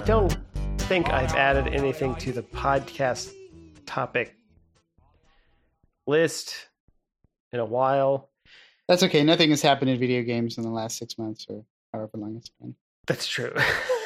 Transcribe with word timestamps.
I 0.00 0.02
don't 0.04 0.34
think 0.78 1.10
I've 1.10 1.34
added 1.34 1.74
anything 1.74 2.14
to 2.16 2.32
the 2.32 2.42
podcast 2.42 3.30
topic 3.84 4.34
list 6.06 6.54
in 7.52 7.60
a 7.60 7.66
while. 7.66 8.30
That's 8.88 9.02
okay. 9.02 9.22
Nothing 9.22 9.50
has 9.50 9.60
happened 9.60 9.90
in 9.90 9.98
video 10.00 10.22
games 10.22 10.56
in 10.56 10.62
the 10.64 10.70
last 10.70 10.96
six 10.96 11.18
months 11.18 11.44
or 11.50 11.66
however 11.92 12.12
long 12.14 12.34
it's 12.36 12.48
been. 12.48 12.74
That's 13.06 13.28
true. 13.28 13.52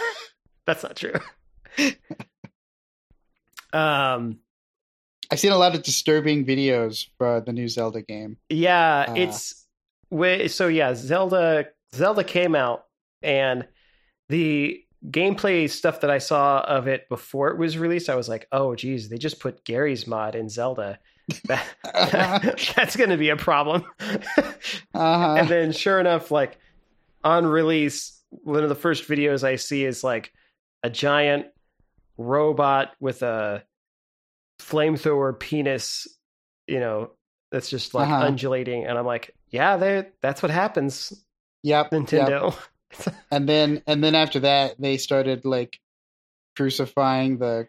That's 0.67 0.83
not 0.83 0.97
true. 0.97 1.15
um, 3.73 4.41
I've 5.31 5.39
seen 5.39 5.53
a 5.53 5.57
lot 5.59 5.77
of 5.77 5.85
disturbing 5.85 6.45
videos 6.45 7.07
for 7.19 7.41
the 7.41 7.53
new 7.53 7.69
Zelda 7.69 8.03
game. 8.03 8.37
yeah, 8.49 9.07
Uh. 9.11 9.15
it's 9.17 9.65
so 10.53 10.67
yeah, 10.67 10.95
Zelda 10.97 11.67
Zelda 11.95 12.25
came 12.25 12.57
out 12.57 12.87
and 13.23 13.69
the 14.29 14.84
gameplay 15.11 15.69
stuff 15.69 16.01
that 16.01 16.11
I 16.11 16.19
saw 16.19 16.61
of 16.61 16.87
it 16.89 17.09
before 17.09 17.49
it 17.49 17.59
was 17.59 17.77
released, 17.79 18.09
I 18.09 18.15
was 18.15 18.29
like, 18.29 18.47
oh 18.53 18.75
geez, 18.75 19.09
they 19.09 19.19
just 19.19 19.41
put 19.41 19.65
Garry's 19.65 20.07
Mod 20.07 20.35
in 20.35 20.49
Zelda. 20.49 20.99
That, 21.47 21.65
that's 22.77 22.97
going 22.97 23.09
to 23.11 23.17
be 23.17 23.31
a 23.31 23.37
problem. 23.37 23.85
Uh-huh. 24.95 25.35
and 25.39 25.49
then 25.49 25.73
sure 25.73 25.99
enough 25.99 26.31
like 26.31 26.59
on 27.23 27.47
release 27.47 28.21
one 28.31 28.63
of 28.63 28.69
the 28.69 28.75
first 28.75 29.09
videos 29.09 29.43
i 29.43 29.57
see 29.57 29.85
is 29.87 30.05
like 30.05 30.33
a 30.83 30.91
giant 30.91 31.47
robot 32.19 32.93
with 33.01 33.23
a 33.23 33.65
flamethrower 34.61 35.39
penis 35.39 36.07
you 36.67 36.79
know 36.81 37.11
that's 37.51 37.71
just 37.71 37.95
like 37.95 38.09
Uh-huh. 38.09 38.27
undulating 38.27 38.85
and 38.85 38.99
i'm 38.99 39.07
like 39.07 39.35
yeah 39.51 39.77
they 39.79 40.07
that's 40.21 40.43
what 40.43 40.51
happens 40.51 41.25
Yep. 41.63 41.91
yep. 42.29 42.55
And 43.31 43.49
then 43.49 43.83
and 43.87 44.03
then 44.03 44.15
after 44.15 44.41
that 44.41 44.81
they 44.81 44.97
started 44.97 45.45
like 45.45 45.79
crucifying 46.57 47.39
the 47.39 47.69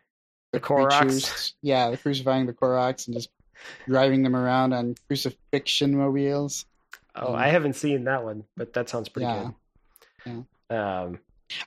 the 0.54 0.60
Koroks. 0.60 1.54
Yeah, 1.62 1.90
the 1.90 1.98
crucifying 1.98 2.46
the 2.46 2.54
Koroks 2.54 3.08
and 3.08 3.16
just 3.16 3.30
driving 3.88 4.22
them 4.24 4.36
around 4.36 4.74
on 4.74 4.96
crucifixion 5.08 5.98
mobiles. 5.98 6.66
oh 7.16 7.34
i 7.34 7.48
haven't 7.48 7.74
seen 7.74 8.04
that 8.04 8.24
one 8.24 8.44
but 8.58 8.74
that 8.74 8.90
sounds 8.90 9.10
pretty 9.10 9.26
Yeah. 9.26 9.52
good 10.26 10.76
um 10.78 11.20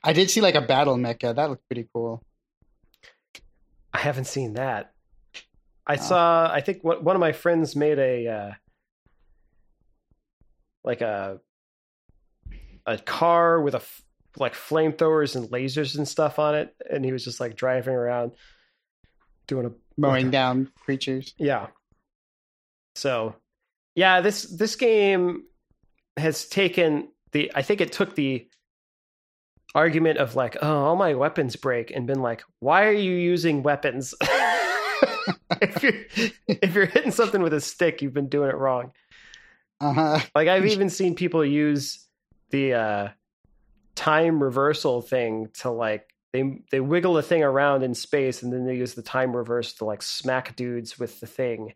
I 0.05 0.13
did 0.13 0.31
see 0.31 0.41
like 0.41 0.55
a 0.55 0.61
battle 0.61 0.97
mecha. 0.97 1.35
That 1.35 1.49
looked 1.51 1.67
pretty 1.69 1.89
cool. 1.93 2.23
i 3.93 3.99
haven't 3.99 4.27
seen 4.27 4.55
that 4.55 4.93
i 5.87 5.95
Oh. 5.95 6.01
saw 6.01 6.53
i 6.53 6.61
think 6.61 6.85
one 6.85 7.03
one 7.03 7.17
of 7.17 7.21
my 7.21 7.33
friends 7.33 7.75
made 7.75 7.99
a 7.99 8.29
uh 8.29 8.53
like 10.85 11.01
a 11.01 11.41
a 12.95 12.99
car 12.99 13.61
with 13.61 13.75
a 13.75 13.79
f- 13.79 14.03
like 14.39 14.55
flamethrowers 14.55 15.37
and 15.37 15.49
lasers 15.51 15.97
and 15.97 16.07
stuff 16.09 16.39
on 16.39 16.55
it 16.55 16.75
and 16.91 17.05
he 17.05 17.13
was 17.13 17.25
just 17.25 17.41
like 17.41 17.57
driving 17.57 17.95
around 17.95 18.33
doing 19.47 19.67
a 19.67 19.71
Mowing 19.97 20.31
down 20.31 20.71
creatures. 20.85 21.35
yeah 21.39 21.67
so 22.95 23.35
yeah 23.95 24.21
this 24.21 24.43
this 24.45 24.77
game 24.77 25.43
has 26.17 26.47
taken 26.49 27.09
the 27.33 27.51
i 27.55 27.63
think 27.63 27.81
it 27.81 27.93
took 27.93 28.15
the 28.15 28.47
argument 29.75 30.19
of 30.19 30.35
like 30.37 30.57
oh 30.63 30.85
all 30.85 30.97
my 30.97 31.15
weapons 31.15 31.57
break 31.57 31.91
and 31.91 32.07
been 32.07 32.23
like 32.23 32.43
why 32.61 32.85
are 32.87 32.93
you 32.93 33.15
using 33.15 33.63
weapons 33.63 34.15
if 35.61 35.83
you're 35.83 36.33
if 36.49 36.75
you're 36.75 36.87
hitting 36.87 37.11
something 37.11 37.43
with 37.43 37.53
a 37.53 37.61
stick 37.61 38.01
you've 38.03 38.15
been 38.15 38.29
doing 38.29 38.49
it 38.51 38.57
wrong 38.57 38.93
Uh-huh. 39.81 40.19
like 40.35 40.49
I've 40.49 40.67
even 40.75 40.89
seen 40.91 41.15
people 41.15 41.45
use 41.45 42.05
the 42.51 42.75
uh 42.75 43.09
time 43.95 44.43
reversal 44.43 45.03
thing 45.03 45.49
to 45.53 45.71
like 45.71 46.15
they 46.33 46.61
they 46.71 46.81
wiggle 46.81 47.15
the 47.15 47.23
thing 47.23 47.43
around 47.43 47.83
in 47.83 47.95
space 47.95 48.43
and 48.43 48.53
then 48.53 48.67
they 48.67 48.77
use 48.77 48.95
the 48.95 49.03
time 49.03 49.35
reverse 49.35 49.73
to 49.75 49.85
like 49.85 50.03
smack 50.03 50.55
dudes 50.57 50.99
with 50.99 51.21
the 51.21 51.27
thing 51.27 51.75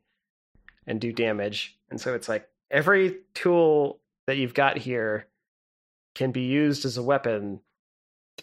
and 0.87 1.01
do 1.01 1.13
damage. 1.13 1.79
And 1.91 2.01
so 2.01 2.15
it's 2.15 2.29
like 2.29 2.49
every 2.71 3.19
tool 3.35 4.01
that 4.27 4.37
you've 4.37 4.55
got 4.55 4.77
here 4.77 5.27
can 6.15 6.33
be 6.33 6.43
used 6.43 6.85
as 6.85 6.97
a 6.97 7.03
weapon. 7.03 7.61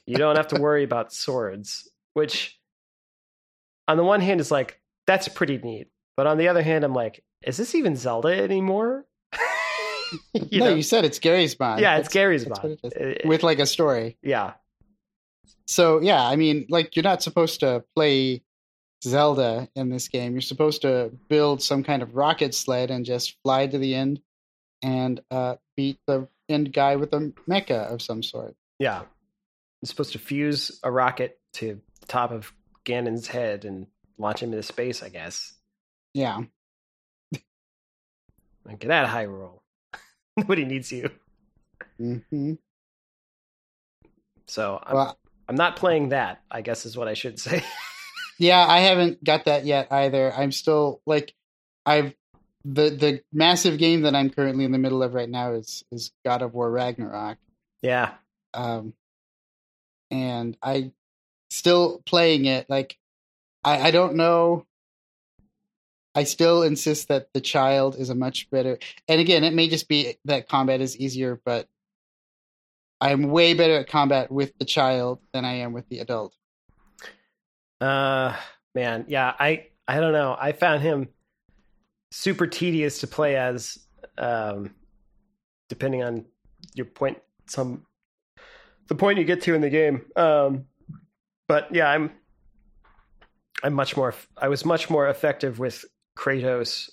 You 0.05 0.17
don't 0.17 0.35
have 0.35 0.47
to 0.49 0.61
worry 0.61 0.83
about 0.83 1.13
swords, 1.13 1.89
which 2.13 2.59
on 3.87 3.97
the 3.97 4.03
one 4.03 4.21
hand 4.21 4.41
is 4.41 4.51
like 4.51 4.81
that's 5.05 5.27
pretty 5.27 5.57
neat. 5.57 5.87
But 6.17 6.27
on 6.27 6.37
the 6.37 6.47
other 6.47 6.63
hand 6.63 6.83
I'm 6.83 6.93
like 6.93 7.23
is 7.43 7.55
this 7.55 7.75
even 7.75 7.95
Zelda 7.95 8.29
anymore? 8.29 9.05
No, 10.51 10.65
know? 10.65 10.75
you 10.75 10.83
said 10.83 11.05
it's 11.05 11.19
Garry's 11.19 11.59
Mod. 11.59 11.79
yeah, 11.79 11.97
it's 11.97 12.07
That's- 12.07 12.13
Garry's 12.13 12.45
that's 12.45 12.59
what 12.61 12.79
it 12.93 13.21
with 13.25 13.43
like 13.43 13.59
a 13.59 13.65
story. 13.65 14.17
yeah, 14.21 14.53
So 15.67 16.01
yeah, 16.01 16.23
I 16.25 16.35
mean, 16.35 16.65
like 16.69 16.95
you're 16.95 17.03
not 17.03 17.21
supposed 17.23 17.59
to 17.61 17.83
play 17.95 18.43
Zelda 19.03 19.69
in 19.75 19.89
this 19.89 20.07
game. 20.07 20.33
You're 20.33 20.41
supposed 20.41 20.81
to 20.83 21.11
build 21.29 21.61
some 21.61 21.83
kind 21.83 22.01
of 22.01 22.15
rocket 22.15 22.53
sled 22.53 22.91
and 22.91 23.05
just 23.05 23.37
fly 23.43 23.67
to 23.67 23.77
the 23.77 23.95
end 23.95 24.21
and 24.81 25.21
uh, 25.31 25.55
beat 25.77 25.99
the 26.07 26.27
end 26.47 26.73
guy 26.73 26.95
with 26.95 27.13
a 27.13 27.31
mecha 27.49 27.91
of 27.93 28.01
some 28.01 28.23
sort. 28.23 28.55
yeah. 28.79 29.03
You're 29.81 29.87
supposed 29.87 30.11
to 30.11 30.19
fuse 30.19 30.77
a 30.83 30.91
rocket 30.91 31.39
to 31.53 31.79
the 32.01 32.05
top 32.07 32.31
of 32.31 32.51
Ganon's 32.83 33.27
head 33.27 33.63
and 33.63 33.87
launch 34.17 34.43
him 34.43 34.51
into 34.51 34.61
space, 34.63 35.01
I 35.01 35.07
guess. 35.07 35.53
Yeah, 36.13 36.41
And 38.65 38.77
get 38.79 38.91
out 38.91 39.05
of 39.05 39.11
Hyrule. 39.11 39.58
Nobody 40.41 40.65
needs 40.65 40.91
you. 40.91 41.09
hmm 41.97 42.53
So 44.47 44.81
I'm, 44.83 44.95
well, 44.95 45.19
I'm 45.47 45.55
not 45.55 45.75
playing 45.75 46.09
that. 46.09 46.41
I 46.49 46.61
guess 46.61 46.85
is 46.85 46.95
what 46.97 47.07
I 47.07 47.13
should 47.13 47.39
say. 47.39 47.63
yeah, 48.39 48.65
I 48.67 48.79
haven't 48.79 49.23
got 49.23 49.45
that 49.45 49.65
yet 49.65 49.91
either. 49.91 50.33
I'm 50.33 50.51
still 50.51 51.01
like, 51.05 51.33
I've 51.85 52.13
the 52.65 52.89
the 52.89 53.21
massive 53.31 53.77
game 53.77 54.01
that 54.01 54.15
I'm 54.15 54.29
currently 54.29 54.65
in 54.65 54.71
the 54.71 54.77
middle 54.77 55.01
of 55.01 55.13
right 55.13 55.29
now 55.29 55.53
is 55.53 55.83
is 55.91 56.11
God 56.25 56.41
of 56.41 56.53
War 56.53 56.69
Ragnarok. 56.69 57.37
yeah, 57.81 58.13
um, 58.53 58.93
and 60.11 60.57
I 60.61 60.91
still 61.49 62.01
playing 62.05 62.45
it. 62.45 62.69
Like, 62.69 62.97
I, 63.63 63.87
I 63.87 63.91
don't 63.91 64.15
know. 64.15 64.65
I 66.15 66.23
still 66.23 66.63
insist 66.63 67.07
that 67.09 67.31
the 67.33 67.41
child 67.41 67.95
is 67.97 68.09
a 68.09 68.15
much 68.15 68.49
better. 68.49 68.79
And 69.07 69.21
again, 69.21 69.43
it 69.43 69.53
may 69.53 69.69
just 69.69 69.87
be 69.87 70.15
that 70.25 70.49
combat 70.49 70.81
is 70.81 70.97
easier, 70.97 71.39
but 71.45 71.67
I'm 72.99 73.29
way 73.29 73.53
better 73.53 73.77
at 73.77 73.87
combat 73.87 74.31
with 74.31 74.57
the 74.57 74.65
child 74.65 75.19
than 75.33 75.45
I 75.45 75.53
am 75.55 75.73
with 75.73 75.87
the 75.89 75.99
adult. 75.99 76.35
uh, 77.79 78.35
man, 78.75 79.05
yeah. 79.07 79.33
I 79.39 79.67
I 79.87 79.99
don't 79.99 80.13
know. 80.13 80.35
I 80.39 80.51
found 80.51 80.81
him 80.81 81.09
super 82.11 82.47
tedious 82.47 82.99
to 82.99 83.07
play 83.07 83.35
as. 83.35 83.79
Um, 84.17 84.75
depending 85.69 86.03
on 86.03 86.25
your 86.75 86.85
point, 86.85 87.19
some 87.45 87.85
the 88.87 88.95
point 88.95 89.19
you 89.19 89.23
get 89.23 89.41
to 89.43 89.53
in 89.53 89.61
the 89.61 89.69
game. 89.69 90.01
Um, 90.15 90.65
but 91.47 91.73
yeah, 91.73 91.89
I'm 91.89 92.11
I'm 93.63 93.73
much 93.73 93.95
more. 93.95 94.13
I 94.37 94.49
was 94.49 94.65
much 94.65 94.89
more 94.89 95.07
effective 95.07 95.59
with 95.59 95.85
Kratos. 96.19 96.89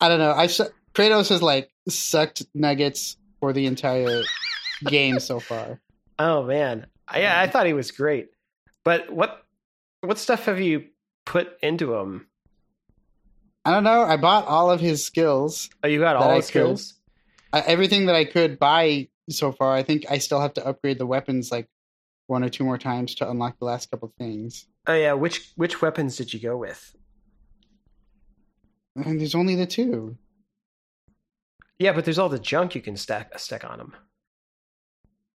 I 0.00 0.08
don't 0.08 0.20
know. 0.20 0.32
I 0.32 0.46
su- 0.46 0.70
Kratos 0.94 1.28
has 1.30 1.42
like 1.42 1.70
sucked 1.88 2.44
nuggets 2.54 3.16
for 3.40 3.52
the 3.52 3.66
entire 3.66 4.22
game 4.86 5.18
so 5.18 5.40
far. 5.40 5.80
Oh 6.18 6.44
man, 6.44 6.86
I, 7.08 7.20
yeah, 7.20 7.38
I 7.38 7.44
um, 7.44 7.50
thought 7.50 7.66
he 7.66 7.72
was 7.72 7.90
great. 7.90 8.28
But 8.84 9.12
what 9.12 9.44
what 10.02 10.18
stuff 10.18 10.44
have 10.44 10.60
you 10.60 10.84
put 11.26 11.58
into 11.62 11.94
him? 11.94 12.28
I 13.64 13.72
don't 13.72 13.82
know. 13.82 14.02
I 14.02 14.16
bought 14.18 14.46
all 14.46 14.70
of 14.70 14.80
his 14.80 15.04
skills. 15.04 15.68
Oh, 15.82 15.88
you 15.88 15.98
got 15.98 16.16
all 16.16 16.36
the 16.36 16.42
skills. 16.42 16.94
I, 17.52 17.60
everything 17.60 18.06
that 18.06 18.14
I 18.14 18.24
could 18.24 18.58
buy 18.58 19.08
so 19.30 19.50
far. 19.50 19.74
I 19.74 19.82
think 19.82 20.04
I 20.08 20.18
still 20.18 20.40
have 20.40 20.54
to 20.54 20.66
upgrade 20.66 20.98
the 20.98 21.06
weapons 21.06 21.50
like 21.50 21.68
one 22.26 22.44
or 22.44 22.50
two 22.50 22.64
more 22.64 22.78
times 22.78 23.16
to 23.16 23.28
unlock 23.28 23.58
the 23.58 23.64
last 23.64 23.90
couple 23.90 24.12
things. 24.16 24.66
Oh 24.86 24.94
yeah, 24.94 25.14
which 25.14 25.52
which 25.56 25.82
weapons 25.82 26.16
did 26.16 26.32
you 26.32 26.38
go 26.38 26.56
with? 26.56 26.94
And 28.96 29.20
there's 29.20 29.34
only 29.34 29.54
the 29.54 29.66
two. 29.66 30.16
Yeah, 31.78 31.92
but 31.92 32.04
there's 32.04 32.18
all 32.18 32.28
the 32.28 32.38
junk 32.38 32.74
you 32.74 32.80
can 32.80 32.96
stack 32.96 33.38
stack 33.38 33.64
on 33.64 33.78
them. 33.78 33.96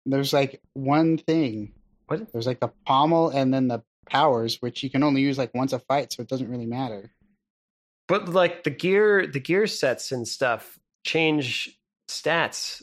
There's 0.06 0.34
like 0.34 0.62
one 0.74 1.18
thing. 1.18 1.74
What? 2.08 2.32
There's 2.32 2.48
like 2.48 2.60
the 2.60 2.72
pommel 2.86 3.30
and 3.30 3.54
then 3.54 3.68
the 3.68 3.84
powers, 4.10 4.62
which 4.62 4.82
you 4.82 4.90
can 4.90 5.04
only 5.04 5.22
use 5.22 5.38
like 5.38 5.54
once 5.54 5.74
a 5.74 5.80
fight, 5.80 6.14
so 6.14 6.22
it 6.22 6.30
doesn't 6.30 6.50
really 6.50 6.66
matter. 6.66 7.12
But 8.08 8.30
like 8.30 8.64
the 8.64 8.72
gear, 8.72 9.28
the 9.28 9.40
gear 9.40 9.68
sets 9.68 10.12
and 10.12 10.28
stuff 10.28 10.80
change 11.06 11.78
stats. 12.10 12.82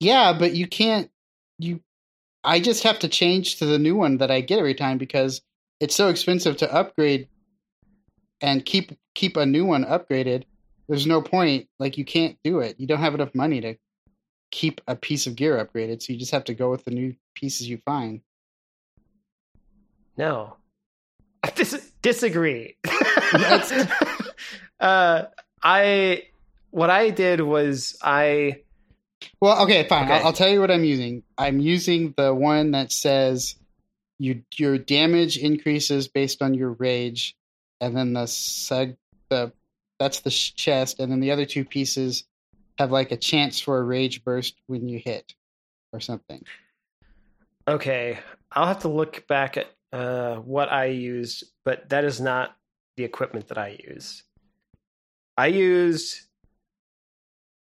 Yeah, 0.00 0.34
but 0.38 0.52
you 0.52 0.66
can't. 0.66 1.10
You, 1.58 1.80
I 2.44 2.60
just 2.60 2.82
have 2.82 2.98
to 2.98 3.08
change 3.08 3.56
to 3.58 3.66
the 3.66 3.78
new 3.78 3.96
one 3.96 4.18
that 4.18 4.30
I 4.30 4.42
get 4.42 4.58
every 4.58 4.74
time 4.74 4.98
because 4.98 5.40
it's 5.80 5.94
so 5.94 6.08
expensive 6.08 6.58
to 6.58 6.72
upgrade 6.72 7.28
and 8.40 8.64
keep 8.64 8.92
keep 9.14 9.36
a 9.36 9.46
new 9.46 9.64
one 9.64 9.84
upgraded. 9.84 10.44
There's 10.88 11.06
no 11.06 11.22
point. 11.22 11.68
Like 11.78 11.98
you 11.98 12.04
can't 12.04 12.38
do 12.44 12.60
it. 12.60 12.78
You 12.78 12.86
don't 12.86 13.00
have 13.00 13.14
enough 13.14 13.34
money 13.34 13.60
to 13.60 13.76
keep 14.50 14.80
a 14.86 14.96
piece 14.96 15.26
of 15.26 15.36
gear 15.36 15.64
upgraded, 15.64 16.02
so 16.02 16.12
you 16.12 16.18
just 16.18 16.32
have 16.32 16.44
to 16.44 16.54
go 16.54 16.70
with 16.70 16.84
the 16.84 16.90
new 16.90 17.14
pieces 17.34 17.68
you 17.68 17.78
find. 17.84 18.20
No, 20.16 20.56
I 21.42 21.50
dis- 21.54 21.92
disagree. 22.02 22.76
uh, 24.80 25.24
I 25.62 26.22
what 26.70 26.90
I 26.90 27.10
did 27.10 27.40
was 27.40 27.96
I. 28.02 28.62
Well, 29.40 29.62
okay, 29.64 29.86
fine. 29.88 30.04
Okay. 30.04 30.14
I'll, 30.14 30.26
I'll 30.26 30.32
tell 30.32 30.48
you 30.48 30.60
what 30.60 30.70
I'm 30.70 30.84
using. 30.84 31.22
I'm 31.38 31.58
using 31.58 32.14
the 32.16 32.34
one 32.34 32.72
that 32.72 32.92
says 32.92 33.56
you 34.18 34.42
your 34.54 34.78
damage 34.78 35.36
increases 35.36 36.08
based 36.08 36.42
on 36.42 36.54
your 36.54 36.72
rage, 36.72 37.36
and 37.80 37.96
then 37.96 38.12
the 38.12 38.24
seg 38.24 38.96
the 39.28 39.52
that's 39.98 40.20
the 40.20 40.30
chest, 40.30 41.00
and 41.00 41.10
then 41.10 41.20
the 41.20 41.30
other 41.30 41.46
two 41.46 41.64
pieces 41.64 42.24
have 42.78 42.92
like 42.92 43.12
a 43.12 43.16
chance 43.16 43.60
for 43.60 43.78
a 43.78 43.82
rage 43.82 44.24
burst 44.24 44.56
when 44.66 44.88
you 44.88 45.00
hit, 45.02 45.34
or 45.92 46.00
something. 46.00 46.44
Okay, 47.66 48.18
I'll 48.52 48.66
have 48.66 48.80
to 48.80 48.88
look 48.88 49.26
back 49.26 49.56
at 49.56 49.66
uh, 49.92 50.36
what 50.36 50.70
I 50.70 50.86
used, 50.86 51.44
but 51.64 51.88
that 51.88 52.04
is 52.04 52.20
not 52.20 52.56
the 52.96 53.04
equipment 53.04 53.48
that 53.48 53.58
I 53.58 53.78
use. 53.88 54.22
I 55.36 55.48
used 55.48 56.20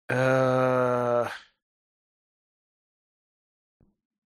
uh 0.10 1.28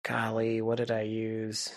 golly, 0.04 0.62
what 0.62 0.77
did 0.77 0.89
I 0.89 1.01
use? 1.01 1.72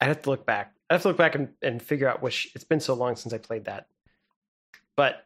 I'd 0.00 0.08
have 0.08 0.22
to 0.22 0.30
look 0.30 0.46
back. 0.46 0.74
I 0.90 0.94
have 0.94 1.02
to 1.02 1.08
look 1.08 1.16
back 1.16 1.34
and, 1.34 1.48
and 1.62 1.82
figure 1.82 2.08
out 2.08 2.22
which 2.22 2.50
it's 2.54 2.64
been 2.64 2.80
so 2.80 2.94
long 2.94 3.16
since 3.16 3.32
I 3.32 3.38
played 3.38 3.64
that. 3.64 3.86
But 4.96 5.24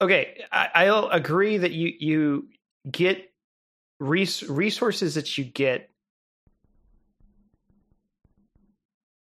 okay, 0.00 0.44
I, 0.52 0.68
I'll 0.74 1.08
agree 1.08 1.58
that 1.58 1.72
you 1.72 1.92
you 1.98 2.48
get 2.90 3.32
res- 3.98 4.48
resources 4.48 5.14
that 5.14 5.36
you 5.36 5.44
get. 5.44 5.90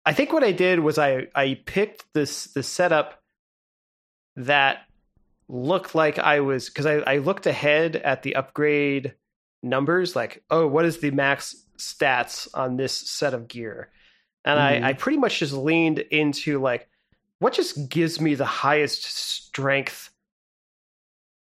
I 0.04 0.12
think 0.12 0.32
what 0.32 0.44
I 0.44 0.52
did 0.52 0.80
was 0.80 0.98
I 0.98 1.28
I 1.34 1.60
picked 1.64 2.04
this 2.12 2.44
the 2.52 2.62
setup 2.62 3.22
that 4.36 4.82
looked 5.48 5.94
like 5.94 6.18
I 6.18 6.40
was 6.40 6.68
because 6.68 6.86
I, 6.86 6.96
I 6.96 7.18
looked 7.18 7.46
ahead 7.46 7.96
at 7.96 8.22
the 8.22 8.36
upgrade 8.36 9.14
numbers 9.62 10.14
like 10.14 10.42
oh 10.50 10.66
what 10.66 10.84
is 10.84 10.98
the 10.98 11.10
max 11.10 11.65
stats 11.78 12.48
on 12.54 12.76
this 12.76 12.92
set 12.92 13.34
of 13.34 13.48
gear 13.48 13.90
and 14.44 14.58
Mhm. 14.58 14.84
I, 14.84 14.88
I 14.88 14.92
pretty 14.92 15.18
much 15.18 15.38
just 15.40 15.52
leaned 15.52 15.98
into 15.98 16.60
like 16.60 16.88
what 17.38 17.52
just 17.52 17.88
gives 17.88 18.20
me 18.20 18.34
the 18.34 18.44
highest 18.46 19.04
strength 19.04 20.10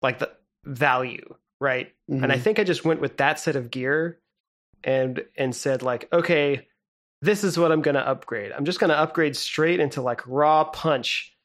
like 0.03 0.19
the 0.19 0.31
value 0.65 1.35
right 1.61 1.93
and 2.09 2.33
I 2.33 2.37
Mhm. 2.37 2.41
think 2.43 2.59
I 2.59 2.65
just 2.65 2.85
went 2.85 3.01
with 3.01 3.17
that 3.19 3.39
set 3.39 3.57
of 3.57 3.71
gear 3.71 4.19
and 4.85 5.25
and 5.37 5.55
said 5.55 5.83
like, 5.83 6.09
okay, 6.13 6.69
this 7.21 7.43
is 7.45 7.59
what 7.59 7.73
I'm 7.73 7.83
gonna 7.83 7.99
upgrade. 7.99 8.53
I'm 8.53 8.65
just 8.65 8.79
gonna 8.81 8.95
upgrade 8.95 9.37
straight 9.37 9.81
into 9.81 10.01
like 10.01 10.23
raw 10.27 10.65
punch, 10.65 11.37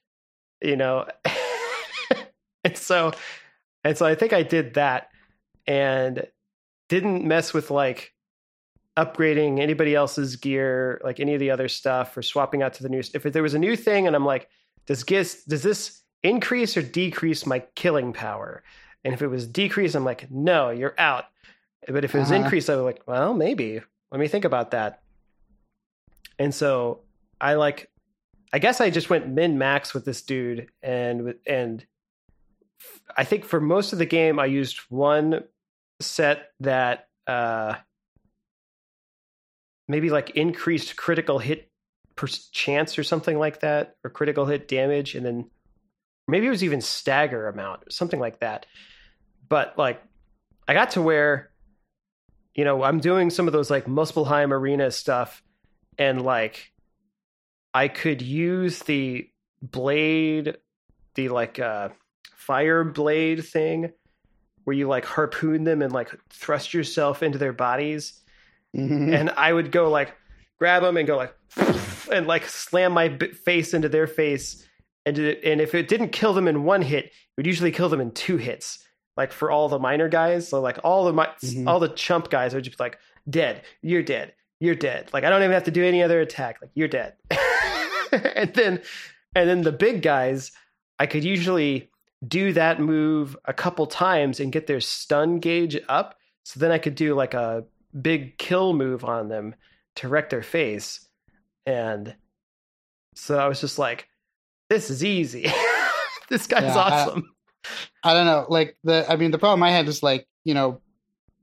you 0.62 0.76
know. 0.78 1.08
and 2.64 2.78
so 2.78 3.12
and 3.84 3.98
so 3.98 4.06
I 4.06 4.14
think 4.16 4.34
I 4.34 4.44
did 4.44 4.76
that 4.76 5.10
and 5.68 6.28
didn't 6.90 7.26
mess 7.26 7.54
with 7.54 7.72
like 7.72 8.13
upgrading 8.98 9.60
anybody 9.60 9.96
else's 9.96 10.36
gear, 10.36 11.02
like 11.04 11.20
any 11.20 11.34
of 11.34 11.40
the 11.40 11.52
other 11.52 11.68
stuff, 11.68 12.16
or 12.16 12.22
swapping 12.22 12.62
out 12.62 12.74
to 12.76 12.84
the 12.84 12.90
new. 12.90 13.00
If 13.00 13.24
there 13.24 13.44
was 13.44 13.54
a 13.54 13.60
new 13.60 13.76
thing, 13.76 14.08
and 14.08 14.16
I'm 14.16 14.26
like, 14.26 14.50
does 14.86 15.04
this 15.04 15.44
does 15.46 15.64
this 15.64 16.02
increase 16.24 16.78
or 16.78 16.82
decrease 16.82 17.46
my 17.46 17.60
killing 17.76 18.14
power? 18.14 18.64
And 19.04 19.14
if 19.14 19.22
it 19.22 19.28
was 19.28 19.46
decrease, 19.48 19.96
I'm 19.96 20.06
like, 20.06 20.30
no, 20.32 20.70
you're 20.70 20.96
out. 20.98 21.26
But 21.88 22.06
if 22.06 22.16
it 22.16 22.20
was 22.20 22.32
Uh-huh. 22.32 22.44
increase, 22.44 22.70
I 22.70 22.76
was 22.76 22.86
like, 22.86 23.02
well, 23.08 23.34
maybe. 23.34 23.82
Let 24.12 24.20
me 24.20 24.28
think 24.28 24.46
about 24.46 24.72
that. 24.72 25.02
And 26.40 26.54
so 26.54 27.02
I 27.42 27.56
like, 27.56 27.90
I 28.54 28.60
guess 28.60 28.80
I 28.80 28.90
just 28.90 29.10
went 29.10 29.28
min 29.28 29.58
max 29.58 29.94
with 29.94 30.06
this 30.06 30.22
dude, 30.22 30.70
and 30.82 31.36
and 31.48 31.86
I 33.18 33.24
think 33.24 33.46
for 33.46 33.60
most 33.60 33.94
of 33.94 34.00
the 34.00 34.06
game 34.06 34.40
I 34.40 34.46
used 34.46 34.78
one 34.90 35.44
set 36.00 36.52
that 36.60 37.08
uh 37.28 37.76
maybe 39.88 40.10
like 40.10 40.32
increased 40.32 40.96
critical 40.96 41.40
hit 41.40 41.70
per 42.16 42.28
chance 42.28 42.98
or 42.98 43.04
something 43.04 43.40
like 43.40 43.62
that, 43.62 43.96
or 44.04 44.10
critical 44.10 44.46
hit 44.46 44.68
damage, 44.68 45.16
and 45.16 45.26
then 45.26 45.50
maybe 46.28 46.48
it 46.48 46.52
was 46.52 46.64
even 46.64 46.82
stagger 46.82 47.48
amount, 47.48 47.92
something 47.92 48.20
like 48.20 48.40
that. 48.40 48.66
But 49.50 49.78
like, 49.78 50.02
I 50.68 50.74
got 50.74 50.92
to 50.92 51.02
where, 51.02 51.52
you 52.56 52.64
know, 52.64 52.84
I'm 52.84 53.00
doing 53.00 53.30
some 53.30 53.48
of 53.48 53.54
those 53.54 53.70
like 53.70 53.86
Muspelheim 53.86 54.52
arena 54.52 54.92
stuff, 54.92 55.44
and 55.98 56.22
like, 56.22 56.72
I 57.74 57.88
could 57.88 58.22
use 58.22 58.80
the 58.80 59.30
blade, 59.62 60.58
the 61.16 61.30
like 61.30 61.60
uh, 61.60 61.90
fire 62.36 62.84
blade 62.84 63.46
thing, 63.46 63.92
where 64.64 64.76
you 64.76 64.88
like 64.88 65.06
harpoon 65.06 65.64
them 65.64 65.82
and 65.82 65.92
like 65.92 66.16
thrust 66.30 66.74
yourself 66.74 67.24
into 67.24 67.38
their 67.38 67.54
bodies 67.54 68.23
Mhm. 68.76 69.14
and 69.14 69.30
I 69.32 69.54
would 69.54 69.72
go 69.72 69.90
like 69.90 70.16
grab 70.60 70.82
them 70.84 70.98
and 70.98 71.06
go 71.08 71.18
like 71.18 71.36
and 72.12 72.26
like 72.28 72.48
slam 72.48 72.92
my 72.94 73.08
b- 73.10 73.32
face 73.32 73.74
into 73.74 73.90
their 73.90 74.08
face, 74.08 74.66
and 75.06 75.18
it- 75.20 75.44
and 75.44 75.62
if 75.62 75.76
it 75.76 75.88
didn't 75.88 76.10
kill 76.10 76.34
them 76.34 76.48
in 76.48 76.64
one 76.64 76.82
hit, 76.82 77.06
it 77.06 77.12
would 77.38 77.46
usually 77.48 77.72
kill 77.72 77.90
them 77.90 78.02
in 78.02 78.12
two 78.12 78.38
hits. 78.38 78.80
Like 79.16 79.32
for 79.32 79.52
all 79.52 79.70
the 79.70 79.78
minor 79.78 80.10
guys, 80.10 80.48
so 80.48 80.60
like 80.60 80.80
all 80.84 81.06
the 81.06 81.14
Mhm. 81.14 81.68
all 81.68 81.80
the 81.80 81.90
chump 81.90 82.30
guys 82.32 82.56
would 82.56 82.64
just 82.64 82.78
be 82.78 82.84
like 82.84 82.98
dead, 83.30 83.62
you're 83.84 84.02
dead, 84.02 84.34
you're 84.60 84.74
dead. 84.76 85.10
Like 85.14 85.24
I 85.24 85.30
don't 85.30 85.42
even 85.44 85.52
have 85.54 85.66
to 85.66 85.72
do 85.72 85.84
any 85.86 86.02
other 86.02 86.20
attack. 86.20 86.58
Like 86.62 86.72
you're 86.74 86.88
dead. 86.88 87.14
and 88.12 88.54
then 88.54 88.82
and 89.36 89.50
then 89.50 89.62
the 89.62 89.72
big 89.72 90.02
guys, 90.02 90.52
I 91.00 91.06
could 91.06 91.24
usually 91.24 91.90
do 92.28 92.54
that 92.54 92.80
move 92.80 93.36
a 93.46 93.54
couple 93.54 93.86
times 93.86 94.40
and 94.40 94.52
get 94.52 94.66
their 94.68 94.80
stun 94.82 95.40
gauge 95.40 95.78
up. 95.90 96.16
So 96.44 96.60
then 96.60 96.72
I 96.72 96.78
could 96.78 96.96
do 96.96 97.14
like 97.16 97.34
a 97.34 97.66
big 98.00 98.38
kill 98.38 98.74
move 98.74 99.04
on 99.06 99.30
them 99.30 99.56
to 99.98 100.08
wreck 100.08 100.30
their 100.30 100.44
face. 100.44 101.08
And 101.66 102.16
so 103.16 103.38
I 103.38 103.48
was 103.48 103.62
just 103.62 103.78
like, 103.80 104.08
this 104.70 104.90
is 104.90 105.04
easy. 105.04 105.44
this 106.30 106.48
guy's 106.48 106.64
Yeah, 106.64 106.78
I- 106.78 107.02
awesome. 107.04 107.30
I 108.04 108.14
don't 108.14 108.26
know. 108.26 108.46
Like 108.50 108.76
the, 108.84 109.06
I 109.10 109.16
mean, 109.16 109.32
the 109.32 109.38
problem 109.38 109.64
I 109.64 109.70
had 109.72 109.88
is 109.88 110.04
like, 110.04 110.28
you 110.44 110.54
know, 110.54 110.82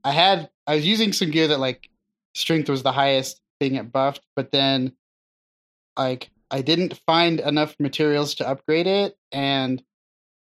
I 0.03 0.11
had, 0.11 0.49
I 0.67 0.75
was 0.75 0.85
using 0.85 1.13
some 1.13 1.31
gear 1.31 1.47
that 1.47 1.59
like 1.59 1.89
strength 2.35 2.69
was 2.69 2.83
the 2.83 2.91
highest 2.91 3.41
thing 3.59 3.75
it 3.75 3.91
buffed, 3.91 4.21
but 4.35 4.51
then 4.51 4.93
like 5.97 6.29
I 6.51 6.61
didn't 6.61 6.99
find 7.07 7.39
enough 7.39 7.75
materials 7.79 8.35
to 8.35 8.47
upgrade 8.47 8.85
it. 8.87 9.15
And 9.31 9.81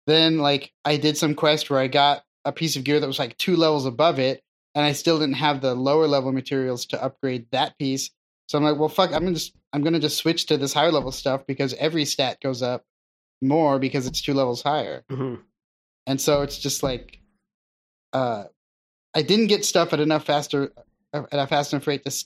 then 0.05 0.37
like 0.37 0.71
I 0.83 0.97
did 0.97 1.17
some 1.17 1.33
quest 1.33 1.69
where 1.69 1.79
I 1.79 1.87
got 1.87 2.23
a 2.43 2.51
piece 2.51 2.75
of 2.75 2.83
gear 2.83 2.99
that 2.99 3.07
was 3.07 3.17
like 3.19 3.35
two 3.37 3.55
levels 3.55 3.85
above 3.87 4.19
it, 4.19 4.43
and 4.75 4.85
I 4.85 4.91
still 4.91 5.17
didn't 5.19 5.35
have 5.35 5.61
the 5.61 5.73
lower 5.73 6.07
level 6.07 6.31
materials 6.31 6.85
to 6.87 7.01
upgrade 7.01 7.47
that 7.51 7.77
piece. 7.79 8.11
So 8.47 8.57
I'm 8.57 8.63
like, 8.63 8.77
well, 8.77 8.89
fuck, 8.89 9.11
I'm 9.13 9.23
gonna 9.23 9.33
just, 9.33 9.55
I'm 9.73 9.81
gonna 9.81 9.99
just 9.99 10.17
switch 10.17 10.45
to 10.47 10.57
this 10.57 10.73
higher 10.73 10.91
level 10.91 11.11
stuff 11.11 11.47
because 11.47 11.73
every 11.75 12.05
stat 12.05 12.39
goes 12.41 12.61
up 12.61 12.83
more 13.41 13.79
because 13.79 14.05
it's 14.07 14.21
two 14.21 14.33
levels 14.33 14.61
higher 14.61 15.03
Mhm. 15.11 15.41
and 16.07 16.19
so 16.21 16.41
it's 16.41 16.57
just 16.57 16.83
like 16.83 17.19
uh 18.13 18.45
i 19.13 19.21
didn't 19.21 19.47
get 19.47 19.65
stuff 19.65 19.91
at 19.91 19.99
enough 19.99 20.23
faster 20.23 20.71
at 21.13 21.27
a 21.33 21.45
fast 21.45 21.73
enough 21.73 21.85
rate 21.85 22.03
to 22.05 22.25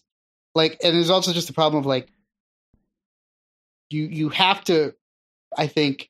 like 0.54 0.78
and 0.84 0.96
there's 0.96 1.10
also 1.10 1.34
just 1.34 1.48
the 1.48 1.54
problem 1.54 1.80
of 1.80 1.88
like 1.88 2.12
you 3.90 4.04
you 4.04 4.30
have 4.30 4.64
to 4.66 4.94
i 5.58 5.66
think 5.66 6.10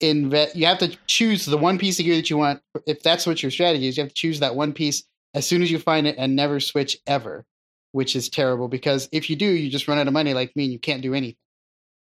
invest 0.00 0.54
you 0.54 0.66
have 0.66 0.78
to 0.78 0.96
choose 1.06 1.44
the 1.44 1.58
one 1.58 1.76
piece 1.76 1.98
of 1.98 2.04
gear 2.04 2.14
that 2.16 2.30
you 2.30 2.38
want 2.38 2.62
if 2.86 3.02
that's 3.02 3.26
what 3.26 3.42
your 3.42 3.50
strategy 3.50 3.88
is 3.88 3.96
you 3.96 4.02
have 4.02 4.10
to 4.10 4.14
choose 4.14 4.40
that 4.40 4.54
one 4.54 4.72
piece 4.72 5.02
as 5.34 5.46
soon 5.46 5.62
as 5.62 5.70
you 5.70 5.78
find 5.78 6.06
it 6.06 6.16
and 6.18 6.34
never 6.34 6.60
switch 6.60 6.98
ever 7.06 7.44
which 7.92 8.16
is 8.16 8.28
terrible 8.28 8.68
because 8.68 9.08
if 9.12 9.28
you 9.28 9.36
do 9.36 9.46
you 9.46 9.70
just 9.70 9.88
run 9.88 9.98
out 9.98 10.06
of 10.06 10.12
money 10.12 10.34
like 10.34 10.54
me 10.56 10.64
and 10.64 10.72
you 10.72 10.78
can't 10.78 11.02
do 11.02 11.14
anything 11.14 11.36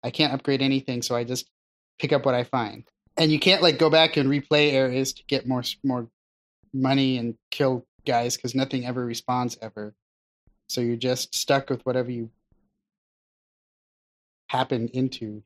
i 0.02 0.10
can't 0.10 0.32
upgrade 0.32 0.62
anything 0.62 1.02
so 1.02 1.16
i 1.16 1.24
just 1.24 1.48
pick 1.98 2.12
up 2.12 2.24
what 2.24 2.34
i 2.34 2.44
find 2.44 2.84
and 3.16 3.30
you 3.30 3.38
can't 3.38 3.62
like 3.62 3.78
go 3.78 3.90
back 3.90 4.16
and 4.16 4.28
replay 4.28 4.72
areas 4.72 5.12
to 5.12 5.22
get 5.26 5.46
more 5.46 5.62
more 5.82 6.08
money 6.72 7.18
and 7.18 7.36
kill 7.50 7.86
guys 8.04 8.36
because 8.36 8.54
nothing 8.54 8.84
ever 8.84 9.06
respawns 9.06 9.56
ever. 9.62 9.94
So 10.68 10.80
you're 10.80 10.96
just 10.96 11.34
stuck 11.34 11.70
with 11.70 11.84
whatever 11.86 12.10
you 12.10 12.30
happen 14.48 14.88
into. 14.88 15.42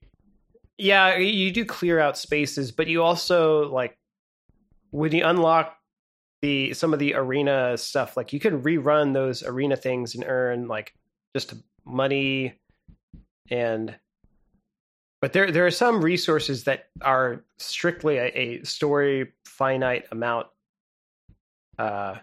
Yeah, 0.79 1.17
you 1.17 1.51
do 1.51 1.65
clear 1.65 1.99
out 1.99 2.17
spaces, 2.17 2.73
but 2.73 2.87
you 2.87 3.03
also 3.03 3.69
like 3.69 3.99
when 4.91 5.13
you 5.13 5.25
unlock 5.25 5.77
the 6.43 6.73
some 6.75 6.93
of 6.93 6.99
the 6.99 7.15
arena 7.15 7.77
stuff, 7.77 8.17
like 8.17 8.33
you 8.33 8.41
can 8.41 8.63
rerun 8.63 9.13
those 9.15 9.43
arena 9.43 9.77
things 9.77 10.15
and 10.15 10.25
earn 10.27 10.69
like 10.69 10.95
just 11.35 11.55
money 11.85 12.59
and 13.51 13.95
but 15.21 15.33
there 15.33 15.51
there 15.51 15.67
are 15.67 15.71
some 15.71 16.03
resources 16.03 16.65
that 16.65 16.89
are 17.03 17.45
strictly 17.59 18.19
a, 18.19 18.27
a 18.37 18.65
story 18.65 19.33
finite 19.45 20.05
amount 20.13 20.47
uh 21.79 22.17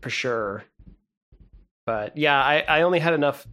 for 0.00 0.10
sure 0.10 0.64
but 1.84 2.16
yeah 2.16 2.40
i 2.40 2.64
i 2.68 2.82
only 2.82 2.98
had 2.98 3.14
enough 3.14 3.46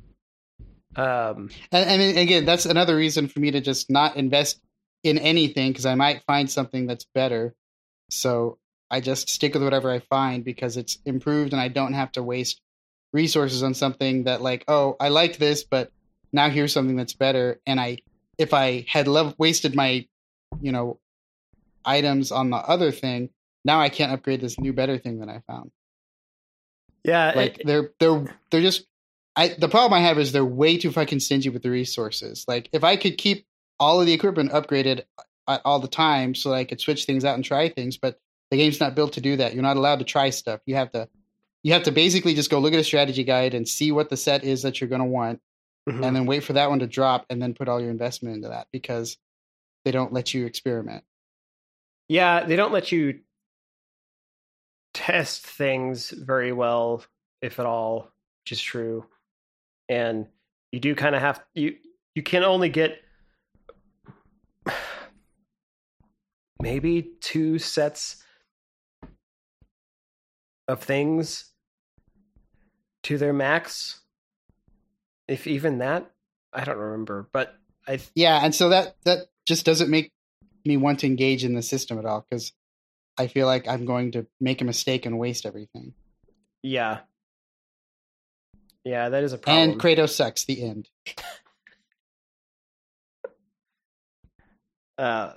um 0.95 1.49
And, 1.71 2.01
and 2.01 2.17
again, 2.17 2.45
that's 2.45 2.65
another 2.65 2.95
reason 2.95 3.27
for 3.27 3.39
me 3.39 3.51
to 3.51 3.61
just 3.61 3.89
not 3.89 4.15
invest 4.15 4.61
in 5.03 5.17
anything 5.17 5.71
because 5.71 5.85
I 5.85 5.95
might 5.95 6.21
find 6.27 6.49
something 6.49 6.85
that's 6.85 7.05
better. 7.15 7.55
So 8.13 8.57
I 8.91 8.99
just 9.01 9.29
stick 9.29 9.53
with 9.53 9.63
whatever 9.63 9.91
I 9.91 9.99
find 9.99 10.43
because 10.43 10.77
it's 10.77 10.97
improved 11.05 11.53
and 11.53 11.61
I 11.61 11.67
don't 11.67 11.93
have 11.93 12.11
to 12.13 12.23
waste 12.23 12.61
resources 13.11 13.63
on 13.63 13.73
something 13.73 14.23
that 14.25 14.41
like, 14.41 14.63
oh, 14.67 14.95
I 14.99 15.09
liked 15.09 15.39
this, 15.39 15.63
but 15.63 15.91
now 16.31 16.49
here's 16.49 16.73
something 16.73 16.95
that's 16.95 17.13
better. 17.13 17.59
And 17.65 17.79
I, 17.79 17.97
if 18.37 18.53
I 18.53 18.85
had 18.87 19.07
wasted 19.37 19.75
my, 19.75 20.07
you 20.61 20.71
know, 20.71 20.99
items 21.85 22.31
on 22.31 22.49
the 22.49 22.57
other 22.57 22.91
thing, 22.91 23.29
now 23.65 23.79
I 23.79 23.89
can't 23.89 24.11
upgrade 24.11 24.41
this 24.41 24.59
new 24.59 24.73
better 24.73 24.97
thing 24.97 25.19
that 25.19 25.29
I 25.29 25.41
found. 25.47 25.71
yeah 27.03 27.33
Like 27.35 27.59
it- 27.59 27.67
they're 27.67 27.91
they're 27.99 28.25
they're 28.51 28.61
just 28.61 28.85
I 29.35 29.49
the 29.49 29.69
problem 29.69 29.93
I 29.93 30.01
have 30.05 30.19
is 30.19 30.31
they're 30.31 30.45
way 30.45 30.77
too 30.77 30.91
fucking 30.91 31.19
stingy 31.19 31.49
with 31.49 31.63
the 31.63 31.69
resources. 31.71 32.45
Like 32.47 32.69
if 32.71 32.83
I 32.83 32.95
could 32.95 33.17
keep 33.17 33.45
all 33.79 33.99
of 33.99 34.05
the 34.05 34.13
equipment 34.13 34.51
upgraded 34.51 35.03
all 35.47 35.79
the 35.79 35.87
time 35.87 36.35
so 36.35 36.49
that 36.49 36.55
I 36.55 36.63
could 36.63 36.81
switch 36.81 37.05
things 37.05 37.25
out 37.25 37.35
and 37.35 37.43
try 37.43 37.69
things, 37.69 37.97
but 37.97 38.19
the 38.51 38.57
game's 38.57 38.79
not 38.79 38.95
built 38.95 39.13
to 39.13 39.21
do 39.21 39.37
that. 39.37 39.53
You're 39.53 39.63
not 39.63 39.77
allowed 39.77 39.99
to 39.99 40.05
try 40.05 40.29
stuff. 40.29 40.61
You 40.65 40.75
have 40.75 40.91
to 40.91 41.07
you 41.63 41.73
have 41.73 41.83
to 41.83 41.91
basically 41.91 42.33
just 42.35 42.49
go 42.49 42.59
look 42.59 42.73
at 42.73 42.79
a 42.79 42.83
strategy 42.83 43.23
guide 43.23 43.53
and 43.53 43.67
see 43.67 43.91
what 43.91 44.09
the 44.09 44.17
set 44.17 44.43
is 44.43 44.63
that 44.63 44.79
you're 44.79 44.89
going 44.89 45.01
to 45.01 45.05
want 45.07 45.41
mhm. 45.89 46.05
and 46.05 46.15
then 46.15 46.25
wait 46.25 46.43
for 46.43 46.53
that 46.53 46.69
one 46.69 46.79
to 46.79 46.87
drop 46.87 47.25
and 47.29 47.41
then 47.41 47.53
put 47.53 47.69
all 47.69 47.81
your 47.81 47.89
investment 47.89 48.35
into 48.35 48.49
that 48.49 48.67
because 48.71 49.17
they 49.85 49.91
don't 49.91 50.13
let 50.13 50.33
you 50.33 50.45
experiment. 50.45 51.03
yeah 52.07 52.43
they 52.45 52.55
don't 52.55 52.73
let 52.73 52.91
you 52.91 53.19
test 54.93 55.47
things 55.47 56.11
very 56.11 56.51
well 56.51 57.03
if 57.41 57.59
at 57.59 57.65
all 57.65 58.11
which 58.43 58.51
is 58.51 58.61
true 58.61 59.05
and 59.89 60.27
you 60.71 60.79
do 60.79 60.93
kind 60.93 61.15
of 61.15 61.21
have 61.21 61.41
you 61.53 61.75
you 62.13 62.21
can 62.21 62.43
only 62.43 62.69
get 62.69 62.99
maybe 66.63 67.11
two 67.19 67.59
sets 67.59 68.23
of 70.69 70.81
things 70.81 71.51
to 73.03 73.17
their 73.17 73.33
max 73.33 73.99
if 75.27 75.45
even 75.45 75.79
that 75.79 76.09
i 76.53 76.63
don't 76.63 76.77
remember 76.77 77.27
but 77.33 77.55
i 77.87 77.99
Yeah, 78.15 78.39
and 78.43 78.55
so 78.55 78.69
that 78.69 78.95
that 79.03 79.27
just 79.45 79.65
doesn't 79.65 79.89
make 79.89 80.13
me 80.65 80.77
want 80.77 80.99
to 81.01 81.05
engage 81.07 81.43
in 81.43 81.53
the 81.53 81.61
system 81.61 81.99
at 81.99 82.05
all 82.05 82.25
because 82.29 82.53
I 83.17 83.27
feel 83.27 83.45
like 83.45 83.67
I'm 83.67 83.85
going 83.85 84.13
to 84.13 84.25
make 84.39 84.61
a 84.61 84.65
mistake 84.65 85.05
and 85.05 85.19
waste 85.19 85.45
everything. 85.45 85.93
yeah 86.63 86.99
yeah 88.85 89.09
that 89.09 89.23
is 89.25 89.33
a 89.33 89.37
problem 89.37 89.71
And 89.71 89.81
Kratos 89.81 90.11
sucks. 90.11 90.45
The 90.45 90.63
end. 90.63 90.89
uh 94.97 95.33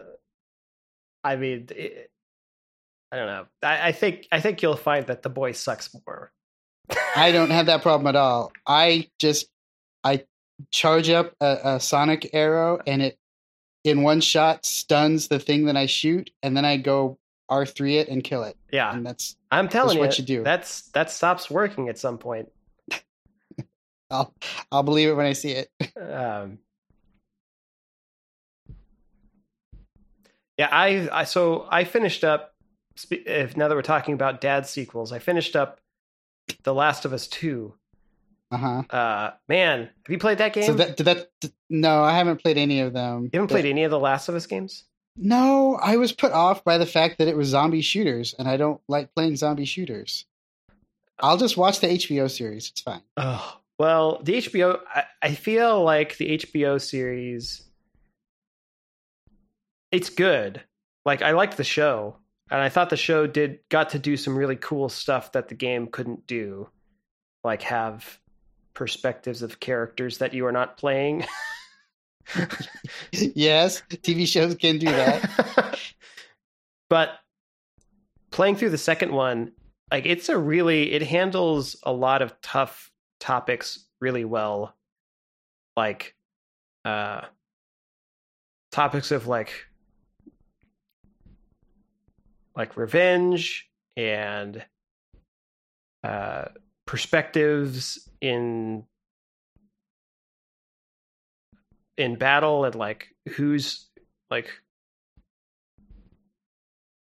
i 1.26 1.36
mean 1.36 1.66
it, 1.70 2.10
i 3.12 3.16
don't 3.16 3.26
know 3.26 3.46
I, 3.62 3.88
I 3.88 3.92
think 3.92 4.26
i 4.32 4.40
think 4.40 4.62
you'll 4.62 4.76
find 4.76 5.06
that 5.08 5.22
the 5.22 5.30
boy 5.30 5.52
sucks 5.52 5.90
more 6.06 6.32
I 7.16 7.32
don't 7.32 7.50
have 7.50 7.66
that 7.66 7.82
problem 7.88 8.06
at 8.06 8.14
all. 8.14 8.52
I 8.66 9.08
just 9.18 9.46
I 10.04 10.24
charge 10.70 11.10
up 11.10 11.34
a, 11.40 11.58
a 11.64 11.80
sonic 11.80 12.30
arrow 12.32 12.78
and 12.86 13.02
it 13.02 13.18
in 13.82 14.02
one 14.02 14.20
shot 14.20 14.64
stuns 14.64 15.26
the 15.28 15.38
thing 15.40 15.64
that 15.66 15.76
I 15.76 15.86
shoot, 15.86 16.30
and 16.44 16.56
then 16.56 16.64
I 16.64 16.76
go 16.76 17.18
R 17.48 17.66
three 17.66 17.96
it 17.98 18.08
and 18.08 18.22
kill 18.22 18.42
it. 18.44 18.56
yeah 18.72 18.92
And 18.94 19.04
that's 19.06 19.36
i'm 19.50 19.68
telling 19.68 19.98
what 19.98 20.18
you, 20.18 20.22
you 20.22 20.38
do. 20.38 20.44
that's 20.44 20.82
that 20.90 21.10
stops 21.10 21.50
working 21.50 21.88
at 21.88 21.98
some 21.98 22.18
point 22.18 22.48
I'll 24.10 24.32
I'll 24.70 24.82
believe 24.84 25.08
it 25.08 25.14
when 25.14 25.26
I 25.26 25.32
see 25.32 25.52
it. 25.52 25.68
um 26.00 26.58
yeah 30.58 30.68
i 30.70 31.08
i 31.12 31.24
so 31.24 31.66
i 31.70 31.84
finished 31.84 32.24
up 32.24 32.52
if 33.10 33.56
now 33.56 33.68
that 33.68 33.74
we're 33.74 33.82
talking 33.82 34.14
about 34.14 34.40
dad 34.40 34.66
sequels 34.66 35.12
i 35.12 35.18
finished 35.18 35.54
up 35.56 35.80
the 36.64 36.72
last 36.74 37.04
of 37.04 37.12
us 37.12 37.26
2 37.28 37.74
Uh 38.50 38.56
huh. 38.56 38.82
uh 38.90 39.30
man 39.48 39.80
have 39.80 39.90
you 40.10 40.18
played 40.18 40.38
that 40.38 40.52
game 40.52 40.64
So 40.64 40.74
that 40.74 40.96
did 40.96 41.04
that. 41.06 41.28
No, 41.68 42.02
I 42.04 42.12
haven't 42.12 42.40
played 42.42 42.58
any 42.58 42.80
of 42.80 42.92
them. 42.92 43.24
you 43.24 43.30
haven't 43.34 43.48
But- 43.48 43.54
played 43.54 43.66
any 43.66 43.82
of 43.84 43.90
the 43.90 43.98
last 43.98 44.28
of 44.28 44.34
us 44.36 44.46
games 44.46 44.84
No, 45.16 45.76
I 45.82 45.96
was 45.96 46.12
put 46.12 46.32
off 46.32 46.62
by 46.62 46.78
the 46.78 46.86
fact 46.86 47.18
that 47.18 47.26
it 47.28 47.36
was 47.36 47.48
zombie 47.48 47.80
shooters, 47.80 48.34
and 48.38 48.46
I 48.46 48.56
don't 48.58 48.80
like 48.86 49.14
playing 49.16 49.36
zombie 49.36 49.64
shooters. 49.64 50.26
I'll 51.18 51.38
just 51.38 51.56
watch 51.56 51.80
the 51.80 51.86
HBO 51.88 52.30
series. 52.30 52.68
It's 52.70 52.82
fine. 52.82 53.00
Oh, 53.16 53.56
well, 53.78 54.20
the 54.22 54.34
HBO, 54.34 54.78
I, 54.94 55.04
I 55.22 55.34
feel 55.34 55.82
like 55.82 56.18
the 56.18 56.36
HBO 56.38 56.78
series, 56.78 57.62
it's 59.90 60.10
good. 60.10 60.62
Like, 61.04 61.22
I 61.22 61.32
liked 61.32 61.56
the 61.56 61.64
show, 61.64 62.16
and 62.50 62.60
I 62.60 62.68
thought 62.68 62.90
the 62.90 62.96
show 62.96 63.26
did 63.26 63.60
got 63.68 63.90
to 63.90 63.98
do 63.98 64.16
some 64.16 64.36
really 64.36 64.56
cool 64.56 64.88
stuff 64.88 65.32
that 65.32 65.48
the 65.48 65.54
game 65.54 65.86
couldn't 65.88 66.26
do, 66.26 66.68
like 67.44 67.62
have 67.62 68.18
perspectives 68.74 69.42
of 69.42 69.58
characters 69.58 70.18
that 70.18 70.34
you 70.34 70.46
are 70.46 70.52
not 70.52 70.76
playing. 70.76 71.24
yes, 73.12 73.82
TV 73.90 74.26
shows 74.26 74.54
can 74.54 74.78
do 74.78 74.86
that. 74.86 75.80
but 76.90 77.18
playing 78.30 78.56
through 78.56 78.70
the 78.70 78.78
second 78.78 79.12
one, 79.12 79.52
like 79.90 80.06
it's 80.06 80.28
a 80.28 80.38
really 80.38 80.92
it 80.92 81.02
handles 81.02 81.76
a 81.82 81.92
lot 81.92 82.22
of 82.22 82.40
tough 82.42 82.90
topics 83.18 83.86
really 84.00 84.24
well. 84.24 84.74
Like 85.76 86.14
uh 86.84 87.22
topics 88.72 89.10
of 89.10 89.26
like 89.26 89.52
like 92.56 92.76
revenge 92.76 93.68
and 93.96 94.64
uh 96.04 96.46
perspectives 96.86 98.08
in 98.20 98.84
in 101.96 102.16
battle 102.16 102.64
and 102.64 102.74
like 102.74 103.08
who's 103.36 103.88
like 104.30 104.50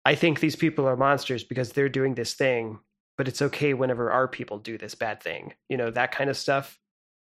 I 0.04 0.14
think 0.14 0.38
these 0.38 0.54
people 0.54 0.86
are 0.86 0.96
monsters 0.96 1.42
because 1.42 1.72
they're 1.72 1.88
doing 1.88 2.14
this 2.14 2.34
thing, 2.34 2.78
but 3.18 3.26
it's 3.26 3.42
okay 3.42 3.74
whenever 3.74 4.12
our 4.12 4.28
people 4.28 4.58
do 4.58 4.78
this 4.78 4.94
bad 4.94 5.20
thing. 5.20 5.54
You 5.68 5.76
know, 5.76 5.90
that 5.90 6.12
kind 6.12 6.30
of 6.30 6.36
stuff. 6.36 6.78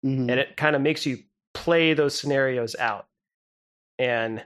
Mhm. 0.04 0.30
And 0.30 0.38
it 0.38 0.58
kind 0.58 0.76
of 0.76 0.82
makes 0.82 1.06
you 1.06 1.18
play 1.54 1.94
those 1.94 2.18
scenarios 2.18 2.76
out. 2.78 3.06
And 3.98 4.44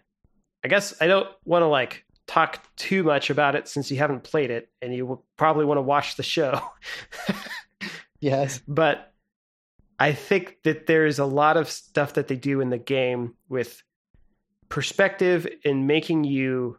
I 0.65 0.69
guess 0.69 0.95
I 1.01 1.09
don't 1.09 1.29
want 1.45 1.63
to 1.63 1.67
like 1.67 2.05
talk 2.27 2.63
too 2.77 3.03
much 3.03 3.31
about 3.31 3.55
it 3.55 3.69
since 3.69 3.91
you 3.91 3.99
haven't 3.99 4.23
played 4.25 4.51
it 4.51 4.71
and 4.81 4.95
you 4.95 5.07
will 5.07 5.25
probably 5.37 5.65
want 5.65 5.79
to 5.79 5.83
watch 5.83 6.17
the 6.17 6.23
show. 6.23 6.61
Yes. 8.21 8.61
but 8.69 9.13
I 9.99 10.13
think 10.13 10.59
that 10.63 10.87
there's 10.87 11.19
a 11.19 11.25
lot 11.25 11.57
of 11.57 11.69
stuff 11.69 12.15
that 12.15 12.29
they 12.29 12.37
do 12.37 12.61
in 12.61 12.71
the 12.71 12.79
game 12.79 13.35
with 13.49 13.83
perspective 14.69 15.47
in 15.65 15.87
making 15.87 16.25
you 16.25 16.79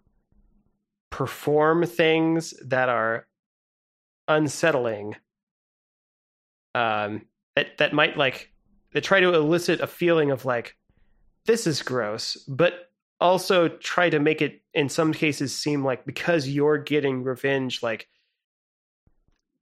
perform 1.10 1.86
things 1.86 2.54
that 2.66 2.90
are 2.90 3.28
unsettling 4.28 5.16
um 6.74 7.22
that 7.56 7.78
that 7.78 7.94
might 7.94 8.18
like 8.18 8.52
they 8.94 9.02
try 9.02 9.20
to 9.20 9.34
elicit 9.34 9.80
a 9.82 9.86
feeling 9.86 10.32
of 10.32 10.44
like 10.44 10.76
this 11.46 11.68
is 11.68 11.84
gross 11.84 12.36
but 12.48 12.90
also 13.24 13.70
try 13.70 14.10
to 14.10 14.20
make 14.20 14.42
it 14.42 14.62
in 14.74 14.90
some 14.90 15.14
cases 15.14 15.56
seem 15.58 15.84
like 15.84 16.06
because 16.06 16.48
you're 16.48 16.78
getting 16.78 17.24
revenge 17.24 17.82
like 17.82 18.08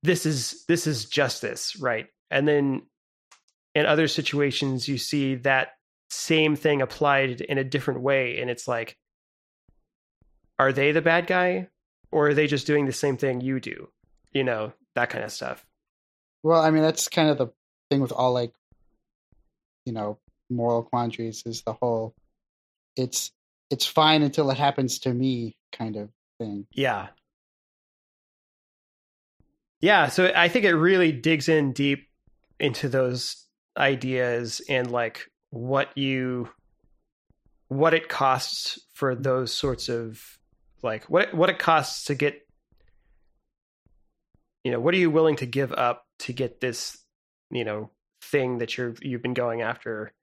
this 0.03 0.25
is 0.25 0.65
this 0.67 0.87
is 0.87 1.05
justice 1.05 1.75
right? 1.77 2.07
And 2.29 2.47
then 2.47 2.81
in 3.75 3.85
other 3.85 4.07
situations 4.07 4.87
you 4.87 4.97
see 4.97 5.35
that 5.35 5.75
same 6.09 6.55
thing 6.55 6.81
applied 6.81 7.39
in 7.39 7.57
a 7.57 7.63
different 7.63 8.01
way 8.01 8.41
and 8.41 8.49
it's 8.49 8.67
like 8.67 8.97
are 10.59 10.73
they 10.73 10.91
the 10.91 11.01
bad 11.01 11.27
guy 11.27 11.69
or 12.11 12.29
are 12.29 12.33
they 12.33 12.47
just 12.47 12.67
doing 12.67 12.85
the 12.85 12.91
same 12.91 13.15
thing 13.15 13.39
you 13.39 13.59
do? 13.59 13.89
You 14.33 14.43
know 14.43 14.73
that 14.95 15.09
kind 15.09 15.23
of 15.23 15.31
stuff. 15.31 15.65
Well, 16.43 16.61
I 16.61 16.71
mean, 16.71 16.81
that's 16.81 17.07
kind 17.07 17.29
of 17.29 17.37
the 17.37 17.47
thing 17.89 18.01
with 18.01 18.11
all 18.11 18.33
like, 18.33 18.53
you 19.85 19.93
know, 19.93 20.17
moral 20.49 20.83
quandaries 20.83 21.43
is 21.45 21.61
the 21.61 21.73
whole, 21.73 22.15
it's 22.95 23.31
it's 23.71 23.85
fine 23.85 24.21
until 24.21 24.51
it 24.51 24.57
happens 24.57 24.99
to 24.99 25.13
me 25.13 25.55
kind 25.71 25.95
of 25.95 26.09
thing. 26.37 26.67
yeah 26.73 27.07
yeah 29.79 30.07
so 30.07 30.31
i 30.35 30.47
think 30.47 30.65
it 30.65 30.75
really 30.75 31.11
digs 31.11 31.49
in 31.49 31.71
deep 31.71 32.07
into 32.59 32.89
those 32.89 33.45
ideas 33.77 34.61
and 34.69 34.91
like 34.91 35.29
what 35.49 35.97
you 35.97 36.49
what 37.67 37.93
it 37.93 38.09
costs 38.09 38.79
for 38.93 39.13
mm-hmm. 39.13 39.23
those 39.23 39.53
sorts 39.53 39.89
of 39.89 40.21
like 40.83 41.05
what 41.05 41.33
what 41.33 41.49
it 41.49 41.57
costs 41.57 42.05
to 42.05 42.15
get 42.15 42.45
you 44.63 44.71
know 44.71 44.79
what 44.79 44.93
are 44.93 44.97
you 44.97 45.09
willing 45.09 45.35
to 45.37 45.45
give 45.45 45.71
up 45.71 46.05
to 46.19 46.33
get 46.33 46.59
this 46.59 46.97
you 47.49 47.63
know 47.63 47.89
thing 48.21 48.59
that 48.59 48.77
you're 48.77 48.93
you've 49.01 49.21
been 49.21 49.33
going 49.33 49.61
after 49.61 50.13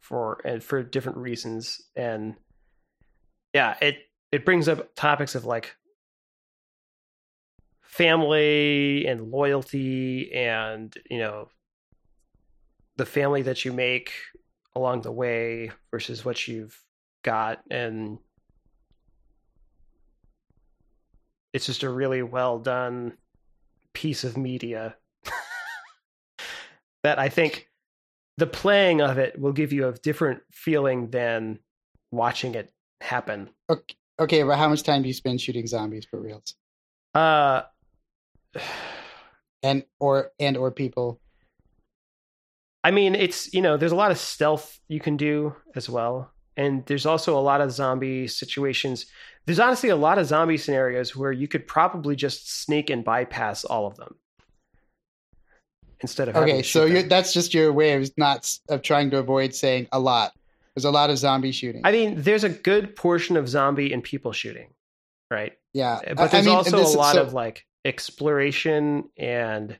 for 0.00 0.40
and 0.44 0.62
for 0.62 0.82
different 0.82 1.18
reasons 1.18 1.80
and 1.96 2.34
yeah 3.54 3.76
it 3.80 3.98
it 4.32 4.44
brings 4.44 4.68
up 4.68 4.94
topics 4.94 5.34
of 5.34 5.44
like 5.44 5.74
family 7.82 9.06
and 9.06 9.30
loyalty 9.30 10.32
and 10.32 10.96
you 11.10 11.18
know 11.18 11.48
the 12.96 13.06
family 13.06 13.42
that 13.42 13.64
you 13.64 13.72
make 13.72 14.12
along 14.74 15.00
the 15.02 15.12
way 15.12 15.70
versus 15.90 16.24
what 16.24 16.46
you've 16.46 16.80
got 17.22 17.60
and 17.70 18.18
it's 21.52 21.66
just 21.66 21.82
a 21.82 21.90
really 21.90 22.22
well 22.22 22.58
done 22.58 23.14
piece 23.92 24.22
of 24.22 24.36
media 24.36 24.94
that 27.02 27.18
I 27.18 27.28
think 27.28 27.68
the 28.36 28.46
playing 28.46 29.00
of 29.00 29.18
it 29.18 29.38
will 29.40 29.52
give 29.52 29.72
you 29.72 29.88
a 29.88 29.92
different 29.92 30.42
feeling 30.52 31.10
than 31.10 31.58
watching 32.12 32.54
it 32.54 32.72
happen. 33.00 33.50
Okay, 33.70 33.94
okay 34.18 34.42
but 34.42 34.56
how 34.56 34.68
much 34.68 34.82
time 34.82 35.02
do 35.02 35.08
you 35.08 35.14
spend 35.14 35.40
shooting 35.40 35.66
zombies 35.66 36.06
for 36.06 36.20
reals? 36.20 36.54
Uh 37.14 37.62
and 39.62 39.84
or 39.98 40.30
and 40.38 40.56
or 40.56 40.70
people. 40.70 41.20
I 42.84 42.90
mean, 42.90 43.14
it's 43.14 43.52
you 43.52 43.62
know, 43.62 43.76
there's 43.76 43.92
a 43.92 43.96
lot 43.96 44.10
of 44.10 44.18
stealth 44.18 44.78
you 44.88 45.00
can 45.00 45.16
do 45.16 45.54
as 45.74 45.88
well, 45.88 46.30
and 46.56 46.86
there's 46.86 47.06
also 47.06 47.38
a 47.38 47.40
lot 47.40 47.60
of 47.60 47.72
zombie 47.72 48.28
situations. 48.28 49.06
There's 49.46 49.60
honestly 49.60 49.88
a 49.88 49.96
lot 49.96 50.18
of 50.18 50.26
zombie 50.26 50.58
scenarios 50.58 51.16
where 51.16 51.32
you 51.32 51.48
could 51.48 51.66
probably 51.66 52.16
just 52.16 52.62
sneak 52.62 52.90
and 52.90 53.04
bypass 53.04 53.64
all 53.64 53.86
of 53.86 53.96
them 53.96 54.14
instead 56.00 56.28
of 56.28 56.36
okay. 56.36 56.62
So 56.62 56.88
that's 57.02 57.32
just 57.32 57.54
your 57.54 57.72
way 57.72 57.94
of 57.94 58.10
not 58.16 58.50
of 58.68 58.82
trying 58.82 59.10
to 59.10 59.18
avoid 59.18 59.54
saying 59.54 59.88
a 59.92 59.98
lot. 59.98 60.32
There's 60.78 60.84
a 60.84 60.92
lot 60.92 61.10
of 61.10 61.18
zombie 61.18 61.50
shooting. 61.50 61.82
I 61.82 61.90
mean, 61.90 62.22
there's 62.22 62.44
a 62.44 62.48
good 62.48 62.94
portion 62.94 63.36
of 63.36 63.48
zombie 63.48 63.92
and 63.92 64.00
people 64.00 64.30
shooting, 64.30 64.68
right? 65.28 65.54
Yeah, 65.74 65.98
but 66.14 66.30
there's 66.30 66.46
I 66.46 66.48
mean, 66.48 66.56
also 66.56 66.76
this, 66.76 66.94
a 66.94 66.98
lot 66.98 67.16
so, 67.16 67.22
of 67.22 67.32
like 67.32 67.66
exploration 67.84 69.08
and 69.16 69.76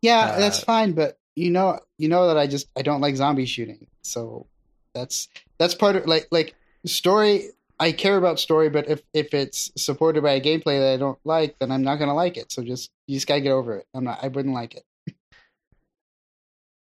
yeah, 0.00 0.20
uh, 0.20 0.38
that's 0.38 0.60
fine. 0.60 0.92
But 0.92 1.18
you 1.34 1.50
know, 1.50 1.80
you 1.98 2.08
know 2.08 2.28
that 2.28 2.38
I 2.38 2.46
just 2.46 2.68
I 2.76 2.82
don't 2.82 3.00
like 3.00 3.16
zombie 3.16 3.44
shooting, 3.44 3.88
so 4.02 4.46
that's 4.94 5.26
that's 5.58 5.74
part 5.74 5.96
of 5.96 6.06
like 6.06 6.28
like 6.30 6.54
story. 6.86 7.48
I 7.80 7.90
care 7.90 8.16
about 8.16 8.38
story, 8.38 8.70
but 8.70 8.88
if 8.88 9.02
if 9.12 9.34
it's 9.34 9.72
supported 9.76 10.22
by 10.22 10.34
a 10.34 10.40
gameplay 10.40 10.78
that 10.78 10.92
I 10.94 10.96
don't 10.96 11.18
like, 11.24 11.58
then 11.58 11.72
I'm 11.72 11.82
not 11.82 11.96
gonna 11.96 12.14
like 12.14 12.36
it. 12.36 12.52
So 12.52 12.62
just 12.62 12.92
you 13.08 13.16
just 13.16 13.26
gotta 13.26 13.40
get 13.40 13.50
over 13.50 13.78
it. 13.78 13.86
I'm 13.92 14.04
not. 14.04 14.22
I 14.22 14.28
wouldn't 14.28 14.54
like 14.54 14.76
it. 14.76 14.84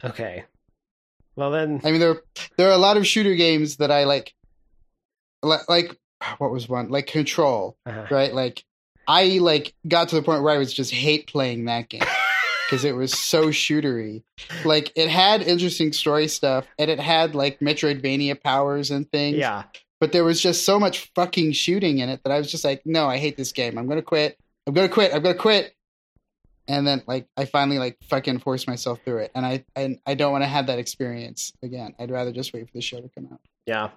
Okay. 0.04 0.46
Well 1.36 1.52
then, 1.52 1.82
I 1.84 1.92
mean 1.92 2.00
there 2.00 2.22
there 2.58 2.70
are 2.70 2.74
a 2.74 2.78
lot 2.78 2.98
of 2.98 3.08
shooter 3.08 3.36
games 3.36 3.78
that 3.78 3.92
I 3.92 4.04
like. 4.04 4.34
Like, 5.42 5.68
like 5.68 6.00
what 6.38 6.52
was 6.52 6.70
one 6.70 6.90
like 6.90 7.08
Control, 7.08 7.78
uh-huh. 7.86 8.08
right? 8.10 8.34
Like 8.34 8.64
I 9.08 9.40
like 9.40 9.74
got 9.88 10.10
to 10.10 10.16
the 10.16 10.24
point 10.24 10.44
where 10.44 10.54
I 10.54 10.58
was 10.58 10.74
just 10.74 10.92
hate 10.92 11.28
playing 11.28 11.66
that 11.66 11.90
game 11.90 12.02
because 12.66 12.86
it 12.86 12.96
was 12.96 13.18
so 13.18 13.48
shootery. 13.48 14.24
Like 14.64 14.92
it 14.96 15.10
had 15.10 15.42
interesting 15.42 15.94
story 15.94 16.28
stuff 16.28 16.66
and 16.80 16.90
it 16.90 17.00
had 17.00 17.36
like 17.36 17.60
Metroidvania 17.60 18.42
powers 18.42 18.92
and 18.92 19.10
things. 19.12 19.38
Yeah. 19.38 19.64
But 20.00 20.12
there 20.12 20.24
was 20.24 20.42
just 20.42 20.66
so 20.66 20.80
much 20.80 21.12
fucking 21.16 21.54
shooting 21.54 22.00
in 22.00 22.10
it 22.10 22.22
that 22.24 22.32
I 22.32 22.38
was 22.38 22.52
just 22.52 22.66
like, 22.66 22.82
no, 22.86 23.08
I 23.08 23.18
hate 23.18 23.38
this 23.38 23.52
game. 23.52 23.78
I'm 23.78 23.88
gonna 23.88 24.02
quit. 24.02 24.38
I'm 24.68 24.74
gonna 24.74 24.90
quit. 24.90 25.14
I'm 25.14 25.22
gonna 25.22 25.36
quit. 25.36 25.76
And 26.68 26.88
then 26.88 27.04
like 27.08 27.28
I 27.36 27.46
finally 27.46 27.80
like 27.80 27.98
fucking 28.10 28.40
forced 28.40 28.68
myself 28.68 29.00
through 29.04 29.20
it. 29.20 29.32
And 29.36 29.46
I 29.46 29.66
and 29.76 30.00
I 30.06 30.14
don't 30.14 30.32
want 30.32 30.44
to 30.44 30.48
have 30.48 30.68
that 30.68 30.80
experience 30.80 31.54
again. 31.62 31.94
I'd 32.00 32.12
rather 32.12 32.32
just 32.32 32.54
wait 32.54 32.68
for 32.68 32.74
the 32.74 32.82
show 32.82 33.02
to 33.02 33.10
come 33.10 33.28
out. 33.32 33.42
Yeah. 33.66 33.90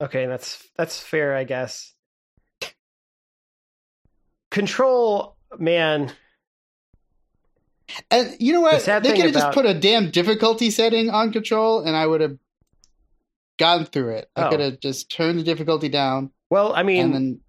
Okay, 0.00 0.26
that's 0.26 0.62
that's 0.76 1.00
fair, 1.00 1.34
I 1.34 1.44
guess. 1.44 1.94
Control, 4.50 5.36
man. 5.58 6.12
And 8.10 8.36
you 8.38 8.52
know 8.52 8.60
what? 8.60 8.84
The 8.84 9.00
they 9.00 9.10
could 9.10 9.18
have 9.20 9.30
about... 9.30 9.40
just 9.40 9.54
put 9.54 9.66
a 9.66 9.74
damn 9.74 10.10
difficulty 10.10 10.70
setting 10.70 11.10
on 11.10 11.32
Control, 11.32 11.80
and 11.82 11.96
I 11.96 12.06
would 12.06 12.20
have 12.20 12.38
gone 13.58 13.84
through 13.84 14.10
it. 14.10 14.30
I 14.36 14.46
oh. 14.46 14.50
could 14.50 14.60
have 14.60 14.80
just 14.80 15.10
turned 15.10 15.38
the 15.38 15.42
difficulty 15.42 15.88
down. 15.88 16.30
Well, 16.50 16.74
I 16.74 16.82
mean, 16.82 17.04
and 17.04 17.14
then 17.14 17.40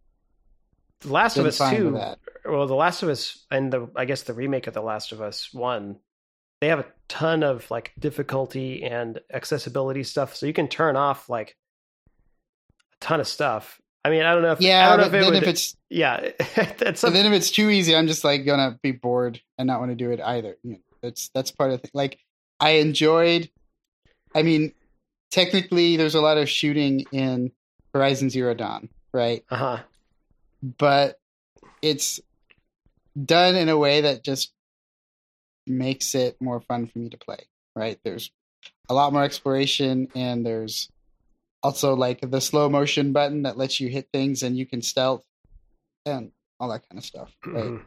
The 1.01 1.09
Last 1.11 1.37
of 1.37 1.45
Us 1.45 1.57
Two. 1.57 1.99
Well, 2.47 2.67
The 2.67 2.75
Last 2.75 3.03
of 3.03 3.09
Us 3.09 3.45
and 3.51 3.71
the 3.71 3.89
I 3.95 4.05
guess 4.05 4.23
the 4.23 4.33
remake 4.33 4.67
of 4.67 4.73
The 4.73 4.81
Last 4.81 5.11
of 5.11 5.21
Us 5.21 5.53
One, 5.53 5.97
they 6.61 6.67
have 6.67 6.79
a 6.79 6.85
ton 7.07 7.43
of 7.43 7.69
like 7.71 7.93
difficulty 7.99 8.83
and 8.83 9.19
accessibility 9.33 10.03
stuff, 10.03 10.35
so 10.35 10.45
you 10.45 10.53
can 10.53 10.67
turn 10.67 10.95
off 10.95 11.29
like 11.29 11.55
a 12.07 13.05
ton 13.05 13.19
of 13.19 13.27
stuff 13.27 13.81
I 14.05 14.11
mean, 14.11 14.21
I 14.21 14.33
don't 14.33 14.43
know 14.43 14.51
if 14.51 14.61
yeah, 14.61 14.85
I 14.85 14.89
don't 14.89 14.99
know 14.99 15.05
if, 15.07 15.13
it 15.15 15.17
then 15.17 15.33
would, 15.33 15.41
if 15.41 15.49
it's 15.49 15.75
yeah, 15.89 16.29
that's 16.77 17.01
then 17.01 17.25
if 17.25 17.33
it's 17.33 17.49
too 17.49 17.71
easy, 17.71 17.95
I'm 17.95 18.05
just 18.05 18.23
like 18.23 18.45
gonna 18.45 18.77
be 18.83 18.91
bored 18.91 19.41
and 19.57 19.65
not 19.65 19.79
want 19.79 19.93
to 19.93 19.95
do 19.95 20.11
it 20.11 20.21
either. 20.21 20.57
You 20.61 20.73
know, 20.73 20.77
that's 21.01 21.29
that's 21.33 21.49
part 21.49 21.71
of 21.71 21.81
the 21.81 21.87
thing. 21.87 21.91
like 21.95 22.19
I 22.59 22.71
enjoyed. 22.71 23.49
I 24.35 24.43
mean, 24.43 24.73
technically, 25.31 25.97
there's 25.97 26.13
a 26.13 26.21
lot 26.21 26.37
of 26.37 26.47
shooting 26.47 27.07
in 27.11 27.51
Horizon 27.95 28.29
Zero 28.29 28.53
Dawn, 28.53 28.89
right? 29.11 29.43
Uh 29.49 29.55
huh. 29.55 29.79
But 30.61 31.17
it's 31.81 32.19
done 33.23 33.55
in 33.55 33.69
a 33.69 33.77
way 33.77 34.01
that 34.01 34.23
just 34.23 34.51
makes 35.67 36.15
it 36.15 36.37
more 36.41 36.61
fun 36.61 36.87
for 36.87 36.99
me 36.99 37.09
to 37.09 37.17
play. 37.17 37.47
Right? 37.75 37.99
There's 38.03 38.31
a 38.89 38.93
lot 38.93 39.13
more 39.13 39.23
exploration, 39.23 40.07
and 40.15 40.45
there's 40.45 40.89
also 41.63 41.95
like 41.95 42.21
the 42.21 42.39
slow 42.39 42.69
motion 42.69 43.11
button 43.11 43.43
that 43.43 43.57
lets 43.57 43.79
you 43.79 43.89
hit 43.89 44.07
things 44.13 44.43
and 44.43 44.55
you 44.55 44.67
can 44.67 44.83
stealth 44.83 45.23
and 46.05 46.31
all 46.59 46.69
that 46.69 46.87
kind 46.87 46.99
of 46.99 47.03
stuff. 47.03 47.35
Right. 47.45 47.63
Mm-hmm. 47.63 47.83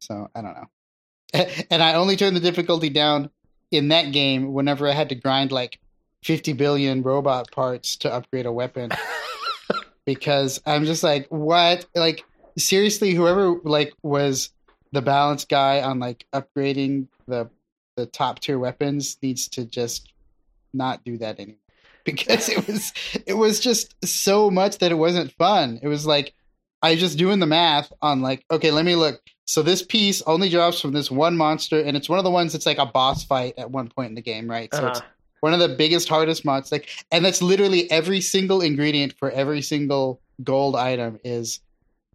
So 0.00 0.28
I 0.34 0.42
don't 0.42 0.54
know. 0.54 1.46
and 1.70 1.82
I 1.82 1.94
only 1.94 2.16
turned 2.16 2.36
the 2.36 2.40
difficulty 2.40 2.90
down 2.90 3.30
in 3.70 3.88
that 3.88 4.12
game 4.12 4.52
whenever 4.52 4.88
I 4.88 4.92
had 4.92 5.08
to 5.10 5.14
grind 5.14 5.52
like 5.52 5.78
50 6.24 6.52
billion 6.54 7.02
robot 7.02 7.50
parts 7.52 7.96
to 7.98 8.12
upgrade 8.12 8.46
a 8.46 8.52
weapon. 8.52 8.90
because 10.06 10.60
I'm 10.66 10.84
just 10.84 11.02
like, 11.02 11.26
what? 11.28 11.86
Like, 11.94 12.24
seriously, 12.56 13.12
whoever 13.14 13.56
like 13.64 13.92
was 14.02 14.50
the 14.92 15.02
balance 15.02 15.44
guy 15.44 15.82
on 15.82 15.98
like 15.98 16.26
upgrading 16.32 17.08
the 17.26 17.50
the 17.96 18.06
top 18.06 18.40
tier 18.40 18.58
weapons 18.58 19.16
needs 19.22 19.48
to 19.48 19.64
just 19.64 20.12
not 20.72 21.04
do 21.04 21.16
that 21.18 21.38
anymore. 21.38 21.58
because 22.04 22.50
it 22.50 22.66
was 22.66 22.92
it 23.26 23.34
was 23.34 23.60
just 23.60 23.94
so 24.04 24.50
much 24.50 24.78
that 24.78 24.92
it 24.92 24.96
wasn't 24.96 25.32
fun. 25.32 25.80
It 25.82 25.88
was 25.88 26.06
like 26.06 26.34
I 26.82 26.90
was 26.90 27.00
just 27.00 27.16
doing 27.16 27.40
the 27.40 27.46
math 27.46 27.90
on 28.02 28.20
like, 28.20 28.44
okay, 28.50 28.70
let 28.70 28.84
me 28.84 28.94
look. 28.94 29.22
So 29.46 29.62
this 29.62 29.82
piece 29.82 30.20
only 30.22 30.50
drops 30.50 30.80
from 30.80 30.92
this 30.92 31.10
one 31.10 31.34
monster, 31.34 31.80
and 31.80 31.96
it's 31.96 32.08
one 32.08 32.18
of 32.18 32.24
the 32.24 32.30
ones 32.30 32.52
that's 32.52 32.66
like 32.66 32.78
a 32.78 32.84
boss 32.84 33.24
fight 33.24 33.54
at 33.56 33.70
one 33.70 33.88
point 33.88 34.10
in 34.10 34.14
the 34.14 34.22
game, 34.22 34.50
right? 34.50 34.72
So 34.74 34.80
uh-huh. 34.80 34.90
it's 34.90 35.02
one 35.40 35.54
of 35.54 35.60
the 35.60 35.68
biggest, 35.68 36.08
hardest 36.08 36.44
mods. 36.44 36.70
Like, 36.70 36.90
and 37.10 37.24
that's 37.24 37.40
literally 37.40 37.90
every 37.90 38.20
single 38.20 38.60
ingredient 38.60 39.14
for 39.18 39.30
every 39.30 39.62
single 39.62 40.20
gold 40.42 40.76
item 40.76 41.18
is 41.24 41.60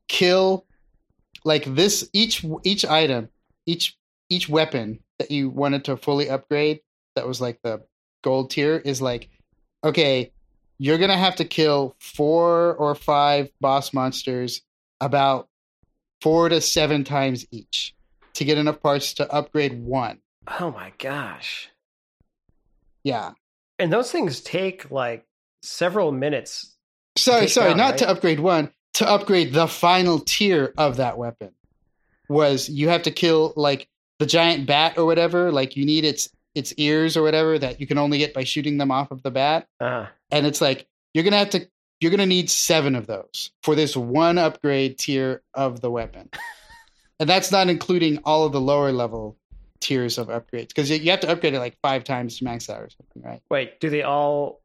kill 0.09 0.65
like 1.45 1.63
this 1.63 2.09
each 2.11 2.45
each 2.63 2.83
item 2.83 3.29
each 3.65 3.97
each 4.29 4.49
weapon 4.49 4.99
that 5.19 5.31
you 5.31 5.49
wanted 5.49 5.85
to 5.85 5.95
fully 5.95 6.29
upgrade 6.29 6.81
that 7.15 7.25
was 7.25 7.39
like 7.39 7.59
the 7.63 7.81
gold 8.23 8.51
tier 8.51 8.75
is 8.75 9.01
like 9.01 9.29
okay, 9.83 10.31
you're 10.77 10.97
gonna 10.97 11.17
have 11.17 11.35
to 11.37 11.45
kill 11.45 11.95
four 11.99 12.75
or 12.75 12.95
five 12.95 13.49
boss 13.59 13.93
monsters 13.93 14.61
about 15.01 15.47
four 16.21 16.49
to 16.49 16.61
seven 16.61 17.03
times 17.03 17.45
each 17.51 17.95
to 18.33 18.45
get 18.45 18.57
enough 18.57 18.81
parts 18.81 19.13
to 19.15 19.31
upgrade 19.31 19.81
one. 19.83 20.19
Oh 20.59 20.71
my 20.71 20.93
gosh. 20.97 21.69
Yeah. 23.03 23.31
And 23.77 23.91
those 23.91 24.11
things 24.11 24.41
take 24.41 24.91
like 24.91 25.25
several 25.63 26.11
minutes. 26.11 26.75
Sorry, 27.17 27.47
sorry, 27.47 27.73
not 27.73 27.91
right? 27.91 27.97
to 27.99 28.09
upgrade 28.09 28.39
one, 28.39 28.71
to 28.93 29.07
upgrade 29.07 29.53
the 29.53 29.67
final 29.67 30.19
tier 30.19 30.73
of 30.77 30.97
that 30.97 31.17
weapon. 31.17 31.51
Was 32.27 32.69
you 32.69 32.89
have 32.89 33.03
to 33.03 33.11
kill 33.11 33.53
like 33.55 33.87
the 34.19 34.25
giant 34.25 34.67
bat 34.67 34.97
or 34.97 35.05
whatever, 35.05 35.51
like 35.51 35.75
you 35.75 35.85
need 35.85 36.05
its 36.05 36.29
its 36.55 36.73
ears 36.77 37.15
or 37.15 37.23
whatever 37.23 37.57
that 37.57 37.79
you 37.79 37.87
can 37.87 37.97
only 37.97 38.17
get 38.17 38.33
by 38.33 38.43
shooting 38.43 38.77
them 38.77 38.91
off 38.91 39.11
of 39.11 39.23
the 39.23 39.31
bat. 39.31 39.67
Uh-huh. 39.79 40.07
And 40.31 40.45
it's 40.45 40.61
like 40.61 40.87
you're 41.13 41.23
gonna 41.23 41.37
have 41.37 41.49
to 41.51 41.67
you're 41.99 42.11
gonna 42.11 42.25
need 42.25 42.49
seven 42.49 42.95
of 42.95 43.07
those 43.07 43.51
for 43.63 43.75
this 43.75 43.95
one 43.95 44.37
upgrade 44.37 44.97
tier 44.97 45.41
of 45.53 45.81
the 45.81 45.89
weapon. 45.89 46.29
and 47.19 47.29
that's 47.29 47.51
not 47.51 47.69
including 47.69 48.19
all 48.25 48.45
of 48.45 48.51
the 48.51 48.61
lower 48.61 48.91
level 48.91 49.37
tiers 49.79 50.17
of 50.17 50.27
upgrades 50.27 50.67
because 50.67 50.89
you 50.89 51.09
have 51.09 51.21
to 51.21 51.29
upgrade 51.29 51.53
it 51.53 51.59
like 51.59 51.77
five 51.81 52.03
times 52.03 52.37
to 52.37 52.43
max 52.43 52.69
out 52.69 52.81
or 52.81 52.89
something, 52.89 53.21
right? 53.23 53.41
Wait, 53.49 53.79
do 53.79 53.89
they 53.89 54.03
all 54.03 54.61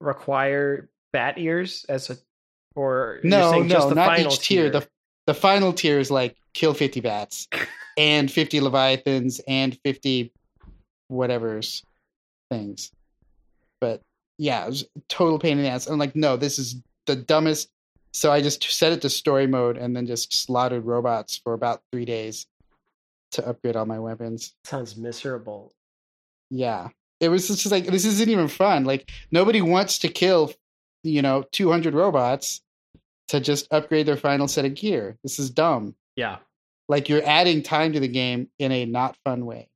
require 0.00 0.90
bat 1.12 1.38
ears 1.38 1.86
as 1.88 2.10
a 2.10 2.16
or 2.78 3.18
No, 3.24 3.64
just 3.64 3.68
no, 3.68 3.88
the 3.88 3.94
not 3.96 4.06
final 4.06 4.32
each 4.32 4.38
tier. 4.38 4.70
The 4.70 4.86
the 5.26 5.34
final 5.34 5.72
tier 5.72 5.98
is 5.98 6.10
like 6.10 6.36
kill 6.54 6.72
fifty 6.72 7.00
bats 7.00 7.48
and 7.98 8.30
fifty 8.30 8.60
leviathans 8.60 9.40
and 9.48 9.76
fifty 9.84 10.32
whatever's 11.08 11.82
things. 12.50 12.92
But 13.80 14.00
yeah, 14.38 14.64
it 14.64 14.68
was 14.68 14.82
a 14.84 15.00
total 15.08 15.38
pain 15.38 15.58
in 15.58 15.64
the 15.64 15.70
ass. 15.70 15.88
I'm 15.88 15.98
like, 15.98 16.14
no, 16.14 16.36
this 16.36 16.58
is 16.58 16.76
the 17.06 17.16
dumbest. 17.16 17.68
So 18.12 18.32
I 18.32 18.40
just 18.40 18.62
set 18.62 18.92
it 18.92 19.02
to 19.02 19.10
story 19.10 19.46
mode 19.46 19.76
and 19.76 19.94
then 19.94 20.06
just 20.06 20.32
slaughtered 20.32 20.84
robots 20.84 21.36
for 21.36 21.52
about 21.52 21.82
three 21.92 22.04
days 22.04 22.46
to 23.32 23.46
upgrade 23.46 23.76
all 23.76 23.86
my 23.86 23.98
weapons. 23.98 24.54
sounds 24.64 24.96
miserable. 24.96 25.72
Yeah. 26.50 26.88
It 27.20 27.28
was 27.28 27.48
just 27.48 27.70
like 27.70 27.86
this 27.86 28.04
isn't 28.04 28.28
even 28.28 28.48
fun. 28.48 28.84
Like 28.84 29.10
nobody 29.30 29.60
wants 29.60 29.98
to 30.00 30.08
kill, 30.08 30.52
you 31.02 31.20
know, 31.20 31.44
200 31.52 31.92
robots 31.92 32.60
to 33.28 33.40
just 33.40 33.68
upgrade 33.70 34.06
their 34.06 34.16
final 34.16 34.48
set 34.48 34.64
of 34.64 34.74
gear. 34.74 35.16
This 35.22 35.38
is 35.38 35.50
dumb. 35.50 35.94
Yeah. 36.16 36.38
Like 36.88 37.08
you're 37.08 37.26
adding 37.26 37.62
time 37.62 37.92
to 37.92 38.00
the 38.00 38.08
game 38.08 38.48
in 38.58 38.72
a 38.72 38.86
not 38.86 39.16
fun 39.24 39.44
way. 39.46 39.68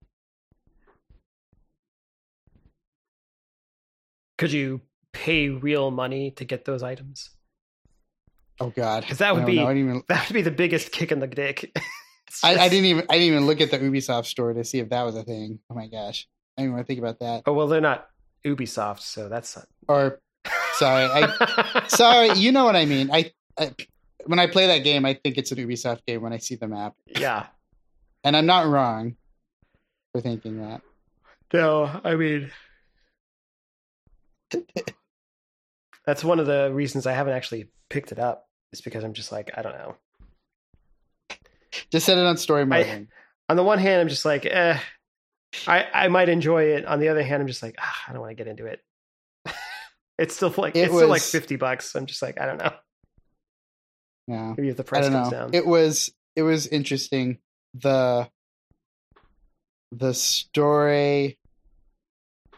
Could 4.38 4.52
you 4.52 4.80
pay 5.12 5.50
real 5.50 5.90
money 5.90 6.30
to 6.32 6.44
get 6.44 6.64
those 6.64 6.82
items? 6.82 7.30
Oh 8.60 8.70
God, 8.70 9.02
because 9.02 9.18
that 9.18 9.34
would 9.34 9.46
be- 9.46 9.56
know. 9.56 9.66
I 9.66 9.74
didn't 9.74 9.88
even 9.88 10.02
That 10.08 10.28
would 10.28 10.34
be 10.34 10.42
the 10.42 10.50
biggest 10.50 10.92
kick 10.92 11.12
in 11.12 11.20
the 11.20 11.26
dick. 11.26 11.76
It's 12.28 12.42
I, 12.42 12.54
I 12.54 12.68
didn't 12.70 12.86
even 12.86 13.04
I 13.10 13.18
didn't 13.18 13.26
even 13.34 13.46
look 13.46 13.60
at 13.60 13.70
the 13.70 13.78
Ubisoft 13.78 14.24
store 14.24 14.54
to 14.54 14.64
see 14.64 14.78
if 14.78 14.88
that 14.88 15.02
was 15.02 15.16
a 15.16 15.22
thing. 15.22 15.58
Oh 15.68 15.74
my 15.74 15.86
gosh. 15.86 16.26
I 16.56 16.62
didn't 16.62 16.72
want 16.74 16.86
to 16.86 16.86
think 16.86 16.98
about 16.98 17.18
that. 17.18 17.42
Oh 17.44 17.52
well, 17.52 17.66
they're 17.66 17.82
not 17.82 18.08
Ubisoft, 18.46 19.00
so 19.00 19.28
that's 19.28 19.54
not. 19.54 19.66
Or 19.86 20.18
sorry, 20.76 21.04
I 21.12 21.84
sorry, 21.88 22.32
you 22.38 22.50
know 22.50 22.64
what 22.64 22.74
I 22.74 22.86
mean. 22.86 23.10
I, 23.12 23.32
I 23.58 23.74
when 24.24 24.38
I 24.38 24.46
play 24.46 24.66
that 24.68 24.78
game, 24.78 25.04
I 25.04 25.14
think 25.14 25.36
it's 25.38 25.50
an 25.52 25.58
Ubisoft 25.58 26.04
game 26.06 26.22
when 26.22 26.32
I 26.32 26.38
see 26.38 26.54
the 26.54 26.68
map. 26.68 26.94
yeah. 27.06 27.46
And 28.24 28.36
I'm 28.36 28.46
not 28.46 28.66
wrong 28.68 29.16
for 30.12 30.20
thinking 30.20 30.58
that. 30.60 30.80
No, 31.52 32.00
I 32.04 32.14
mean, 32.14 32.52
that's 36.06 36.24
one 36.24 36.38
of 36.40 36.46
the 36.46 36.70
reasons 36.72 37.06
I 37.06 37.12
haven't 37.12 37.34
actually 37.34 37.68
picked 37.90 38.12
it 38.12 38.18
up. 38.18 38.46
Is 38.72 38.80
because 38.80 39.04
I'm 39.04 39.12
just 39.12 39.32
like 39.32 39.50
I 39.56 39.62
don't 39.62 39.74
know. 39.74 39.96
Just 41.90 42.06
set 42.06 42.16
it 42.16 42.24
on 42.24 42.36
story 42.38 42.64
mode. 42.64 42.86
I- 42.86 43.06
On 43.50 43.56
the 43.56 43.62
one 43.62 43.78
hand, 43.78 44.00
I'm 44.00 44.08
just 44.08 44.24
like, 44.24 44.46
eh, 44.46 44.78
I 45.66 45.86
I 45.92 46.08
might 46.08 46.28
enjoy 46.30 46.64
it. 46.64 46.86
On 46.86 47.00
the 47.00 47.08
other 47.08 47.22
hand, 47.22 47.42
I'm 47.42 47.48
just 47.48 47.62
like, 47.62 47.74
ah, 47.78 48.02
I 48.08 48.12
don't 48.12 48.20
want 48.22 48.30
to 48.30 48.34
get 48.34 48.46
into 48.48 48.66
it. 48.66 48.80
it's 50.18 50.34
still 50.36 50.54
like 50.56 50.74
It 50.74 50.84
it's 50.84 50.94
still 50.94 51.08
like 51.08 51.22
fifty 51.22 51.56
bucks. 51.56 51.94
I'm 51.94 52.06
just 52.06 52.22
like, 52.22 52.40
I 52.40 52.46
don't 52.46 52.58
know. 52.58 52.72
Yeah. 54.32 54.54
Maybe 54.56 54.70
if 54.70 54.78
the 54.78 54.84
price 54.84 55.08
comes 55.08 55.30
know. 55.30 55.38
down. 55.38 55.50
It 55.52 55.66
was 55.66 56.10
it 56.34 56.42
was 56.42 56.66
interesting. 56.66 57.38
The 57.74 58.30
the 59.90 60.14
story 60.14 61.38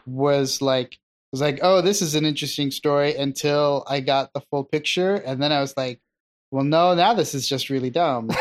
was 0.05 0.61
like 0.61 0.97
was 1.31 1.41
like, 1.41 1.59
oh, 1.61 1.81
this 1.81 2.01
is 2.01 2.15
an 2.15 2.23
interesting 2.25 2.71
story 2.71 3.13
until 3.15 3.83
I 3.87 3.99
got 3.99 4.31
the 4.33 4.39
full 4.49 4.63
picture, 4.63 5.15
and 5.15 5.43
then 5.43 5.51
I 5.51 5.59
was 5.59 5.75
like, 5.75 5.99
well, 6.49 6.63
no, 6.63 6.93
now 6.93 7.13
this 7.13 7.35
is 7.35 7.45
just 7.49 7.69
really 7.69 7.89
dumb. 7.89 8.29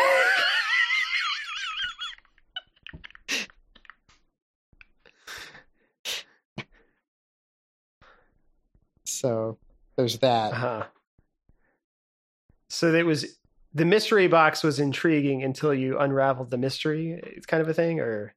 so 9.05 9.59
there's 9.97 10.18
that. 10.18 10.53
uh-huh. 10.53 10.85
So 12.75 12.93
it 12.95 13.07
was 13.07 13.39
the 13.73 13.85
mystery 13.85 14.27
box 14.29 14.63
was 14.63 14.79
intriguing 14.81 15.43
until 15.43 15.73
you 15.75 15.99
unraveled 15.99 16.51
the 16.51 16.59
mystery. 16.59 17.21
It's 17.25 17.47
kind 17.47 17.61
of 17.61 17.69
a 17.69 17.75
thing, 17.75 18.01
or 18.01 18.35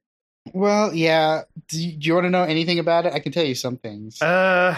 Well, 0.52 0.94
yeah. 0.94 1.42
Do 1.68 1.80
you, 1.82 1.92
do 1.96 2.06
you 2.08 2.14
want 2.14 2.24
to 2.26 2.30
know 2.30 2.42
anything 2.44 2.78
about 2.78 3.06
it? 3.06 3.12
I 3.12 3.18
can 3.20 3.32
tell 3.32 3.44
you 3.44 3.54
some 3.54 3.76
things. 3.76 4.20
uh, 4.22 4.76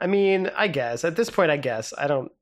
I 0.00 0.06
mean, 0.06 0.50
I 0.56 0.68
guess 0.68 1.04
at 1.04 1.16
this 1.16 1.28
point, 1.30 1.50
I 1.50 1.56
guess 1.58 1.92
I 1.96 2.06
don't. 2.06 2.32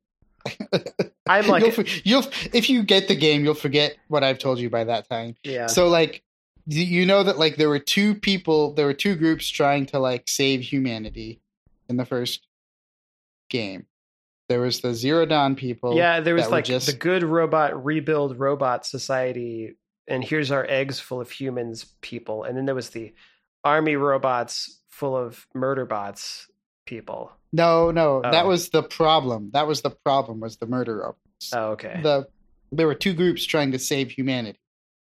I'm 1.29 1.47
like, 1.49 1.63
you'll, 1.77 1.85
you'll 2.05 2.25
if 2.55 2.71
you 2.71 2.83
get 2.85 3.09
the 3.09 3.17
game, 3.17 3.45
you'll 3.45 3.55
forget 3.55 3.97
what 4.09 4.23
I've 4.25 4.39
told 4.39 4.59
you 4.61 4.71
by 4.71 4.85
that 4.85 5.09
time. 5.09 5.35
yeah, 5.43 5.67
So 5.67 5.89
like, 5.89 6.23
you- 6.67 6.85
you 6.85 7.05
know 7.07 7.23
that 7.25 7.39
like 7.39 7.57
there 7.57 7.69
were 7.69 7.81
two 7.81 8.15
people, 8.15 8.73
there 8.75 8.87
were 8.87 8.95
two 8.95 9.15
groups 9.17 9.49
trying 9.49 9.87
to 9.87 9.99
like 9.99 10.29
save 10.29 10.61
humanity 10.63 11.41
in 11.89 11.97
the 11.97 12.05
first 12.07 12.47
game. 13.51 13.87
There 14.49 14.61
was 14.61 14.81
the 14.81 14.95
Zero 14.95 15.27
Dawn 15.27 15.55
people. 15.57 15.95
yeah. 15.97 16.21
There 16.21 16.35
was 16.35 16.49
like 16.51 16.65
just- 16.65 16.87
the 16.87 16.93
good 16.95 17.23
robot 17.23 17.85
rebuild 17.85 18.39
robot 18.39 18.87
society, 18.87 19.77
and 20.07 20.25
here's 20.25 20.51
our 20.51 20.65
eggs 20.69 20.99
full 21.01 21.21
of 21.21 21.31
humans 21.31 21.85
people, 22.01 22.45
and 22.45 22.57
then 22.57 22.65
there 22.65 22.75
was 22.75 22.91
the 22.91 23.13
army 23.65 23.97
robots 23.97 24.81
full 24.89 25.17
of 25.17 25.47
murder 25.55 25.85
bots 25.85 26.49
people. 26.87 27.31
No, 27.53 27.91
no, 27.91 28.23
that 28.23 28.45
Oh. 28.45 28.49
was 28.49 28.71
the 28.71 28.83
problem. 28.83 29.51
That 29.53 29.67
was 29.67 29.83
the 29.83 29.91
problem. 29.91 30.41
Was 30.41 30.57
the 30.57 30.67
murder 30.67 30.97
robots. 30.99 31.53
Oh, 31.55 31.73
okay. 31.73 32.01
the 32.03 32.27
there 32.73 32.87
were 32.87 32.95
two 32.95 33.15
groups 33.15 33.45
trying 33.45 33.73
to 33.73 33.79
save 33.79 34.11
humanity. 34.11 34.59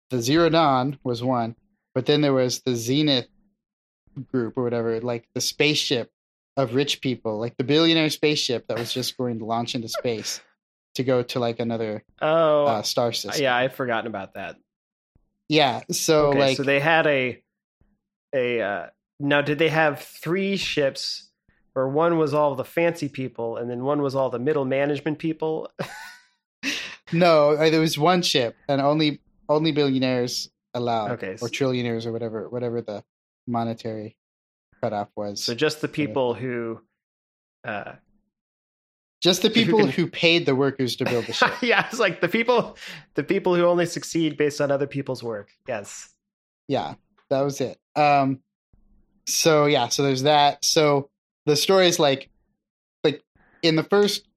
The 0.09 0.21
Zero 0.21 0.49
Dawn 0.49 0.97
was 1.03 1.21
one, 1.23 1.55
but 1.93 2.05
then 2.05 2.21
there 2.21 2.33
was 2.33 2.61
the 2.61 2.75
Zenith 2.75 3.27
group 4.31 4.57
or 4.57 4.63
whatever, 4.63 4.99
like 5.01 5.27
the 5.33 5.41
spaceship 5.41 6.11
of 6.61 6.75
rich 6.75 7.01
people, 7.01 7.39
like 7.39 7.57
the 7.57 7.63
billionaire 7.63 8.09
spaceship 8.09 8.67
that 8.67 8.77
was 8.77 8.93
just 8.93 9.17
going 9.17 9.39
to 9.39 9.45
launch 9.45 9.75
into 9.75 9.87
space 9.87 10.41
to 10.95 11.03
go 11.03 11.23
to 11.23 11.39
like 11.39 11.59
another 11.59 12.03
oh, 12.21 12.65
uh, 12.65 12.81
star 12.81 13.11
system. 13.11 13.41
yeah, 13.41 13.55
I've 13.55 13.73
forgotten 13.73 14.07
about 14.07 14.33
that. 14.35 14.57
yeah. 15.49 15.81
So 15.91 16.27
okay, 16.27 16.39
like, 16.39 16.57
so 16.57 16.63
they 16.63 16.79
had 16.79 17.07
a 17.07 17.41
a 18.33 18.61
uh, 18.61 18.87
now 19.19 19.41
did 19.41 19.59
they 19.59 19.69
have 19.69 19.99
three 19.99 20.57
ships 20.57 21.29
or 21.75 21.87
one 21.89 22.17
was 22.17 22.33
all 22.33 22.55
the 22.55 22.65
fancy 22.65 23.07
people 23.07 23.57
and 23.57 23.69
then 23.69 23.83
one 23.83 24.01
was 24.01 24.15
all 24.15 24.29
the 24.29 24.39
middle 24.39 24.65
management 24.65 25.19
people 25.19 25.71
no, 27.13 27.51
uh, 27.51 27.69
there 27.69 27.79
was 27.79 27.97
one 27.97 28.21
ship, 28.21 28.55
and 28.67 28.81
only 28.81 29.21
only 29.49 29.71
billionaires 29.71 30.49
allowed, 30.73 31.11
Okay, 31.11 31.37
or 31.41 31.49
trillionaires, 31.49 32.05
or 32.05 32.11
whatever, 32.11 32.49
whatever 32.49 32.81
the 32.81 33.03
monetary 33.47 34.15
cutoff 34.81 35.09
was. 35.15 35.43
so 35.43 35.53
just 35.53 35.81
the 35.81 35.87
people 35.87 36.33
who 36.33 36.81
uh 37.63 37.93
just 39.21 39.41
the 39.43 39.49
so 39.53 39.53
who 39.53 39.65
people 39.65 39.79
can- 39.81 39.89
who 39.89 40.07
paid 40.07 40.45
the 40.45 40.55
workers 40.55 40.95
to 40.97 41.05
build 41.05 41.25
the 41.25 41.33
ship. 41.33 41.51
yeah 41.61 41.85
it's 41.87 41.99
like 41.99 42.21
the 42.21 42.27
people 42.29 42.77
the 43.15 43.23
people 43.23 43.55
who 43.55 43.65
only 43.65 43.85
succeed 43.85 44.37
based 44.37 44.59
on 44.61 44.71
other 44.71 44.87
people's 44.87 45.21
work. 45.23 45.49
Yes. 45.67 46.09
Yeah 46.67 46.95
that 47.29 47.41
was 47.41 47.61
it. 47.61 47.77
Um 47.95 48.39
so 49.27 49.65
yeah 49.65 49.87
so 49.89 50.03
there's 50.03 50.23
that. 50.23 50.63
So 50.65 51.09
the 51.45 51.55
story 51.55 51.87
is 51.87 51.99
like 51.99 52.29
like 53.03 53.21
in 53.61 53.75
the 53.75 53.83
first 53.83 54.27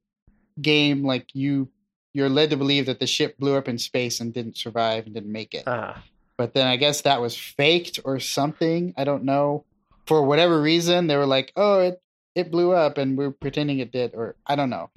game 0.61 1.02
like 1.04 1.26
you 1.35 1.68
you're 2.12 2.28
led 2.28 2.50
to 2.50 2.57
believe 2.57 2.87
that 2.87 3.00
the 3.00 3.07
ship 3.07 3.37
blew 3.38 3.57
up 3.57 3.66
in 3.68 3.76
space 3.78 4.20
and 4.20 4.33
didn't 4.33 4.57
survive 4.57 5.07
and 5.07 5.14
didn't 5.14 5.33
make 5.33 5.54
it. 5.54 5.66
Uh 5.66 5.94
but 6.37 6.52
then 6.52 6.66
i 6.66 6.74
guess 6.74 7.02
that 7.02 7.20
was 7.20 7.37
faked 7.37 8.00
or 8.04 8.18
something 8.18 8.92
i 8.96 9.04
don't 9.04 9.22
know 9.22 9.64
for 10.07 10.23
whatever 10.25 10.61
reason 10.61 11.07
they 11.07 11.17
were 11.17 11.27
like 11.27 11.53
oh 11.57 11.81
it 11.81 12.01
it 12.35 12.51
blew 12.51 12.73
up 12.73 12.99
and 12.99 13.17
we're 13.17 13.31
pretending 13.31 13.79
it 13.79 13.93
did 13.93 14.12
or 14.14 14.35
i 14.47 14.57
don't 14.57 14.71
know. 14.71 14.90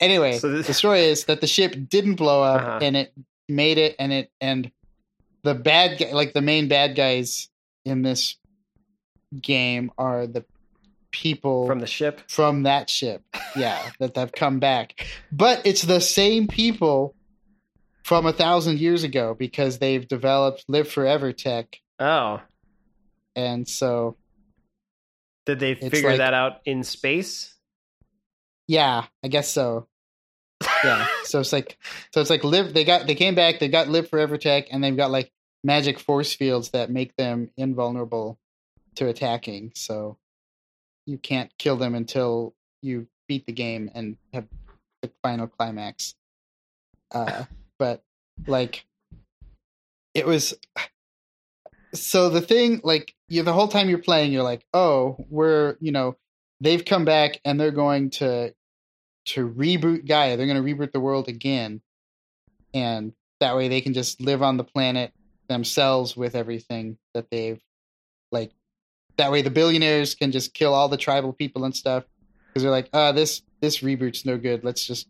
Anyway 0.00 0.38
So 0.38 0.48
this- 0.50 0.66
the 0.66 0.74
story 0.74 1.04
is 1.04 1.24
that 1.26 1.40
the 1.40 1.46
ship 1.46 1.74
didn't 1.88 2.14
blow 2.16 2.42
up 2.42 2.60
Uh-huh. 2.60 2.78
and 2.82 2.96
it 2.96 3.12
made 3.48 3.78
it 3.78 3.94
and 3.98 4.12
it 4.12 4.30
and 4.40 4.70
the 5.44 5.54
bad 5.54 5.98
guy 5.98 6.12
like 6.12 6.32
the 6.32 6.40
main 6.42 6.68
bad 6.68 6.94
guys 6.96 7.48
in 7.84 8.02
this 8.02 8.36
game 9.40 9.90
are 9.98 10.26
the 10.26 10.44
people 11.10 11.66
from 11.66 11.80
the 11.80 11.86
ship? 11.86 12.20
from 12.28 12.62
that 12.62 12.88
ship 12.88 13.22
yeah 13.54 13.90
that 13.98 14.16
have 14.16 14.32
come 14.32 14.58
back. 14.60 15.06
But 15.30 15.62
it's 15.66 15.82
the 15.82 16.00
same 16.00 16.46
people 16.48 17.14
from 18.02 18.24
a 18.26 18.32
thousand 18.32 18.78
years 18.80 19.04
ago 19.04 19.34
because 19.38 19.78
they've 19.78 20.06
developed 20.08 20.64
live 20.68 20.88
forever 20.88 21.32
tech 21.32 21.78
oh. 22.00 22.40
and 23.36 23.68
so 23.68 24.16
did 25.46 25.60
they 25.60 25.72
It's 25.72 25.88
figure 25.88 26.10
like- 26.10 26.18
that 26.18 26.34
out 26.34 26.60
in 26.64 26.82
space? 26.84 27.54
Yeah 28.68 29.04
i 29.24 29.28
guess 29.28 29.50
so. 29.50 29.88
Yeah 30.84 31.06
so 31.24 31.40
it's 31.40 31.52
like 31.52 31.76
so 32.14 32.20
it's 32.20 32.30
like 32.30 32.44
live 32.44 32.72
they 32.74 32.84
got 32.84 33.06
they 33.06 33.14
came 33.16 33.34
back 33.34 33.58
they 33.58 33.68
got 33.68 33.88
live 33.88 34.08
forever 34.08 34.38
tech 34.38 34.68
and 34.70 34.82
they've 34.82 34.96
got 34.96 35.10
like 35.10 35.30
magic 35.64 35.98
force 35.98 36.32
fields 36.32 36.70
that 36.70 36.90
make 36.90 37.14
them 37.16 37.50
invulnerable 37.56 38.38
to 38.94 39.08
attacking 39.08 39.72
so 39.74 40.16
you 41.06 41.18
can't 41.18 41.50
kill 41.58 41.76
them 41.76 41.94
until 41.96 42.54
you 42.82 43.06
beat 43.28 43.44
the 43.46 43.52
game 43.52 43.90
and 43.94 44.16
have 44.32 44.46
the 45.02 45.10
final 45.22 45.48
climax. 45.48 46.14
Uh 47.10 47.44
but 47.78 48.02
like 48.46 48.84
it 50.14 50.26
was 50.26 50.54
so 51.94 52.28
the 52.28 52.40
thing, 52.40 52.80
like, 52.84 53.14
you 53.28 53.42
the 53.42 53.52
whole 53.52 53.68
time 53.68 53.88
you're 53.88 53.98
playing, 53.98 54.32
you're 54.32 54.42
like, 54.42 54.64
oh, 54.72 55.16
we're 55.28 55.76
you 55.80 55.92
know, 55.92 56.16
they've 56.60 56.84
come 56.84 57.04
back 57.04 57.40
and 57.44 57.60
they're 57.60 57.70
going 57.70 58.10
to 58.10 58.54
to 59.24 59.48
reboot 59.48 60.06
Gaia. 60.06 60.36
They're 60.36 60.46
going 60.46 60.62
to 60.62 60.74
reboot 60.74 60.92
the 60.92 61.00
world 61.00 61.28
again, 61.28 61.80
and 62.74 63.12
that 63.40 63.56
way 63.56 63.68
they 63.68 63.80
can 63.80 63.94
just 63.94 64.20
live 64.20 64.42
on 64.42 64.56
the 64.56 64.64
planet 64.64 65.12
themselves 65.48 66.16
with 66.16 66.34
everything 66.34 66.98
that 67.14 67.30
they've 67.30 67.60
like. 68.30 68.52
That 69.18 69.30
way, 69.30 69.42
the 69.42 69.50
billionaires 69.50 70.14
can 70.14 70.32
just 70.32 70.54
kill 70.54 70.72
all 70.72 70.88
the 70.88 70.96
tribal 70.96 71.34
people 71.34 71.64
and 71.64 71.76
stuff 71.76 72.04
because 72.48 72.62
they're 72.62 72.72
like, 72.72 72.88
ah, 72.92 73.12
this 73.12 73.42
this 73.60 73.78
reboot's 73.80 74.24
no 74.24 74.38
good. 74.38 74.64
Let's 74.64 74.86
just 74.86 75.08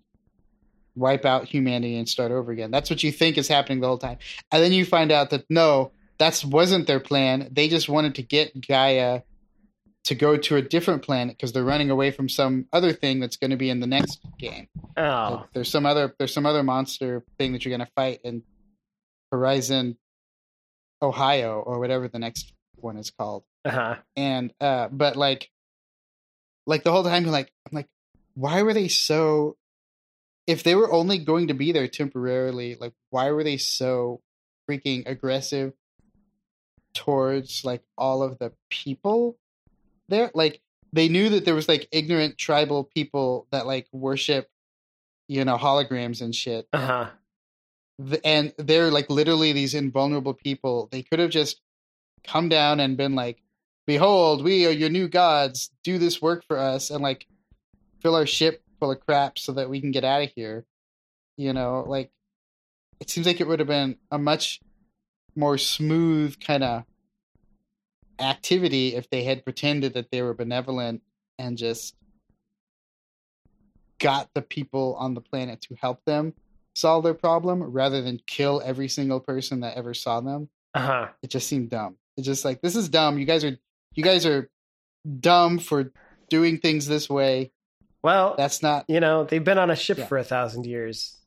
wipe 0.95 1.25
out 1.25 1.47
humanity 1.47 1.97
and 1.97 2.09
start 2.09 2.33
over 2.33 2.53
again. 2.53 2.71
That's 2.71 2.90
what 2.90 3.03
you 3.03 3.12
think 3.12 3.38
is 3.38 3.49
happening 3.49 3.81
the 3.81 3.87
whole 3.87 3.99
time, 3.99 4.18
and 4.51 4.62
then 4.62 4.73
you 4.73 4.85
find 4.85 5.12
out 5.12 5.31
that 5.31 5.45
no, 5.49 5.92
that 6.22 6.44
wasn't 6.44 6.87
their 6.87 7.00
plan. 7.00 7.48
They 7.50 7.66
just 7.68 7.88
wanted 7.88 8.14
to 8.14 8.22
get 8.22 8.64
Gaia 8.64 9.22
to 10.04 10.14
go 10.14 10.37
to 10.37 10.56
a 10.56 10.62
different 10.62 11.02
planet 11.02 11.37
because 11.37 11.52
they're 11.52 11.64
running 11.64 11.90
away 11.90 12.12
from 12.12 12.28
some 12.28 12.66
other 12.72 12.92
thing 12.92 13.18
that's 13.18 13.37
going 13.37 13.50
to 13.50 13.56
be 13.56 13.68
in 13.68 13.80
the 13.80 13.88
next 13.88 14.20
game. 14.38 14.68
Oh, 14.96 15.46
there's 15.52 15.68
some 15.68 15.85
other 15.85 16.14
there's 16.18 16.32
some 16.32 16.46
other 16.46 16.62
monster 16.62 17.24
thing 17.38 17.52
that 17.52 17.64
you're 17.64 17.76
going 17.76 17.85
to 17.85 17.92
fight 17.96 18.20
in 18.22 18.44
Horizon 19.32 19.98
Ohio 21.02 21.61
or 21.61 21.80
whatever 21.80 22.06
the 22.06 22.20
next 22.20 22.52
one 22.76 22.98
is 22.98 23.11
called. 23.11 23.42
uh-huh. 23.64 23.96
And 24.14 24.52
uh 24.61 24.88
but 24.92 25.16
like 25.16 25.50
like 26.68 26.85
the 26.85 26.92
whole 26.92 27.02
time 27.02 27.24
you're 27.24 27.32
like 27.32 27.52
I'm 27.66 27.74
like 27.74 27.88
why 28.35 28.62
were 28.62 28.74
they 28.74 28.87
so 28.87 29.56
if 30.46 30.62
they 30.62 30.76
were 30.76 30.92
only 30.92 31.18
going 31.18 31.48
to 31.48 31.54
be 31.54 31.72
there 31.72 31.88
temporarily 31.88 32.76
like 32.76 32.92
why 33.11 33.32
were 33.32 33.42
they 33.42 33.56
so 33.56 34.20
freaking 34.70 35.02
aggressive 35.06 35.72
towards 36.94 37.64
like 37.64 37.83
all 37.96 38.22
of 38.22 38.38
the 38.38 38.52
people 38.70 39.37
there 40.09 40.31
like 40.35 40.61
they 40.92 41.09
knew 41.09 41.31
that 41.31 41.44
there 41.44 41.55
was 41.55 41.68
like 41.68 41.88
ignorant 41.90 42.37
tribal 42.37 42.85
people 42.85 43.46
that 43.50 43.66
like 43.66 43.88
worship 43.92 44.48
you 45.28 45.44
know 45.44 45.57
holograms 45.57 46.20
and 46.20 46.35
shit. 46.35 46.68
Uh-huh. 46.72 47.09
And 48.24 48.52
they're 48.59 48.90
like 48.90 49.09
literally 49.11 49.52
these 49.52 49.74
invulnerable 49.74 50.35
people. 50.35 50.88
They 50.90 51.02
could 51.02 51.18
have 51.18 51.31
just 51.31 51.61
come 52.24 52.48
down 52.48 52.81
and 52.81 52.96
been 52.96 53.14
like 53.14 53.42
behold 53.87 54.44
we 54.44 54.66
are 54.66 54.70
your 54.70 54.90
new 54.90 55.09
gods. 55.09 55.70
Do 55.83 55.98
this 55.98 56.20
work 56.20 56.44
for 56.46 56.59
us 56.59 56.90
and 56.90 57.02
like 57.02 57.26
fill 58.00 58.14
our 58.14 58.26
ship 58.26 58.62
full 58.78 58.90
of 58.90 59.00
crap 59.00 59.38
so 59.38 59.52
that 59.52 59.70
we 59.70 59.81
can 59.81 59.90
get 59.90 60.05
out 60.05 60.22
of 60.22 60.31
here. 60.35 60.64
You 61.37 61.52
know 61.52 61.85
like 61.87 62.11
it 63.00 63.11
seems 63.11 63.26
like 63.26 63.40
it 63.40 63.48
would 63.48 63.59
have 63.59 63.68
been 63.68 63.96
a 64.11 64.18
much 64.18 64.61
more 65.35 65.59
smooth 65.59 66.38
kind 66.40 66.62
of 66.64 66.85
activity 68.18 68.95
if 68.95 69.09
they 69.11 69.25
had 69.25 69.45
pretended 69.45 69.95
that 69.95 70.11
they 70.11 70.23
were 70.23 70.35
benevolent 70.35 71.03
and 71.38 71.57
just 71.59 71.95
got 73.99 74.29
the 74.35 74.42
people 74.42 74.97
on 74.99 75.14
the 75.14 75.21
planet 75.21 75.61
to 75.62 75.75
help 75.81 76.05
them 76.05 76.35
solve 76.75 77.05
their 77.05 77.14
problem 77.14 77.62
rather 77.62 78.03
than 78.03 78.21
kill 78.27 78.62
every 78.64 78.88
single 78.88 79.21
person 79.21 79.61
that 79.61 79.77
ever 79.77 79.95
saw 79.95 80.21
them 80.21 80.49
Uh-huh. 80.75 81.09
it 81.23 81.31
just 81.31 81.47
seemed 81.49 81.71
dumb 81.71 81.97
it's 82.16 82.27
just 82.27 82.45
like 82.45 82.61
this 82.62 82.77
is 82.77 82.88
dumb 82.88 83.18
you 83.18 83.25
guys 83.27 83.45
are 83.45 83.57
you 83.95 84.03
guys 84.03 84.25
are 84.27 84.51
dumb 85.21 85.59
for 85.59 85.92
doing 86.31 86.59
things 86.59 86.87
this 86.87 87.09
way 87.11 87.53
Well, 88.03 88.35
that's 88.37 88.62
not 88.62 88.85
you 88.88 89.01
know, 89.01 89.25
they've 89.25 89.42
been 89.45 89.59
on 89.59 89.71
a 89.71 89.77
ship 89.77 89.99
Yeah. 89.99 90.07
for 90.07 90.18
a 90.18 90.25
thousand 90.25 90.64
years. 90.66 91.18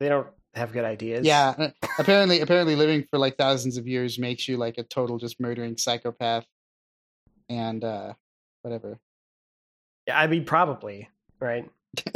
They 0.00 0.08
don't 0.08 0.26
have 0.54 0.72
good 0.72 0.84
ideas. 0.84 1.26
yeah 1.26 1.54
uh, 1.58 1.70
apparently 1.98 2.40
apparently 2.40 2.74
living 2.76 3.06
for 3.10 3.18
like 3.18 3.36
thousands 3.36 3.76
of 3.76 3.86
years 3.88 4.18
makes 4.18 4.46
you 4.48 4.56
like 4.56 4.76
a 4.78 4.82
total 4.82 5.18
just 5.18 5.40
murdering 5.40 5.76
psychopath 5.76 6.44
and 7.48 7.82
uh 7.84 8.12
whatever 8.62 8.98
Yeah, 10.06 10.18
I 10.18 10.26
mean, 10.26 10.44
probably, 10.44 11.08
right? 11.40 11.68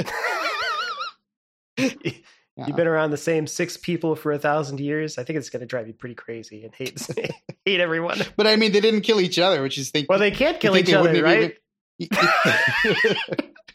Yeah. 2.59 2.69
You've 2.69 2.77
been 2.77 2.87
around 2.87 3.11
the 3.11 3.19
same 3.19 3.47
six 3.47 3.77
people 3.77 4.17
for 4.17 4.33
a 4.33 4.39
thousand 4.39 4.81
years. 4.81 5.19
I 5.19 5.25
think 5.25 5.37
it's 5.39 5.51
going 5.51 5.61
to 5.61 5.67
drive 5.67 5.89
you 5.89 5.93
pretty 5.93 6.15
crazy 6.15 6.65
and 6.65 6.75
hate 6.75 7.07
hate 7.67 7.81
everyone. 7.81 8.19
but 8.39 8.47
i 8.47 8.57
mean 8.57 8.73
they 8.73 8.81
didn't 8.81 9.03
kill 9.03 9.21
each 9.21 9.39
other 9.39 9.61
which 9.61 9.77
is 9.77 9.91
think 9.91 10.09
Well, 10.09 10.19
they 10.19 10.31
can't 10.31 10.59
kill 10.59 10.75
each 10.75 10.91
other, 10.91 11.23
right? 11.23 11.55
you 11.99 12.09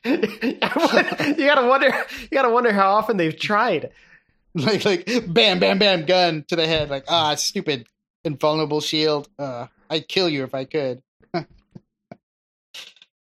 gotta 0.03 1.67
wonder. 1.67 1.87
You 2.21 2.27
gotta 2.31 2.49
wonder 2.49 2.71
how 2.73 2.91
often 2.93 3.17
they've 3.17 3.37
tried. 3.37 3.91
like 4.55 4.85
like 4.85 5.09
bam 5.33 5.59
bam 5.59 5.79
bam 5.79 6.05
gun 6.05 6.43
to 6.47 6.55
the 6.55 6.67
head 6.67 6.89
like 6.89 7.05
ah 7.07 7.35
stupid 7.35 7.87
invulnerable 8.23 8.81
shield. 8.81 9.29
Uh 9.39 9.67
i'd 9.89 10.07
kill 10.07 10.29
you 10.29 10.43
if 10.43 10.53
i 10.53 10.65
could. 10.65 11.01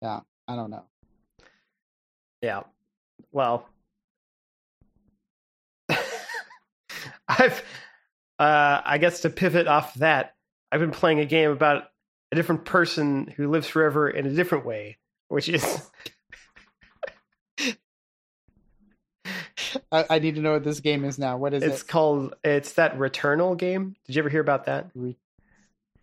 Yeah 0.03 0.21
i 0.49 0.57
don't 0.57 0.71
know. 0.71 0.85
Yeah. 2.43 2.63
Well, 3.31 3.69
I've, 7.29 7.63
uh, 8.39 8.81
I 8.85 8.99
guess 8.99 9.21
to 9.21 9.31
pivot 9.31 9.69
off 9.69 9.95
that, 9.95 10.35
I've 10.71 10.81
been 10.81 10.91
playing 10.91 11.21
a 11.21 11.25
game 11.25 11.51
about 11.51 11.85
a 12.33 12.37
different 12.37 12.65
person 12.65 13.33
who 13.37 13.49
lives 13.49 13.69
forever 13.69 14.11
in 14.11 14.27
a 14.27 14.31
different 14.31 14.67
way, 14.67 14.99
which 15.29 15.49
is 15.49 15.63
I, 19.93 20.05
I 20.11 20.19
need 20.19 20.37
to 20.37 20.41
know 20.41 20.53
what 20.53 20.65
this 20.65 20.81
game 20.81 21.05
is 21.05 21.19
now 21.19 21.37
what 21.37 21.55
is 21.55 21.63
it's 21.63 21.71
it 21.71 21.75
It's 21.75 21.83
called 21.83 22.35
it's 22.45 22.73
that 22.75 22.99
Returnal 22.99 23.57
game. 23.57 23.97
Did 24.07 24.17
you 24.17 24.23
ever 24.23 24.29
hear 24.29 24.41
about 24.41 24.67
that? 24.67 24.91
Re- 24.95 25.17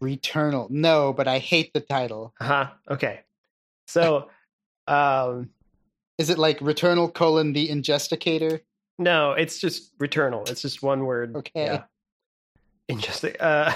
returnal 0.01 0.69
no 0.69 1.11
but 1.11 1.27
i 1.27 1.39
hate 1.39 1.73
the 1.73 1.81
title 1.81 2.33
Uh 2.39 2.45
huh. 2.45 2.67
Okay. 2.89 3.19
So, 3.87 4.29
um, 4.87 5.49
is 6.17 6.29
it 6.29 6.37
like 6.37 6.59
returnal 6.59 7.13
colon 7.13 7.51
the 7.51 7.69
injusticator 7.69 8.61
no, 8.99 9.31
it's 9.31 9.57
just 9.59 9.97
Returnal. 9.97 10.47
It's 10.49 10.61
just 10.61 10.83
one 10.83 11.05
word. 11.05 11.35
Okay. 11.37 11.65
Yeah. 11.65 11.83
Uh, 13.39 13.73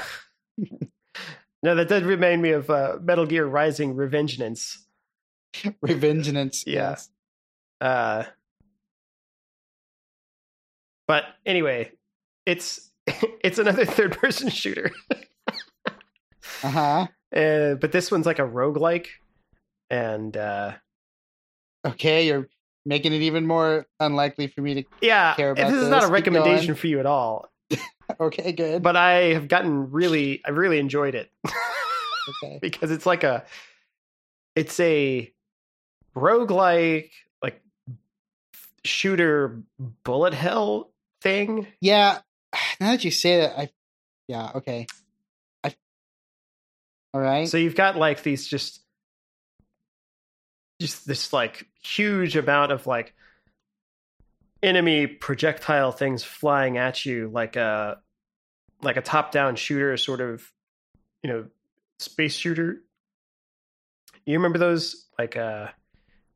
no, 1.63 1.75
that 1.75 1.87
did 1.87 2.03
remind 2.03 2.41
me 2.41 2.49
of 2.49 2.69
uh, 2.69 2.97
Metal 3.01 3.25
Gear 3.25 3.45
Rising: 3.45 3.95
Revengeance. 3.95 4.79
revengeance 5.55 6.63
Yeah. 6.67 6.89
yes. 6.89 7.09
Uh, 7.79 8.25
but 11.07 11.25
anyway, 11.45 11.91
it's 12.45 12.91
it's 13.07 13.59
another 13.59 13.85
third 13.85 14.17
person 14.17 14.49
shooter. 14.49 14.91
uh-huh 16.63 17.07
Uh, 17.35 17.75
but 17.75 17.91
this 17.91 18.11
one's 18.11 18.25
like 18.25 18.39
a 18.39 18.47
roguelike. 18.47 19.07
And 19.89 20.35
uh, 20.35 20.73
okay 21.85 22.27
you're 22.27 22.47
making 22.85 23.13
it 23.13 23.21
even 23.21 23.45
more 23.45 23.85
unlikely 23.99 24.47
for 24.47 24.61
me 24.61 24.75
to 24.75 24.83
yeah, 25.01 25.35
Care 25.35 25.51
about 25.51 25.71
this 25.71 25.81
is 25.83 25.89
not 25.89 26.03
a 26.03 26.07
recommendation 26.07 26.75
for 26.75 26.87
you 26.87 26.99
at 26.99 27.05
all. 27.05 27.49
okay 28.19 28.51
good 28.51 28.83
But 28.83 28.95
I 28.95 29.33
have 29.33 29.47
gotten 29.47 29.91
really, 29.91 30.41
I 30.45 30.51
really 30.51 30.79
enjoyed 30.79 31.15
it 31.15 31.31
okay 32.29 32.59
because 32.61 32.91
it's 32.91 33.05
like 33.05 33.23
a, 33.23 33.43
it's 34.55 34.79
a 34.79 35.31
roguelike, 36.15 37.11
like 37.41 37.61
shooter 38.83 39.61
bullet 40.03 40.33
hell 40.33 40.92
thing. 41.23 41.67
Yeah, 41.81 42.19
now 42.79 42.91
that 42.91 43.03
you 43.03 43.11
say 43.11 43.41
that, 43.41 43.57
I 43.57 43.69
yeah 44.27 44.51
okay. 44.55 44.85
I 45.63 45.73
all 47.13 47.21
right. 47.21 47.47
So 47.47 47.57
you've 47.57 47.75
got 47.75 47.95
like 47.95 48.21
these 48.21 48.45
just 48.45 48.81
just 50.79 51.07
this 51.07 51.33
like 51.33 51.65
huge 51.81 52.35
amount 52.35 52.71
of 52.71 52.85
like 52.85 53.15
enemy 54.61 55.07
projectile 55.07 55.91
things 55.91 56.23
flying 56.23 56.77
at 56.77 57.05
you 57.05 57.29
like 57.33 57.55
a 57.55 57.97
like 58.81 58.97
a 58.97 59.01
top 59.01 59.31
down 59.31 59.55
shooter 59.55 59.95
sort 59.97 60.21
of 60.21 60.45
you 61.23 61.31
know 61.31 61.45
space 61.99 62.35
shooter. 62.35 62.81
You 64.25 64.35
remember 64.37 64.59
those 64.59 65.07
like 65.17 65.35
uh 65.37 65.67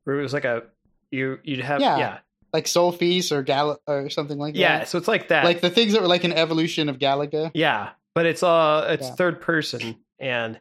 where 0.03 0.19
it 0.19 0.23
was 0.23 0.33
like 0.33 0.45
a 0.45 0.63
you 1.11 1.39
you'd 1.43 1.61
have 1.61 1.81
Yeah. 1.81 1.97
yeah. 1.97 2.17
Like 2.57 2.67
Soul 2.67 2.91
Feast 2.91 3.31
or 3.31 3.43
Gal 3.43 3.79
or 3.87 4.09
something 4.09 4.37
like 4.39 4.55
Yeah, 4.55 4.69
that. 4.69 4.79
Yeah, 4.79 4.85
so 4.85 4.97
it's 4.97 5.07
like 5.07 5.27
that. 5.27 5.45
Like 5.45 5.61
the 5.61 5.69
things 5.69 5.93
that 5.93 6.01
were 6.01 6.07
like 6.07 6.23
an 6.23 6.33
evolution 6.33 6.89
of 6.89 6.97
Galaga. 6.97 7.51
Yeah, 7.53 7.91
but 8.15 8.25
it's 8.25 8.41
uh 8.41 8.87
it's 8.89 9.07
Yeah. 9.09 9.15
third 9.15 9.41
person 9.41 9.95
and 10.19 10.59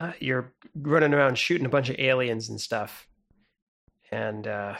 uh, 0.00 0.12
you're 0.18 0.52
running 0.74 1.12
around 1.14 1.36
shooting 1.38 1.66
a 1.66 1.68
bunch 1.68 1.90
of 1.90 1.96
aliens 1.98 2.48
and 2.48 2.58
stuff. 2.60 3.06
And 4.10 4.46
uh 4.46 4.76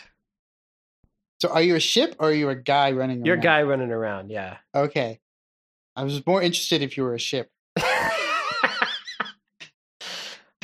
So 1.40 1.50
are 1.50 1.60
you 1.62 1.76
a 1.76 1.80
ship 1.80 2.16
or 2.18 2.28
are 2.28 2.32
you 2.32 2.48
a 2.48 2.56
guy 2.56 2.92
running 2.92 3.18
around? 3.18 3.26
you're 3.26 3.36
a 3.36 3.40
guy 3.40 3.62
running 3.62 3.90
around, 3.90 4.30
yeah. 4.30 4.56
Okay. 4.74 5.20
I 5.94 6.04
was 6.04 6.26
more 6.26 6.40
interested 6.42 6.80
if 6.82 6.96
you 6.96 7.02
were 7.04 7.14
a 7.14 7.18
ship. 7.20 7.50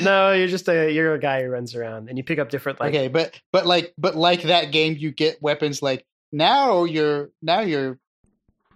No, 0.01 0.33
you're 0.33 0.49
just 0.49 0.69
a 0.69 0.91
you're 0.91 1.15
a 1.15 1.21
guy 1.21 1.43
who 1.43 1.49
runs 1.49 1.75
around 1.75 2.09
and 2.09 2.19
you 2.19 2.25
pick 2.25 2.39
up 2.39 2.51
different 2.51 2.81
like 2.81 2.95
okay, 2.95 3.09
but 3.09 3.41
but 3.53 3.67
like 3.67 3.95
but 3.99 4.17
like 4.17 4.43
that 4.43 4.73
game 4.73 4.97
you 4.99 5.11
get 5.11 5.43
weapons 5.43 5.83
like 5.83 6.05
now 6.33 6.85
you're 6.85 7.31
now 7.43 7.61
you're 7.61 7.99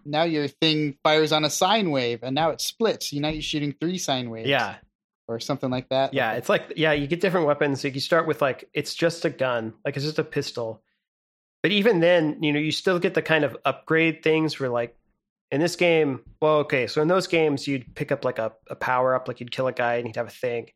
now 0.04 0.24
your 0.24 0.48
thing 0.48 0.96
fires 1.02 1.32
on 1.32 1.44
a 1.44 1.50
sine 1.50 1.90
wave 1.90 2.20
and 2.22 2.34
now 2.34 2.50
it 2.50 2.60
splits. 2.60 3.12
You 3.12 3.20
know 3.20 3.28
you're 3.28 3.42
shooting 3.42 3.74
three 3.80 3.98
sine 3.98 4.30
waves. 4.30 4.48
Yeah, 4.48 4.76
or 5.28 5.40
something 5.40 5.70
like 5.70 5.88
that. 5.88 6.14
Yeah, 6.14 6.32
it's 6.32 6.48
like 6.48 6.74
yeah, 6.76 6.92
you 6.92 7.06
get 7.06 7.20
different 7.20 7.46
weapons. 7.46 7.80
So 7.80 7.88
you 7.88 8.00
start 8.00 8.26
with 8.26 8.42
like 8.42 8.68
it's 8.74 8.94
just 8.94 9.24
a 9.24 9.30
gun, 9.30 9.74
like 9.84 9.96
it's 9.96 10.04
just 10.04 10.18
a 10.18 10.24
pistol. 10.24 10.82
But 11.62 11.72
even 11.72 12.00
then, 12.00 12.42
you 12.42 12.52
know, 12.52 12.58
you 12.58 12.72
still 12.72 12.98
get 12.98 13.14
the 13.14 13.22
kind 13.22 13.42
of 13.42 13.56
upgrade 13.64 14.22
things 14.22 14.60
where 14.60 14.68
like 14.68 14.96
in 15.50 15.60
this 15.60 15.76
game, 15.76 16.20
well, 16.40 16.56
okay, 16.58 16.86
so 16.86 17.00
in 17.00 17.08
those 17.08 17.26
games 17.26 17.66
you'd 17.66 17.94
pick 17.94 18.12
up 18.12 18.24
like 18.24 18.38
a, 18.38 18.52
a 18.68 18.74
power 18.74 19.14
up, 19.14 19.28
like 19.28 19.40
you'd 19.40 19.50
kill 19.50 19.66
a 19.66 19.72
guy 19.72 19.94
and 19.94 20.06
he'd 20.06 20.16
have 20.16 20.26
a 20.26 20.30
thing. 20.30 20.68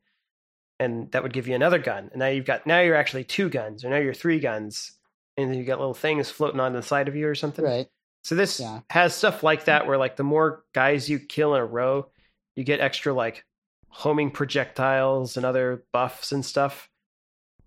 And 0.80 1.10
that 1.12 1.22
would 1.22 1.32
give 1.32 1.48
you 1.48 1.54
another 1.54 1.78
gun. 1.78 2.08
And 2.12 2.20
now 2.20 2.28
you've 2.28 2.44
got 2.44 2.66
now 2.66 2.80
you're 2.80 2.94
actually 2.94 3.24
two 3.24 3.48
guns, 3.48 3.84
or 3.84 3.90
now 3.90 3.96
you're 3.98 4.14
three 4.14 4.38
guns. 4.40 4.92
And 5.36 5.50
then 5.50 5.58
you 5.58 5.64
got 5.64 5.78
little 5.78 5.94
things 5.94 6.30
floating 6.30 6.60
on 6.60 6.72
the 6.72 6.82
side 6.82 7.08
of 7.08 7.14
you 7.16 7.26
or 7.28 7.34
something. 7.34 7.64
Right. 7.64 7.88
So 8.24 8.34
this 8.34 8.60
Yeah. 8.60 8.80
has 8.90 9.14
stuff 9.14 9.42
like 9.42 9.64
that 9.66 9.86
where 9.86 9.96
like 9.98 10.16
the 10.16 10.24
more 10.24 10.64
guys 10.74 11.08
you 11.08 11.18
kill 11.20 11.54
in 11.54 11.60
a 11.60 11.66
row, 11.66 12.10
you 12.56 12.64
get 12.64 12.80
extra 12.80 13.12
like 13.12 13.44
homing 13.88 14.30
projectiles 14.30 15.36
and 15.36 15.46
other 15.46 15.84
buffs 15.92 16.32
and 16.32 16.44
stuff. 16.44 16.88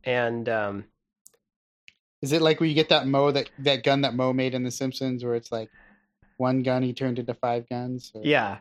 And 0.04 0.47
um 0.50 0.86
Is 2.21 2.32
it 2.34 2.41
like 2.41 2.60
where 2.60 2.67
you 2.69 2.76
get 2.76 2.89
that 2.89 3.08
Moe 3.08 3.32
that 3.32 3.50
that 3.60 3.84
gun 3.84 4.02
that 4.02 4.13
Moe 4.15 4.34
made 4.34 4.54
in 4.54 4.63
The 4.63 4.71
Simpsons, 4.71 5.24
where 5.24 5.36
it's 5.36 5.52
like 5.52 5.69
one 6.38 6.63
gun 6.63 6.84
he 6.84 6.93
turned 6.93 7.19
into 7.19 7.34
five 7.34 7.67
guns? 7.69 8.12
Or- 8.13 8.21
yeah. 8.24 8.60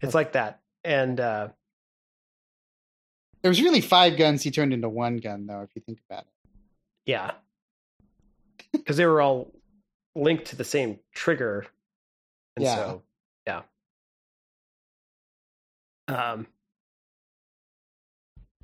It's 0.00 0.14
like 0.14 0.32
that. 0.32 0.60
And 0.84 1.18
uh 1.20 1.48
There 3.44 3.50
was 3.50 3.60
really 3.60 3.82
five 3.82 4.16
guns 4.16 4.42
he 4.42 4.50
turned 4.50 4.72
into 4.72 4.88
one 4.88 5.18
gun, 5.18 5.44
though, 5.46 5.60
if 5.60 5.68
you 5.76 5.82
think 5.82 5.98
about 6.08 6.22
it. 6.24 6.32
yeah. 7.04 7.32
Cuz 8.86 8.96
they 8.96 9.04
were 9.04 9.20
all 9.20 9.52
linked 10.14 10.46
to 10.46 10.56
the 10.56 10.64
same 10.64 10.98
trigger. 11.12 11.66
And 12.56 12.64
Yeah. 12.64 12.74
so 12.74 13.02
yeah. 13.46 13.62
Um 16.08 16.46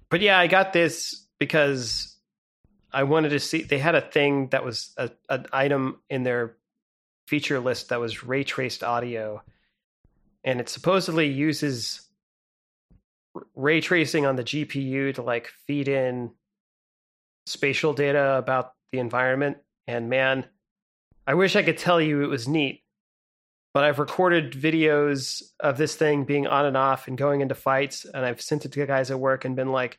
But 0.09 0.23
yeah, 0.23 0.39
I 0.39 0.47
got 0.47 0.73
this 0.73 1.27
because 1.39 2.17
I 2.91 3.03
wanted 3.05 3.29
to 3.29 3.39
see 3.39 3.63
they 3.63 3.79
had 3.79 3.95
a 3.95 4.01
thing 4.01 4.49
that 4.49 4.65
was 4.65 4.95
a, 4.97 5.11
an 5.29 5.47
item 5.53 6.01
in 6.09 6.23
their 6.23 6.57
feature 7.29 7.61
list 7.61 7.91
that 7.91 8.01
was 8.01 8.25
ray 8.25 8.43
traced 8.45 8.83
audio 8.83 9.45
and 10.43 10.59
it 10.59 10.69
supposedly 10.71 11.29
uses 11.29 12.10
ray 13.55 13.81
tracing 13.81 14.27
on 14.27 14.37
the 14.37 14.45
GPU 14.45 15.15
to 15.15 15.23
like 15.23 15.49
feed 15.67 15.89
in 15.89 16.31
spatial 17.47 17.93
data 17.93 18.37
about 18.37 18.73
the 18.93 18.99
environment 18.99 19.59
and 19.87 20.09
man 20.09 20.45
I 21.27 21.35
wish 21.35 21.57
I 21.57 21.63
could 21.63 21.79
tell 21.79 22.01
you 22.01 22.23
it 22.23 22.29
was 22.29 22.49
neat 22.49 22.83
but 23.73 23.85
I've 23.85 24.01
recorded 24.01 24.53
videos 24.53 25.43
of 25.61 25.79
this 25.79 25.95
thing 25.95 26.25
being 26.25 26.47
on 26.47 26.67
and 26.67 26.77
off 26.77 27.07
and 27.07 27.17
going 27.17 27.41
into 27.41 27.55
fights 27.55 28.05
and 28.05 28.25
I've 28.25 28.41
sent 28.41 28.65
it 28.65 28.73
to 28.73 28.87
guys 28.87 29.11
at 29.11 29.21
work 29.21 29.45
and 29.45 29.57
been 29.57 29.73
like 29.73 29.99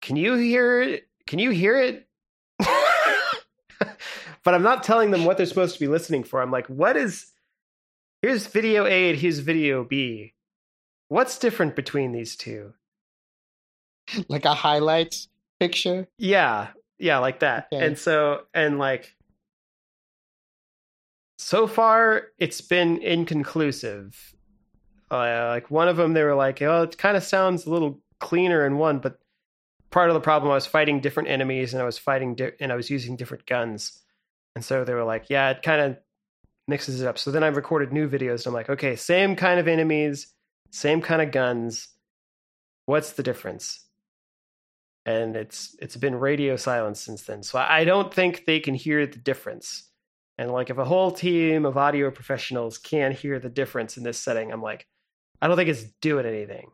can 0.00 0.16
you 0.16 0.34
hear 0.34 0.80
it 0.80 1.08
can 1.26 1.38
you 1.38 1.50
hear 1.50 1.80
it 1.80 2.06
but 4.44 4.54
I'm 4.54 4.62
not 4.62 4.84
telling 4.84 5.10
them 5.10 5.24
what 5.24 5.36
they're 5.36 5.46
supposed 5.46 5.74
to 5.74 5.80
be 5.80 5.88
listening 5.88 6.22
for. 6.22 6.40
I'm 6.40 6.50
like, 6.50 6.66
what 6.68 6.96
is 6.96 7.32
here's 8.22 8.46
video 8.46 8.86
A 8.86 9.10
and 9.10 9.18
here's 9.18 9.40
video 9.40 9.84
B. 9.84 10.34
What's 11.14 11.38
different 11.38 11.76
between 11.76 12.10
these 12.10 12.34
two? 12.34 12.72
Like 14.26 14.44
a 14.44 14.52
highlights 14.52 15.28
picture. 15.60 16.08
Yeah, 16.18 16.70
yeah, 16.98 17.18
like 17.18 17.38
that. 17.38 17.68
Okay. 17.72 17.86
And 17.86 17.96
so 17.96 18.46
and 18.52 18.80
like 18.80 19.14
so 21.38 21.68
far 21.68 22.30
it's 22.40 22.60
been 22.60 23.00
inconclusive. 23.00 24.34
Uh, 25.08 25.50
like 25.50 25.70
one 25.70 25.86
of 25.86 25.96
them 25.96 26.14
they 26.14 26.24
were 26.24 26.34
like, 26.34 26.60
"Oh, 26.62 26.82
it 26.82 26.98
kind 26.98 27.16
of 27.16 27.22
sounds 27.22 27.64
a 27.64 27.70
little 27.70 28.00
cleaner 28.18 28.66
in 28.66 28.78
one, 28.78 28.98
but 28.98 29.20
part 29.92 30.10
of 30.10 30.14
the 30.14 30.20
problem 30.20 30.50
I 30.50 30.56
was 30.56 30.66
fighting 30.66 30.98
different 30.98 31.28
enemies 31.28 31.74
and 31.74 31.80
I 31.80 31.86
was 31.86 31.96
fighting 31.96 32.34
di- 32.34 32.58
and 32.58 32.72
I 32.72 32.74
was 32.74 32.90
using 32.90 33.14
different 33.14 33.46
guns." 33.46 34.02
And 34.56 34.64
so 34.64 34.84
they 34.84 34.94
were 34.94 35.04
like, 35.04 35.30
"Yeah, 35.30 35.50
it 35.50 35.62
kind 35.62 35.80
of 35.80 35.96
mixes 36.66 37.00
it 37.00 37.06
up." 37.06 37.18
So 37.18 37.30
then 37.30 37.44
I 37.44 37.48
recorded 37.48 37.92
new 37.92 38.08
videos 38.08 38.38
and 38.38 38.48
I'm 38.48 38.54
like, 38.54 38.68
"Okay, 38.68 38.96
same 38.96 39.36
kind 39.36 39.60
of 39.60 39.68
enemies, 39.68 40.33
same 40.74 41.00
kind 41.00 41.22
of 41.22 41.30
guns. 41.30 41.88
What's 42.86 43.12
the 43.12 43.22
difference?" 43.22 43.84
and 45.06 45.36
it's 45.36 45.76
it's 45.80 45.96
been 45.96 46.14
radio 46.14 46.56
silence 46.56 47.00
since 47.00 47.22
then. 47.22 47.42
So 47.42 47.58
I 47.58 47.84
don't 47.84 48.12
think 48.12 48.44
they 48.46 48.60
can 48.60 48.74
hear 48.74 49.06
the 49.06 49.18
difference. 49.18 49.90
And 50.38 50.50
like 50.50 50.70
if 50.70 50.78
a 50.78 50.84
whole 50.84 51.10
team 51.10 51.66
of 51.66 51.76
audio 51.76 52.10
professionals 52.10 52.78
can't 52.78 53.14
hear 53.14 53.38
the 53.38 53.50
difference 53.50 53.96
in 53.96 54.02
this 54.02 54.18
setting, 54.18 54.52
I'm 54.52 54.62
like, 54.62 54.86
I 55.40 55.46
don't 55.46 55.56
think 55.56 55.68
it's 55.68 55.84
doing 56.00 56.26
anything. 56.26 56.70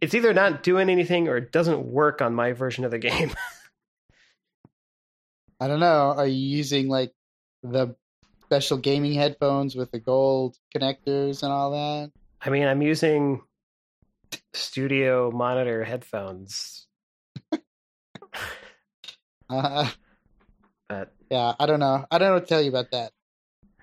It's 0.00 0.14
either 0.14 0.34
not 0.34 0.62
doing 0.62 0.90
anything 0.90 1.28
or 1.28 1.36
it 1.36 1.52
doesn't 1.52 1.86
work 1.86 2.20
on 2.20 2.34
my 2.34 2.52
version 2.52 2.84
of 2.84 2.90
the 2.90 2.98
game. 2.98 3.32
I 5.60 5.68
don't 5.68 5.80
know. 5.80 6.14
Are 6.16 6.26
you 6.26 6.56
using 6.56 6.88
like 6.88 7.12
the 7.62 7.94
special 8.42 8.78
gaming 8.78 9.14
headphones 9.14 9.76
with 9.76 9.90
the 9.92 10.00
gold 10.00 10.56
connectors 10.74 11.42
and 11.42 11.52
all 11.52 11.70
that? 11.70 12.10
I 12.44 12.50
mean, 12.50 12.66
I'm 12.66 12.82
using 12.82 13.40
studio 14.52 15.30
monitor 15.30 15.84
headphones. 15.84 16.86
Uh, 19.48 19.88
But 20.88 21.12
yeah, 21.30 21.54
I 21.58 21.66
don't 21.66 21.80
know. 21.80 22.04
I 22.10 22.18
don't 22.18 22.28
know 22.28 22.34
what 22.34 22.40
to 22.40 22.46
tell 22.46 22.62
you 22.62 22.68
about 22.68 22.90
that. 22.92 23.12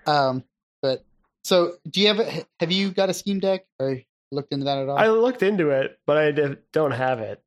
Um, 0.06 0.44
but 0.80 1.04
so 1.44 1.74
do 1.88 2.00
you 2.00 2.08
have 2.08 2.20
a, 2.20 2.46
have 2.60 2.70
you 2.70 2.90
got 2.90 3.10
a 3.10 3.14
Steam 3.14 3.40
Deck 3.40 3.64
or 3.80 4.00
looked 4.30 4.52
into 4.52 4.64
that 4.66 4.78
at 4.78 4.88
all? 4.88 4.96
I 4.96 5.08
looked 5.08 5.42
into 5.42 5.70
it, 5.70 5.98
but 6.06 6.16
I 6.16 6.56
don't 6.72 6.92
have 6.92 7.18
it. 7.18 7.42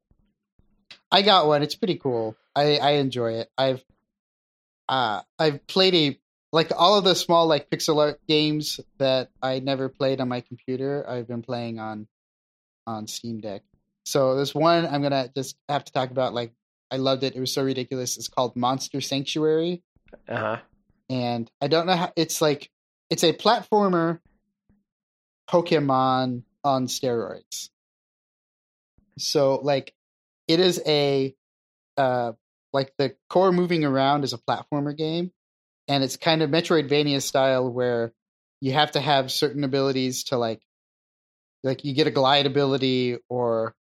I 1.11 1.21
got 1.21 1.47
one. 1.47 1.63
It's 1.63 1.75
pretty 1.75 1.95
cool. 1.95 2.35
I 2.55 2.77
I 2.77 2.91
enjoy 2.91 3.33
it. 3.33 3.49
I've 3.57 3.83
uh 4.89 5.21
I've 5.39 5.65
played 5.67 5.95
a 5.95 6.19
like 6.55 6.71
all 6.75 6.97
of 6.97 7.03
the 7.03 7.13
small 7.15 7.47
like 7.47 7.69
pixel 7.69 7.99
art 7.99 8.19
games 8.27 8.79
that 8.97 9.29
I 9.41 9.59
never 9.59 9.89
played 9.89 10.21
on 10.21 10.29
my 10.29 10.41
computer. 10.41 11.05
I've 11.07 11.27
been 11.27 11.41
playing 11.41 11.79
on 11.79 12.07
on 12.87 13.07
Steam 13.07 13.41
Deck. 13.41 13.61
So 14.05 14.35
this 14.35 14.55
one 14.55 14.85
I'm 14.85 15.01
gonna 15.01 15.29
just 15.35 15.57
have 15.67 15.83
to 15.85 15.91
talk 15.91 16.11
about. 16.11 16.33
Like 16.33 16.53
I 16.89 16.97
loved 16.97 17.23
it. 17.23 17.35
It 17.35 17.39
was 17.39 17.51
so 17.53 17.63
ridiculous. 17.63 18.17
It's 18.17 18.29
called 18.29 18.55
Monster 18.55 19.01
Sanctuary, 19.01 19.83
Uh 20.29 20.37
huh. 20.37 20.57
and 21.09 21.51
I 21.61 21.67
don't 21.67 21.87
know 21.87 21.95
how. 21.95 22.13
It's 22.15 22.41
like 22.41 22.69
it's 23.09 23.23
a 23.23 23.33
platformer 23.33 24.19
Pokemon 25.49 26.43
on 26.63 26.87
steroids. 26.87 27.69
So 29.17 29.55
like 29.55 29.93
it 30.47 30.59
is 30.59 30.81
a 30.85 31.35
uh 31.97 32.33
like 32.73 32.93
the 32.97 33.15
core 33.29 33.51
moving 33.51 33.83
around 33.83 34.23
is 34.23 34.33
a 34.33 34.37
platformer 34.37 34.95
game 34.95 35.31
and 35.87 36.03
it's 36.03 36.17
kind 36.17 36.41
of 36.41 36.49
Metroidvania 36.49 37.21
style 37.21 37.69
where 37.69 38.13
you 38.61 38.73
have 38.73 38.91
to 38.91 38.99
have 38.99 39.31
certain 39.31 39.63
abilities 39.63 40.25
to 40.25 40.37
like 40.37 40.61
like 41.63 41.83
you 41.83 41.93
get 41.93 42.07
a 42.07 42.11
glide 42.11 42.45
ability 42.45 43.17
or 43.29 43.75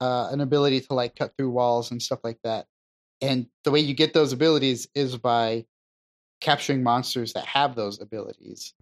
uh, 0.00 0.28
an 0.30 0.40
ability 0.40 0.80
to 0.80 0.94
like 0.94 1.16
cut 1.16 1.32
through 1.36 1.50
walls 1.50 1.90
and 1.90 2.02
stuff 2.02 2.20
like 2.24 2.38
that. 2.44 2.66
And 3.20 3.46
the 3.64 3.70
way 3.70 3.80
you 3.80 3.94
get 3.94 4.12
those 4.12 4.32
abilities 4.32 4.88
is 4.94 5.16
by 5.16 5.64
capturing 6.40 6.82
monsters 6.82 7.34
that 7.34 7.46
have 7.46 7.74
those 7.76 8.00
abilities 8.00 8.74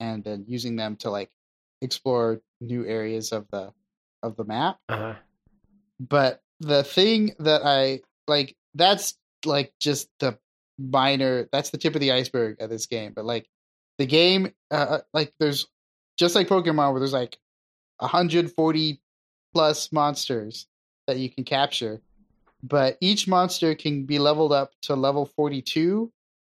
and 0.00 0.24
then 0.24 0.44
using 0.48 0.76
them 0.76 0.96
to 0.96 1.10
like 1.10 1.30
explore 1.82 2.40
new 2.60 2.86
areas 2.86 3.32
of 3.32 3.46
the 3.52 3.72
of 4.22 4.36
the 4.36 4.44
map 4.44 4.78
Uh 4.88 4.96
huh. 4.96 5.14
but 6.00 6.42
the 6.60 6.82
thing 6.82 7.34
that 7.40 7.62
I 7.62 8.00
like 8.26 8.56
that's 8.74 9.18
like 9.44 9.74
just 9.78 10.08
the 10.18 10.38
minor 10.78 11.48
that's 11.52 11.70
the 11.70 11.78
tip 11.78 11.94
of 11.94 12.00
the 12.00 12.12
iceberg 12.12 12.60
of 12.60 12.70
this 12.70 12.86
game 12.86 13.12
but 13.14 13.24
like 13.24 13.48
the 13.98 14.06
game 14.06 14.52
uh 14.70 14.98
like 15.12 15.32
there's 15.38 15.66
just 16.16 16.34
like 16.34 16.48
Pokemon 16.48 16.92
where 16.92 17.00
there's 17.00 17.12
like 17.12 17.38
140 17.98 19.00
plus 19.52 19.92
monsters 19.92 20.66
that 21.06 21.18
you 21.18 21.30
can 21.30 21.44
capture 21.44 22.00
but 22.62 22.96
each 23.00 23.28
monster 23.28 23.74
can 23.74 24.04
be 24.04 24.18
leveled 24.18 24.52
up 24.52 24.72
to 24.82 24.94
level 24.94 25.26
42 25.36 26.10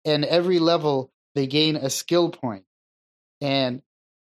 and 0.04 0.24
every 0.24 0.58
level 0.58 1.10
they 1.34 1.46
gain 1.46 1.76
a 1.76 1.90
skill 1.90 2.30
point 2.30 2.64
and 3.40 3.82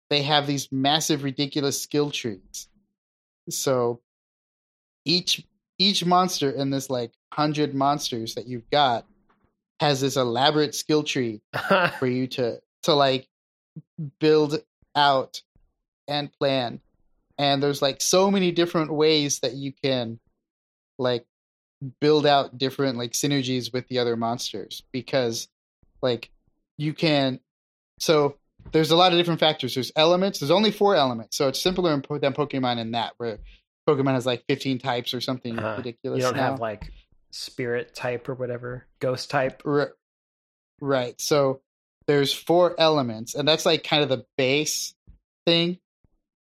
they 0.09 0.21
have 0.21 0.45
these 0.45 0.69
massive 0.71 1.23
ridiculous 1.23 1.81
skill 1.81 2.11
trees. 2.11 2.67
So 3.49 4.01
each 5.05 5.45
each 5.79 6.05
monster 6.05 6.51
in 6.51 6.69
this 6.69 6.89
like 6.89 7.13
100 7.35 7.73
monsters 7.73 8.35
that 8.35 8.47
you've 8.47 8.69
got 8.69 9.05
has 9.81 9.99
this 9.99 10.15
elaborate 10.15 10.73
skill 10.75 11.03
tree 11.03 11.41
for 11.99 12.07
you 12.07 12.27
to 12.27 12.59
to 12.83 12.93
like 12.93 13.27
build 14.19 14.61
out 14.95 15.41
and 16.07 16.31
plan 16.33 16.79
and 17.37 17.61
there's 17.61 17.81
like 17.81 18.01
so 18.01 18.29
many 18.29 18.51
different 18.51 18.93
ways 18.93 19.39
that 19.39 19.53
you 19.53 19.73
can 19.83 20.19
like 20.99 21.25
build 21.99 22.25
out 22.25 22.57
different 22.57 22.97
like 22.97 23.11
synergies 23.11 23.73
with 23.73 23.87
the 23.87 23.97
other 23.99 24.15
monsters 24.15 24.83
because 24.91 25.47
like 26.01 26.29
you 26.77 26.93
can 26.93 27.39
so 27.99 28.35
there's 28.71 28.91
a 28.91 28.95
lot 28.95 29.11
of 29.11 29.17
different 29.17 29.39
factors. 29.39 29.73
There's 29.73 29.91
elements. 29.95 30.39
There's 30.39 30.51
only 30.51 30.71
four 30.71 30.95
elements, 30.95 31.37
so 31.37 31.47
it's 31.47 31.61
simpler 31.61 31.91
than 31.91 32.33
Pokemon 32.33 32.77
in 32.77 32.91
that, 32.91 33.13
where 33.17 33.39
Pokemon 33.87 34.13
has 34.13 34.25
like 34.25 34.43
15 34.47 34.79
types 34.79 35.13
or 35.13 35.21
something 35.21 35.57
uh, 35.57 35.75
ridiculous. 35.77 36.19
You 36.19 36.23
don't 36.23 36.35
now. 36.35 36.51
have 36.51 36.59
like 36.59 36.91
spirit 37.31 37.95
type 37.95 38.29
or 38.29 38.35
whatever, 38.35 38.87
ghost 38.99 39.29
type. 39.29 39.61
R- 39.65 39.93
right. 40.79 41.19
So 41.19 41.61
there's 42.07 42.33
four 42.33 42.75
elements, 42.79 43.35
and 43.35 43.47
that's 43.47 43.65
like 43.65 43.83
kind 43.83 44.03
of 44.03 44.09
the 44.09 44.25
base 44.37 44.93
thing. 45.45 45.79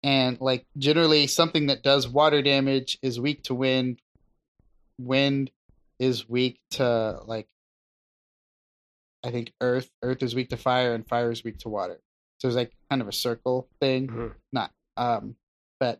And 0.01 0.39
like 0.39 0.65
generally, 0.77 1.27
something 1.27 1.67
that 1.67 1.83
does 1.83 2.07
water 2.07 2.41
damage 2.41 2.97
is 3.01 3.19
weak 3.19 3.43
to 3.43 3.53
wind. 3.53 4.01
Wind 4.97 5.51
is 5.99 6.27
weak 6.27 6.59
to 6.71 7.19
like 7.25 7.47
I 9.23 9.31
think 9.31 9.53
earth. 9.61 9.89
Earth 10.01 10.23
is 10.23 10.35
weak 10.35 10.49
to 10.49 10.57
fire, 10.57 10.93
and 10.93 11.07
fire 11.07 11.31
is 11.31 11.43
weak 11.43 11.59
to 11.59 11.69
water. 11.69 11.99
So 12.39 12.47
it's 12.47 12.55
like 12.55 12.71
kind 12.89 13.01
of 13.01 13.07
a 13.07 13.13
circle 13.13 13.67
thing. 13.81 14.07
Mm-hmm. 14.07 14.27
Not 14.53 14.71
um, 14.95 15.35
but 15.79 15.99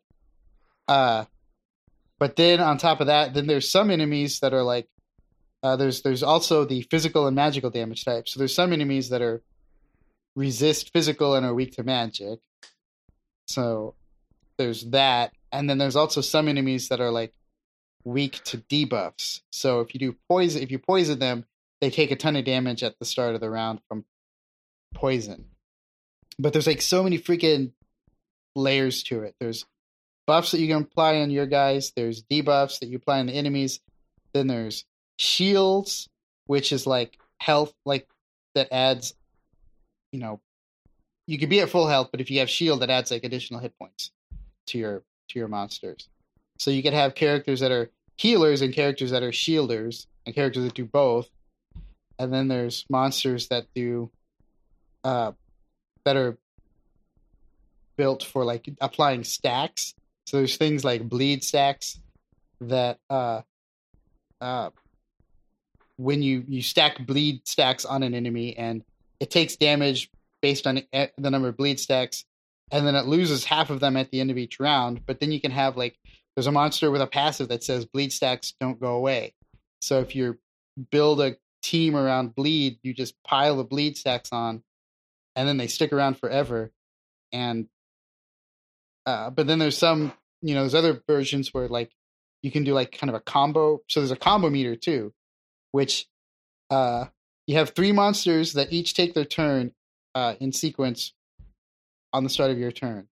uh, 0.87 1.25
but 2.19 2.35
then 2.35 2.59
on 2.59 2.77
top 2.77 2.99
of 2.99 3.07
that, 3.07 3.33
then 3.33 3.47
there's 3.47 3.69
some 3.69 3.89
enemies 3.89 4.41
that 4.41 4.53
are 4.53 4.63
like 4.63 4.87
uh, 5.63 5.75
there's 5.75 6.01
there's 6.01 6.23
also 6.23 6.65
the 6.65 6.83
physical 6.83 7.27
and 7.27 7.35
magical 7.35 7.69
damage 7.69 8.05
type. 8.05 8.29
So 8.29 8.39
there's 8.39 8.53
some 8.53 8.73
enemies 8.73 9.09
that 9.09 9.21
are 9.21 9.41
resist 10.35 10.91
physical 10.93 11.35
and 11.35 11.45
are 11.45 11.53
weak 11.53 11.75
to 11.75 11.83
magic. 11.83 12.39
So 13.47 13.95
there's 14.57 14.83
that, 14.91 15.33
and 15.51 15.69
then 15.69 15.77
there's 15.77 15.95
also 15.95 16.21
some 16.21 16.47
enemies 16.47 16.89
that 16.89 17.01
are 17.01 17.11
like 17.11 17.33
weak 18.03 18.43
to 18.45 18.57
debuffs. 18.57 19.41
So 19.51 19.81
if 19.81 19.93
you 19.93 19.99
do 19.99 20.15
poison, 20.29 20.61
if 20.61 20.71
you 20.71 20.79
poison 20.79 21.19
them, 21.19 21.45
they 21.81 21.89
take 21.89 22.11
a 22.11 22.15
ton 22.15 22.35
of 22.35 22.45
damage 22.45 22.83
at 22.83 22.99
the 22.99 23.05
start 23.05 23.35
of 23.35 23.41
the 23.41 23.49
round 23.49 23.81
from 23.87 24.05
poison. 24.93 25.45
But 26.37 26.53
there's 26.53 26.67
like 26.67 26.81
so 26.81 27.03
many 27.03 27.19
freaking 27.19 27.73
layers 28.55 29.03
to 29.03 29.23
it. 29.23 29.35
There's 29.39 29.65
buffs 30.29 30.51
that 30.51 30.59
you 30.59 30.67
can 30.67 30.83
apply 30.83 31.21
on 31.21 31.31
your 31.31 31.47
guys, 31.47 31.91
there's 31.95 32.21
debuffs 32.21 32.77
that 32.79 32.85
you 32.85 32.97
apply 32.97 33.19
on 33.19 33.25
the 33.25 33.33
enemies, 33.33 33.79
then 34.31 34.45
there's 34.45 34.85
shields, 35.17 36.07
which 36.45 36.71
is 36.71 36.85
like 36.85 37.17
health 37.39 37.73
like 37.83 38.07
that 38.53 38.67
adds 38.71 39.15
you 40.11 40.19
know 40.19 40.39
you 41.25 41.39
could 41.39 41.49
be 41.49 41.61
at 41.61 41.69
full 41.71 41.87
health, 41.87 42.09
but 42.11 42.21
if 42.21 42.29
you 42.29 42.37
have 42.41 42.49
shield 42.49 42.81
that 42.81 42.91
adds 42.91 43.09
like 43.09 43.23
additional 43.23 43.59
hit 43.59 43.73
points 43.79 44.11
to 44.67 44.77
your 44.77 45.01
to 45.29 45.39
your 45.39 45.47
monsters. 45.47 46.07
So 46.59 46.69
you 46.69 46.83
could 46.83 46.93
have 46.93 47.15
characters 47.15 47.59
that 47.61 47.71
are 47.71 47.89
healers 48.15 48.61
and 48.61 48.71
characters 48.71 49.09
that 49.09 49.23
are 49.23 49.31
shielders 49.31 50.05
and 50.27 50.35
characters 50.35 50.63
that 50.63 50.75
do 50.75 50.85
both. 50.85 51.27
And 52.19 52.31
then 52.31 52.49
there's 52.49 52.85
monsters 52.87 53.47
that 53.47 53.65
do 53.73 54.11
uh 55.03 55.31
that 56.05 56.17
are 56.17 56.37
built 57.97 58.21
for 58.23 58.45
like 58.45 58.69
applying 58.79 59.23
stacks 59.23 59.95
so 60.29 60.37
there's 60.37 60.57
things 60.57 60.83
like 60.83 61.07
bleed 61.07 61.43
stacks 61.43 61.99
that 62.61 62.99
uh 63.09 63.41
uh 64.41 64.69
when 65.97 66.21
you 66.21 66.43
you 66.47 66.61
stack 66.61 67.05
bleed 67.05 67.47
stacks 67.47 67.85
on 67.85 68.03
an 68.03 68.13
enemy 68.13 68.55
and 68.57 68.83
it 69.19 69.29
takes 69.29 69.55
damage 69.55 70.09
based 70.41 70.65
on 70.67 70.81
the 70.91 71.29
number 71.29 71.49
of 71.49 71.57
bleed 71.57 71.79
stacks 71.79 72.25
and 72.71 72.85
then 72.85 72.95
it 72.95 73.05
loses 73.05 73.43
half 73.43 73.69
of 73.69 73.79
them 73.79 73.97
at 73.97 74.11
the 74.11 74.19
end 74.19 74.31
of 74.31 74.37
each 74.37 74.59
round 74.59 75.05
but 75.05 75.19
then 75.19 75.31
you 75.31 75.41
can 75.41 75.51
have 75.51 75.75
like 75.75 75.97
there's 76.35 76.47
a 76.47 76.51
monster 76.51 76.91
with 76.91 77.01
a 77.01 77.07
passive 77.07 77.49
that 77.49 77.63
says 77.63 77.85
bleed 77.85 78.13
stacks 78.13 78.53
don't 78.59 78.79
go 78.79 78.95
away 78.95 79.33
so 79.81 79.99
if 79.99 80.15
you 80.15 80.37
build 80.91 81.21
a 81.21 81.37
team 81.61 81.95
around 81.95 82.35
bleed, 82.35 82.79
you 82.83 82.93
just 82.93 83.21
pile 83.23 83.57
the 83.57 83.63
bleed 83.63 83.97
stacks 83.97 84.29
on, 84.31 84.63
and 85.35 85.47
then 85.47 85.57
they 85.57 85.67
stick 85.67 85.93
around 85.93 86.17
forever. 86.17 86.71
And 87.31 87.67
uh, 89.05 89.29
but 89.29 89.47
then 89.47 89.59
there's 89.59 89.77
some, 89.77 90.13
you 90.41 90.53
know, 90.53 90.61
there's 90.61 90.75
other 90.75 91.01
versions 91.07 91.53
where 91.53 91.67
like 91.67 91.91
you 92.41 92.51
can 92.51 92.63
do 92.63 92.73
like 92.73 92.91
kind 92.91 93.09
of 93.09 93.15
a 93.15 93.19
combo. 93.19 93.81
So 93.87 93.99
there's 93.99 94.11
a 94.11 94.15
combo 94.15 94.49
meter 94.49 94.75
too, 94.75 95.13
which 95.71 96.07
uh, 96.69 97.05
you 97.47 97.57
have 97.57 97.71
three 97.71 97.91
monsters 97.91 98.53
that 98.53 98.71
each 98.71 98.93
take 98.93 99.13
their 99.13 99.25
turn 99.25 99.73
uh, 100.15 100.35
in 100.39 100.51
sequence 100.51 101.13
on 102.13 102.23
the 102.23 102.29
start 102.29 102.51
of 102.51 102.57
your 102.57 102.71
turn, 102.71 103.07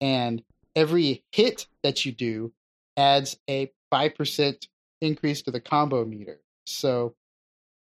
and 0.00 0.42
every 0.74 1.22
hit 1.32 1.66
that 1.82 2.04
you 2.04 2.12
do 2.12 2.52
adds 2.96 3.38
a 3.48 3.70
five 3.90 4.14
percent 4.14 4.68
increase 5.00 5.42
to 5.42 5.50
the 5.50 5.60
combo 5.60 6.04
meter. 6.04 6.40
So 6.64 7.14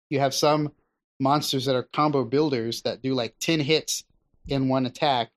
you 0.10 0.20
have 0.20 0.34
some 0.34 0.72
monsters 1.20 1.66
that 1.66 1.76
are 1.76 1.88
combo 1.94 2.24
builders 2.24 2.82
that 2.84 3.02
do 3.02 3.14
like 3.14 3.36
10 3.40 3.60
hits 3.62 4.04
in 4.48 4.68
one 4.68 4.86
attack 4.86 5.30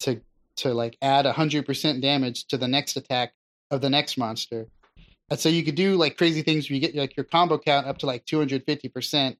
to 0.00 0.20
to 0.60 0.72
like 0.74 0.96
add 1.02 1.26
100% 1.26 2.00
damage 2.00 2.46
to 2.46 2.56
the 2.56 2.68
next 2.68 2.96
attack 2.96 3.32
of 3.70 3.80
the 3.80 3.90
next 3.90 4.16
monster. 4.16 4.66
And 5.28 5.38
so 5.38 5.48
you 5.48 5.62
could 5.62 5.74
do 5.74 5.96
like 5.96 6.16
crazy 6.16 6.42
things 6.42 6.68
where 6.68 6.74
you 6.74 6.80
get 6.80 6.94
like 6.94 7.16
your 7.16 7.24
combo 7.24 7.58
count 7.58 7.86
up 7.86 7.98
to 7.98 8.06
like 8.06 8.26
250%, 8.26 9.36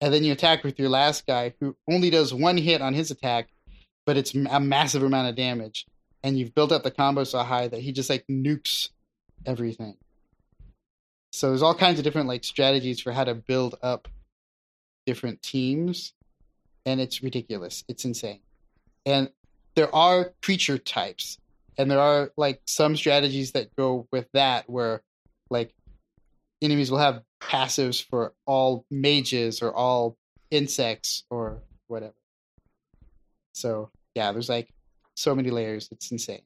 and 0.00 0.14
then 0.14 0.24
you 0.24 0.32
attack 0.32 0.64
with 0.64 0.78
your 0.78 0.88
last 0.88 1.26
guy 1.26 1.54
who 1.60 1.76
only 1.88 2.10
does 2.10 2.34
one 2.34 2.56
hit 2.56 2.82
on 2.82 2.94
his 2.94 3.10
attack, 3.10 3.48
but 4.04 4.16
it's 4.16 4.34
a 4.34 4.60
massive 4.60 5.02
amount 5.02 5.28
of 5.28 5.36
damage. 5.36 5.86
And 6.22 6.38
you've 6.38 6.54
built 6.54 6.72
up 6.72 6.82
the 6.82 6.90
combo 6.90 7.24
so 7.24 7.38
high 7.38 7.68
that 7.68 7.80
he 7.80 7.92
just 7.92 8.10
like 8.10 8.26
nukes 8.28 8.88
everything. 9.46 9.96
So 11.32 11.48
there's 11.48 11.62
all 11.62 11.74
kinds 11.74 11.98
of 11.98 12.04
different 12.04 12.28
like 12.28 12.42
strategies 12.42 13.00
for 13.00 13.12
how 13.12 13.24
to 13.24 13.34
build 13.34 13.76
up 13.82 14.08
different 15.06 15.40
teams, 15.42 16.12
and 16.84 17.00
it's 17.00 17.22
ridiculous. 17.22 17.84
It's 17.88 18.04
insane. 18.04 18.40
And 19.06 19.30
there 19.78 19.94
are 19.94 20.32
creature 20.42 20.76
types, 20.76 21.38
and 21.78 21.88
there 21.88 22.00
are 22.00 22.32
like 22.36 22.60
some 22.66 22.96
strategies 22.96 23.52
that 23.52 23.76
go 23.76 24.08
with 24.10 24.26
that, 24.32 24.68
where 24.68 25.02
like 25.50 25.72
enemies 26.60 26.90
will 26.90 26.98
have 26.98 27.22
passives 27.40 28.04
for 28.04 28.32
all 28.44 28.84
mages 28.90 29.62
or 29.62 29.72
all 29.72 30.16
insects 30.50 31.22
or 31.30 31.62
whatever. 31.86 32.16
So 33.52 33.92
yeah, 34.16 34.32
there's 34.32 34.48
like 34.48 34.68
so 35.14 35.32
many 35.32 35.50
layers. 35.50 35.88
It's 35.92 36.10
insane. 36.10 36.42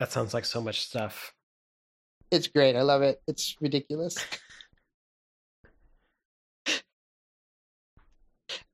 That 0.00 0.10
sounds 0.10 0.32
like 0.32 0.46
so 0.46 0.62
much 0.62 0.80
stuff. 0.80 1.34
It's 2.30 2.48
great. 2.48 2.76
I 2.76 2.82
love 2.82 3.02
it. 3.02 3.20
It's 3.28 3.56
ridiculous. 3.60 4.16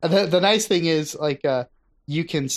the 0.00 0.26
the 0.26 0.40
nice 0.40 0.68
thing 0.68 0.84
is 0.84 1.16
like 1.16 1.44
uh 1.44 1.64
you 2.06 2.24
can 2.24 2.48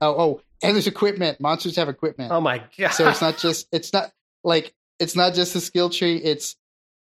oh 0.00 0.14
oh 0.18 0.40
and 0.62 0.74
there's 0.74 0.86
equipment. 0.86 1.40
Monsters 1.40 1.76
have 1.76 1.88
equipment. 1.88 2.32
Oh 2.32 2.40
my 2.40 2.62
god! 2.78 2.90
So 2.90 3.08
it's 3.08 3.20
not 3.20 3.38
just 3.38 3.66
it's 3.72 3.92
not 3.92 4.12
like 4.44 4.74
it's 4.98 5.16
not 5.16 5.34
just 5.34 5.54
a 5.56 5.60
skill 5.60 5.90
tree. 5.90 6.16
It's 6.16 6.56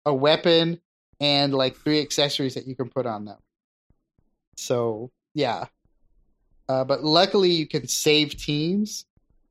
a 0.05 0.13
weapon 0.13 0.79
and 1.19 1.53
like 1.53 1.75
three 1.75 2.01
accessories 2.01 2.55
that 2.55 2.65
you 2.67 2.75
can 2.75 2.89
put 2.89 3.05
on 3.05 3.25
them. 3.25 3.37
So 4.57 5.11
yeah, 5.33 5.65
uh, 6.69 6.83
but 6.85 7.03
luckily 7.03 7.51
you 7.51 7.67
can 7.67 7.87
save 7.87 8.37
teams, 8.37 9.05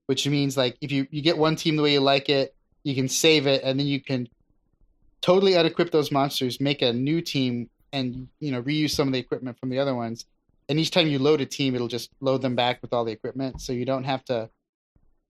which 0.06 0.26
means 0.26 0.56
like 0.56 0.76
if 0.80 0.90
you 0.90 1.06
you 1.10 1.22
get 1.22 1.36
one 1.36 1.56
team 1.56 1.76
the 1.76 1.82
way 1.82 1.92
you 1.92 2.00
like 2.00 2.28
it, 2.28 2.54
you 2.82 2.94
can 2.94 3.08
save 3.08 3.46
it, 3.46 3.62
and 3.62 3.78
then 3.78 3.86
you 3.86 4.00
can 4.00 4.28
totally 5.20 5.52
unequip 5.52 5.90
those 5.90 6.10
monsters, 6.10 6.60
make 6.60 6.80
a 6.80 6.92
new 6.92 7.20
team, 7.20 7.68
and 7.92 8.28
you 8.38 8.50
know 8.50 8.62
reuse 8.62 8.90
some 8.90 9.08
of 9.08 9.12
the 9.12 9.18
equipment 9.18 9.58
from 9.58 9.68
the 9.68 9.78
other 9.78 9.94
ones. 9.94 10.24
And 10.70 10.78
each 10.78 10.92
time 10.92 11.08
you 11.08 11.18
load 11.18 11.40
a 11.40 11.46
team, 11.46 11.74
it'll 11.74 11.88
just 11.88 12.10
load 12.20 12.42
them 12.42 12.54
back 12.54 12.80
with 12.80 12.92
all 12.92 13.04
the 13.04 13.10
equipment, 13.10 13.60
so 13.60 13.72
you 13.72 13.84
don't 13.84 14.04
have 14.04 14.24
to 14.26 14.50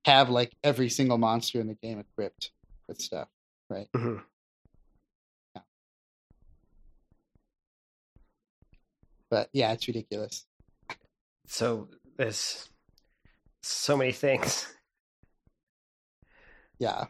have 0.05 0.29
like 0.29 0.53
every 0.63 0.91
single 0.91 1.17
monster 1.17 1.63
in 1.63 1.67
the 1.67 1.79
game 1.83 1.99
equipped 1.99 2.53
with 2.87 3.01
stuff, 3.01 3.27
right? 3.71 3.89
Mm-hmm. 3.97 4.19
Yeah. 5.57 5.63
But 9.31 9.49
yeah, 9.55 9.73
it's 9.73 9.89
ridiculous. 9.89 10.45
So 11.47 11.89
there's 12.19 12.69
so 13.63 13.97
many 13.97 14.13
things. 14.13 14.71
Yeah. 16.79 17.07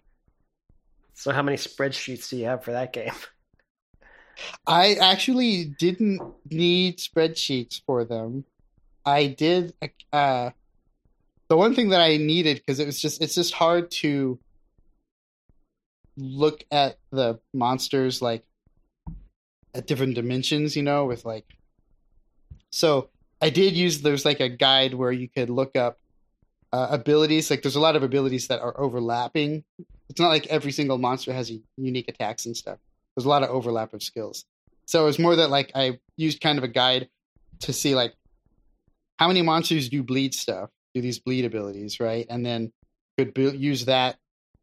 So 1.14 1.33
how 1.33 1.43
many 1.43 1.57
spreadsheets 1.57 2.28
do 2.28 2.37
you 2.37 2.45
have 2.45 2.62
for 2.62 2.70
that 2.70 2.93
game? 2.93 3.11
I 4.66 4.95
actually 4.95 5.64
didn't 5.78 6.20
need 6.51 6.99
spreadsheets 6.99 7.80
for 7.84 8.05
them. 8.05 8.45
I 9.05 9.26
did 9.26 9.74
uh 10.12 10.51
the 11.49 11.57
one 11.57 11.74
thing 11.74 11.91
that 11.91 12.01
I 12.01 12.16
needed 12.16 12.59
because 12.59 12.78
it 12.78 12.86
was 12.86 13.01
just 13.01 13.22
it's 13.22 13.34
just 13.34 13.55
hard 13.55 13.91
to 14.03 14.38
look 16.16 16.64
at 16.70 16.99
the 17.11 17.41
monsters 17.55 18.20
like 18.20 18.45
at 19.74 19.86
different 19.86 20.14
dimensions, 20.14 20.76
you 20.76 20.82
know, 20.82 21.07
with 21.07 21.24
like 21.24 21.47
so 22.70 23.09
I 23.41 23.51
did 23.51 23.74
use 23.74 24.03
there's 24.03 24.24
like 24.24 24.41
a 24.41 24.49
guide 24.49 24.95
where 24.95 25.12
you 25.12 25.28
could 25.28 25.51
look 25.51 25.76
up 25.76 25.99
uh, 26.72 26.88
abilities. 26.91 27.51
Like 27.51 27.62
there's 27.62 27.76
a 27.76 27.80
lot 27.80 27.97
of 27.97 28.03
abilities 28.03 28.49
that 28.49 28.61
are 28.61 28.78
overlapping 28.78 29.64
it's 30.11 30.20
not 30.20 30.28
like 30.28 30.49
every 30.49 30.72
single 30.72 30.99
monster 30.99 31.32
has 31.32 31.53
unique 31.76 32.09
attacks 32.09 32.45
and 32.45 32.57
stuff. 32.57 32.78
There's 33.21 33.27
a 33.27 33.29
lot 33.29 33.43
of 33.43 33.51
overlap 33.51 33.93
of 33.93 34.03
skills. 34.03 34.47
So 34.87 35.03
it 35.03 35.05
was 35.05 35.18
more 35.18 35.37
that 35.37 35.51
like 35.51 35.73
I 35.75 35.99
used 36.16 36.41
kind 36.41 36.57
of 36.57 36.64
a 36.64 36.68
guide 36.68 37.11
to 37.61 37.73
see 37.75 37.95
like 37.95 38.14
how 39.18 39.29
many 39.29 39.43
monsters 39.43 39.91
do 39.91 40.03
bleed 40.03 40.33
stuff, 40.35 40.71
do 40.95 41.03
these 41.03 41.18
bleed 41.18 41.45
abilities, 41.45 42.01
right? 42.01 42.25
And 42.31 42.47
then 42.47 42.73
could 43.18 43.35
bu- 43.35 43.53
use 43.55 43.85
that 43.85 44.16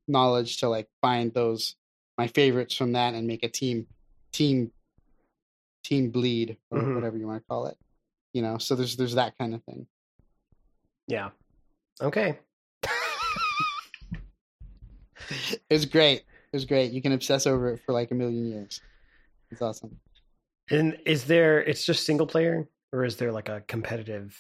knowledge 0.08 0.58
to 0.62 0.70
like 0.70 0.88
find 1.02 1.32
those 1.36 1.76
my 2.18 2.26
favorites 2.26 2.74
from 2.76 2.94
that 2.94 3.14
and 3.14 3.28
make 3.28 3.44
a 3.44 3.48
team 3.48 3.86
team 4.32 4.72
team 5.84 6.10
bleed 6.10 6.58
or 6.72 6.80
Mhm. 6.80 6.96
whatever 6.96 7.16
you 7.16 7.28
want 7.28 7.44
to 7.44 7.48
call 7.48 7.68
it. 7.68 7.78
You 8.34 8.42
know, 8.42 8.58
so 8.58 8.74
there's 8.74 8.96
there's 8.96 9.14
that 9.14 9.38
kind 9.38 9.54
of 9.54 9.64
thing. 9.66 9.86
Yeah. 11.08 11.30
Okay. 12.02 12.40
it's 15.70 15.86
great. 15.86 16.24
Was 16.58 16.66
great. 16.66 16.92
You 16.92 17.04
can 17.04 17.12
obsess 17.12 17.46
over 17.46 17.70
it 17.74 17.82
for 17.86 17.92
like 17.92 18.10
a 18.10 18.16
million 18.16 18.48
years. 18.48 18.82
It's 19.52 19.62
awesome. 19.62 20.00
And 20.72 20.98
is 21.06 21.26
there? 21.26 21.60
It's 21.62 21.86
just 21.86 22.04
single 22.04 22.26
player, 22.26 22.68
or 22.92 23.06
is 23.06 23.18
there 23.18 23.32
like 23.32 23.48
a 23.48 23.62
competitive? 23.68 24.36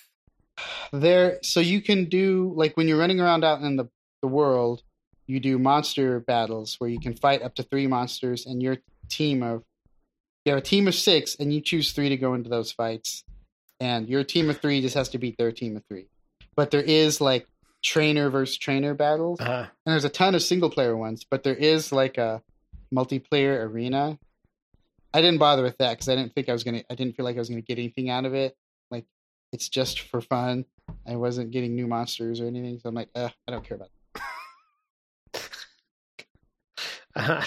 There, 0.91 1.37
so 1.43 1.59
you 1.59 1.79
can 1.79 2.05
do 2.05 2.53
like 2.55 2.75
when 2.75 2.87
you're 2.87 2.97
running 2.97 3.19
around 3.19 3.43
out 3.43 3.61
in 3.61 3.75
the 3.75 3.87
the 4.23 4.27
world, 4.27 4.81
you 5.27 5.39
do 5.39 5.59
monster 5.59 6.19
battles 6.21 6.77
where 6.79 6.89
you 6.89 6.99
can 6.99 7.15
fight 7.15 7.43
up 7.43 7.53
to 7.53 7.61
three 7.61 7.85
monsters, 7.85 8.47
and 8.47 8.63
your 8.63 8.77
team 9.07 9.43
of 9.43 9.61
you 10.43 10.53
have 10.53 10.57
a 10.57 10.65
team 10.65 10.87
of 10.87 10.95
six, 10.95 11.35
and 11.39 11.53
you 11.53 11.61
choose 11.61 11.91
three 11.91 12.09
to 12.09 12.17
go 12.17 12.33
into 12.33 12.49
those 12.49 12.71
fights, 12.71 13.23
and 13.79 14.09
your 14.09 14.23
team 14.23 14.49
of 14.49 14.57
three 14.57 14.81
just 14.81 14.95
has 14.95 15.09
to 15.09 15.19
beat 15.19 15.37
their 15.37 15.51
team 15.51 15.77
of 15.77 15.83
three. 15.87 16.07
But 16.55 16.71
there 16.71 16.81
is 16.81 17.21
like 17.21 17.45
trainer 17.87 18.29
versus 18.29 18.57
trainer 18.57 18.93
battles, 18.93 19.39
Uh, 19.39 19.65
and 19.85 19.93
there's 19.93 20.03
a 20.03 20.09
ton 20.09 20.35
of 20.35 20.43
single 20.43 20.69
player 20.69 20.95
ones, 20.95 21.25
but 21.29 21.43
there 21.43 21.55
is 21.55 21.91
like 21.93 22.17
a 22.17 22.43
multiplayer 22.93 23.63
arena. 23.65 24.19
I 25.13 25.21
didn't 25.21 25.39
bother 25.39 25.63
with 25.63 25.77
that 25.77 25.91
because 25.93 26.09
I 26.09 26.15
didn't 26.15 26.33
think 26.35 26.49
I 26.49 26.53
was 26.53 26.65
gonna. 26.65 26.83
I 26.91 26.95
didn't 26.95 27.15
feel 27.15 27.23
like 27.23 27.37
I 27.37 27.39
was 27.39 27.47
gonna 27.49 27.61
get 27.61 27.79
anything 27.79 28.09
out 28.09 28.25
of 28.25 28.33
it. 28.33 28.57
Like 28.91 29.05
it's 29.53 29.69
just 29.69 30.01
for 30.01 30.19
fun. 30.19 30.65
I 31.07 31.15
wasn't 31.15 31.51
getting 31.51 31.75
new 31.75 31.87
monsters 31.87 32.41
or 32.41 32.47
anything, 32.47 32.79
so 32.79 32.89
I'm 32.89 32.95
like, 32.95 33.09
I 33.15 33.31
don't 33.47 33.63
care 33.63 33.77
about. 33.77 33.89
uh, 37.15 37.43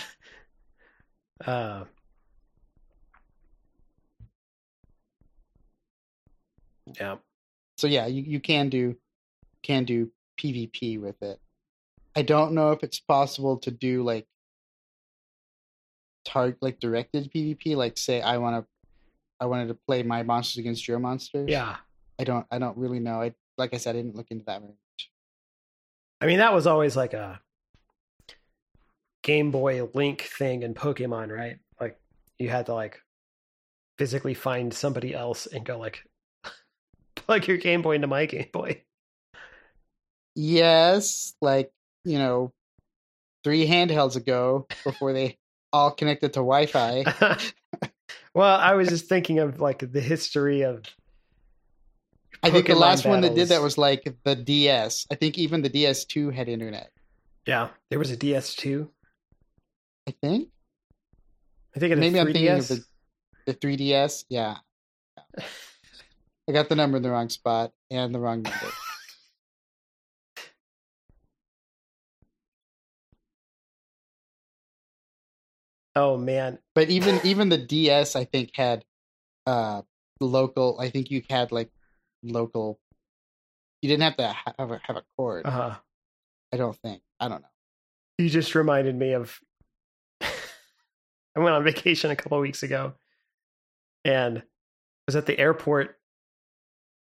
uh, 1.44 1.84
yeah. 6.98 7.16
So 7.76 7.86
yeah, 7.86 8.06
you, 8.06 8.22
you 8.22 8.40
can 8.40 8.70
do 8.70 8.96
can 9.62 9.84
do 9.84 10.10
PvP 10.40 11.00
with 11.00 11.22
it. 11.22 11.40
I 12.16 12.22
don't 12.22 12.52
know 12.52 12.72
if 12.72 12.82
it's 12.82 12.98
possible 12.98 13.58
to 13.58 13.70
do 13.70 14.02
like 14.02 14.26
target 16.24 16.58
like 16.60 16.80
directed 16.80 17.30
PvP. 17.32 17.76
Like 17.76 17.98
say 17.98 18.20
I 18.20 18.38
want 18.38 18.64
to 18.64 18.68
I 19.40 19.46
wanted 19.46 19.68
to 19.68 19.78
play 19.86 20.02
my 20.02 20.22
monsters 20.22 20.58
against 20.58 20.86
your 20.86 20.98
monsters. 20.98 21.48
Yeah. 21.48 21.76
I 22.18 22.24
don't 22.24 22.46
I 22.50 22.58
don't 22.58 22.76
really 22.76 23.00
know. 23.00 23.22
I 23.22 23.34
like 23.56 23.74
I 23.74 23.76
said, 23.76 23.96
I 23.96 23.98
didn't 23.98 24.16
look 24.16 24.30
into 24.30 24.44
that 24.46 24.60
very 24.60 24.72
much. 24.72 25.10
I 26.20 26.26
mean, 26.26 26.38
that 26.38 26.52
was 26.52 26.66
always 26.66 26.96
like 26.96 27.14
a 27.14 27.40
Game 29.22 29.50
Boy 29.50 29.88
Link 29.94 30.22
thing 30.22 30.62
in 30.62 30.74
Pokemon, 30.74 31.30
right? 31.34 31.58
Like 31.80 31.98
you 32.38 32.48
had 32.48 32.66
to 32.66 32.74
like 32.74 33.00
physically 33.98 34.34
find 34.34 34.72
somebody 34.72 35.14
else 35.14 35.46
and 35.46 35.64
go 35.64 35.78
like 35.78 36.02
plug 37.14 37.46
your 37.46 37.58
Game 37.58 37.82
Boy 37.82 37.94
into 37.94 38.06
my 38.06 38.26
Game 38.26 38.48
Boy. 38.52 38.82
Yes, 40.42 41.34
like 41.42 41.70
you 42.02 42.18
know, 42.18 42.50
three 43.44 43.66
handhelds 43.66 44.16
ago 44.16 44.66
before 44.84 45.12
they 45.12 45.36
all 45.70 45.90
connected 45.90 46.32
to 46.32 46.38
Wi-Fi. 46.40 47.04
well, 48.34 48.58
I 48.58 48.72
was 48.72 48.88
just 48.88 49.04
thinking 49.04 49.38
of 49.38 49.60
like 49.60 49.92
the 49.92 50.00
history 50.00 50.62
of. 50.62 50.84
I 52.42 52.48
think 52.48 52.68
the 52.68 52.72
Pokemon 52.72 52.80
last 52.80 53.04
one 53.04 53.20
that 53.20 53.34
did 53.34 53.48
that 53.48 53.60
was 53.60 53.76
like 53.76 54.16
the 54.24 54.34
DS. 54.34 55.06
I 55.12 55.14
think 55.14 55.36
even 55.36 55.60
the 55.60 55.68
DS2 55.68 56.32
had 56.32 56.48
internet. 56.48 56.90
Yeah, 57.46 57.68
there 57.90 57.98
was 57.98 58.10
a 58.10 58.16
DS2. 58.16 58.88
I 60.08 60.14
think 60.22 60.48
I 61.76 61.80
think 61.80 61.92
it 61.92 61.96
maybe 61.96 62.16
had 62.16 62.28
I'm 62.28 62.32
thinking 62.32 62.48
of 62.48 62.68
the 62.68 62.84
the 63.44 63.54
3DS. 63.54 64.24
Yeah, 64.30 64.56
I 65.38 66.52
got 66.52 66.70
the 66.70 66.76
number 66.76 66.96
in 66.96 67.02
the 67.02 67.10
wrong 67.10 67.28
spot 67.28 67.72
and 67.90 68.14
the 68.14 68.18
wrong 68.18 68.40
number. 68.40 68.68
Oh 75.96 76.16
man, 76.16 76.58
But 76.74 76.88
even 76.90 77.20
even 77.24 77.48
the 77.48 77.58
DS, 77.58 78.14
I 78.16 78.24
think 78.24 78.50
had 78.54 78.84
uh 79.46 79.82
local. 80.20 80.78
I 80.80 80.90
think 80.90 81.10
you 81.10 81.22
had 81.28 81.50
like 81.52 81.70
local. 82.22 82.78
You 83.82 83.88
didn't 83.88 84.02
have 84.02 84.16
to 84.18 84.36
have 84.58 84.70
a, 84.70 84.80
have 84.84 84.96
a 84.96 85.02
cord. 85.16 85.46
uh, 85.46 85.74
I 86.52 86.56
don't 86.56 86.76
think. 86.76 87.02
I 87.18 87.28
don't 87.28 87.42
know. 87.42 87.48
you 88.18 88.28
just 88.28 88.54
reminded 88.54 88.94
me 88.94 89.12
of. 89.14 89.40
I 90.20 91.38
went 91.38 91.54
on 91.54 91.64
vacation 91.64 92.10
a 92.10 92.16
couple 92.16 92.38
of 92.38 92.42
weeks 92.42 92.62
ago, 92.62 92.94
and 94.04 94.42
was 95.06 95.16
at 95.16 95.26
the 95.26 95.38
airport, 95.38 95.98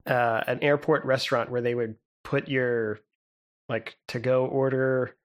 uh, 0.08 0.42
an 0.48 0.64
airport 0.64 1.06
restaurant 1.06 1.50
where 1.52 1.62
they 1.62 1.76
would 1.76 1.96
put 2.24 2.50
your 2.50 3.00
like 3.70 3.98
to 4.10 4.20
go 4.20 4.46
order. 4.48 5.16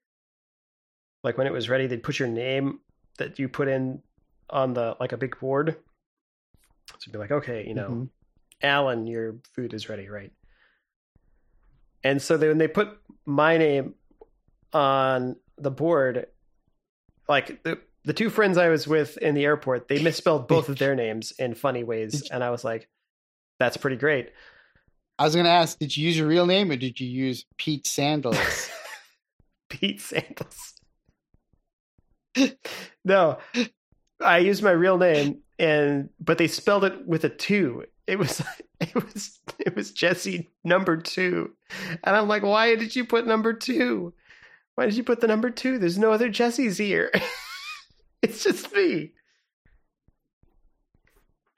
Like 1.24 1.36
when 1.36 1.46
it 1.46 1.53
was 1.53 1.68
ready, 1.68 1.86
they'd 1.86 2.03
put 2.03 2.18
your 2.18 2.28
name 2.28 2.80
that 3.21 3.39
you 3.39 3.49
put 3.49 3.68
in 3.68 4.03
on 4.49 4.75
the 4.75 4.97
like 4.99 5.12
a 5.12 5.16
big 5.16 5.39
board. 5.39 5.77
So 6.89 6.97
you'd 7.07 7.12
be 7.12 7.18
like, 7.18 7.31
okay, 7.31 7.64
you 7.66 7.75
know, 7.75 7.91
Mhm. 7.91 8.09
Alan, 8.62 9.07
your 9.07 9.37
food 9.55 9.73
is 9.73 9.89
ready, 9.89 10.09
right? 10.09 10.33
And 12.03 12.21
so 12.21 12.37
they, 12.37 12.49
when 12.49 12.59
they 12.59 12.68
put 12.68 12.99
my 13.27 13.59
name 13.59 13.95
on 14.73 15.37
the 15.57 15.71
board, 15.71 16.27
like 17.29 17.62
the 17.62 17.79
the 18.05 18.14
two 18.14 18.31
friends 18.31 18.57
I 18.57 18.68
was 18.71 18.89
with 18.89 19.18
in 19.18 19.35
the 19.35 19.45
airport, 19.45 19.89
they 19.89 20.03
misspelled 20.03 20.49
both 20.49 20.71
of 20.71 20.79
their 20.79 20.95
names 20.95 21.33
in 21.39 21.55
funny 21.55 21.85
ways, 21.85 22.29
and 22.31 22.43
I 22.43 22.51
was 22.51 22.64
like, 22.64 22.89
"That's 23.59 23.77
pretty 23.77 23.97
great." 23.97 24.33
I 25.18 25.25
was 25.25 25.37
gonna 25.37 25.51
ask, 25.51 25.79
did 25.79 25.95
you 25.95 26.07
use 26.07 26.16
your 26.16 26.27
real 26.27 26.47
name 26.47 26.71
or 26.71 26.77
did 26.77 26.99
you 26.99 27.07
use 27.07 27.45
Pete 27.59 27.87
Sandals? 27.87 28.71
Pete 29.68 30.01
Sandals. 30.01 30.80
no, 33.05 33.39
I 34.20 34.39
used 34.39 34.62
my 34.62 34.70
real 34.70 34.99
name, 34.99 35.39
and 35.59 36.11
but 36.20 36.39
they 36.39 36.49
spelled 36.49 36.85
it 36.85 37.07
with 37.07 37.24
a 37.24 37.28
two. 37.28 37.85
It 38.07 38.18
was 38.18 38.43
it 38.81 38.95
was 38.95 39.41
it 39.59 39.74
was 39.74 39.93
Jesse 39.93 40.51
number 40.64 40.97
two, 40.97 41.53
and 42.05 42.16
I'm 42.16 42.28
like, 42.28 42.43
why 42.43 42.74
did 42.76 42.95
you 42.97 43.05
put 43.05 43.26
number 43.26 43.53
two? 43.53 44.12
Why 44.74 44.87
did 44.87 44.97
you 44.97 45.05
put 45.05 45.20
the 45.20 45.26
number 45.26 45.51
two? 45.51 45.78
There's 45.78 45.99
no 45.99 46.12
other 46.12 46.31
Jessies 46.31 46.78
here. 46.78 47.11
it's 48.22 48.43
just 48.43 48.72
me. 48.72 49.12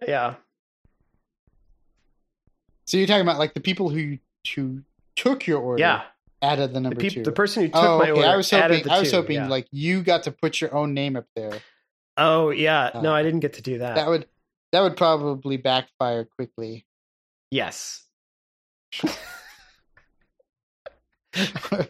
Yeah, 0.07 0.35
so 2.93 2.99
you're 2.99 3.07
talking 3.07 3.23
about 3.23 3.39
like 3.39 3.55
the 3.55 3.61
people 3.61 3.89
who 3.89 4.19
who 4.55 4.83
took 5.17 5.47
your 5.47 5.61
order 5.61 5.81
yeah. 5.81 6.03
Added 6.43 6.71
the 6.71 6.75
The, 6.75 6.81
number 6.81 7.01
peop- 7.01 7.13
two. 7.15 7.23
the 7.23 7.33
person 7.33 7.63
who 7.63 7.69
took 7.69 7.77
oh, 7.83 7.99
my 7.99 8.11
okay. 8.11 8.13
order 8.21 8.29
I 8.29 8.37
was 8.37 8.51
hoping. 8.51 8.83
the 8.85 8.93
I 8.93 8.99
was 9.01 9.11
two, 9.11 9.17
hoping 9.17 9.37
yeah. 9.37 9.49
like 9.49 9.67
you 9.71 10.03
got 10.03 10.25
to 10.25 10.33
put 10.33 10.61
your 10.61 10.75
own 10.75 10.93
name 10.95 11.17
up 11.17 11.27
there. 11.37 11.59
Oh 12.17 12.51
yeah, 12.51 12.91
Uh, 12.95 13.01
no, 13.01 13.15
I 13.15 13.23
didn't 13.23 13.41
get 13.41 13.55
to 13.55 13.63
do 13.63 13.79
that. 13.79 13.95
That 13.95 14.09
would 14.09 14.27
that 14.73 14.81
would 14.81 14.97
probably 14.97 15.57
backfire 15.57 16.25
quickly. 16.25 16.85
yes. 17.51 18.05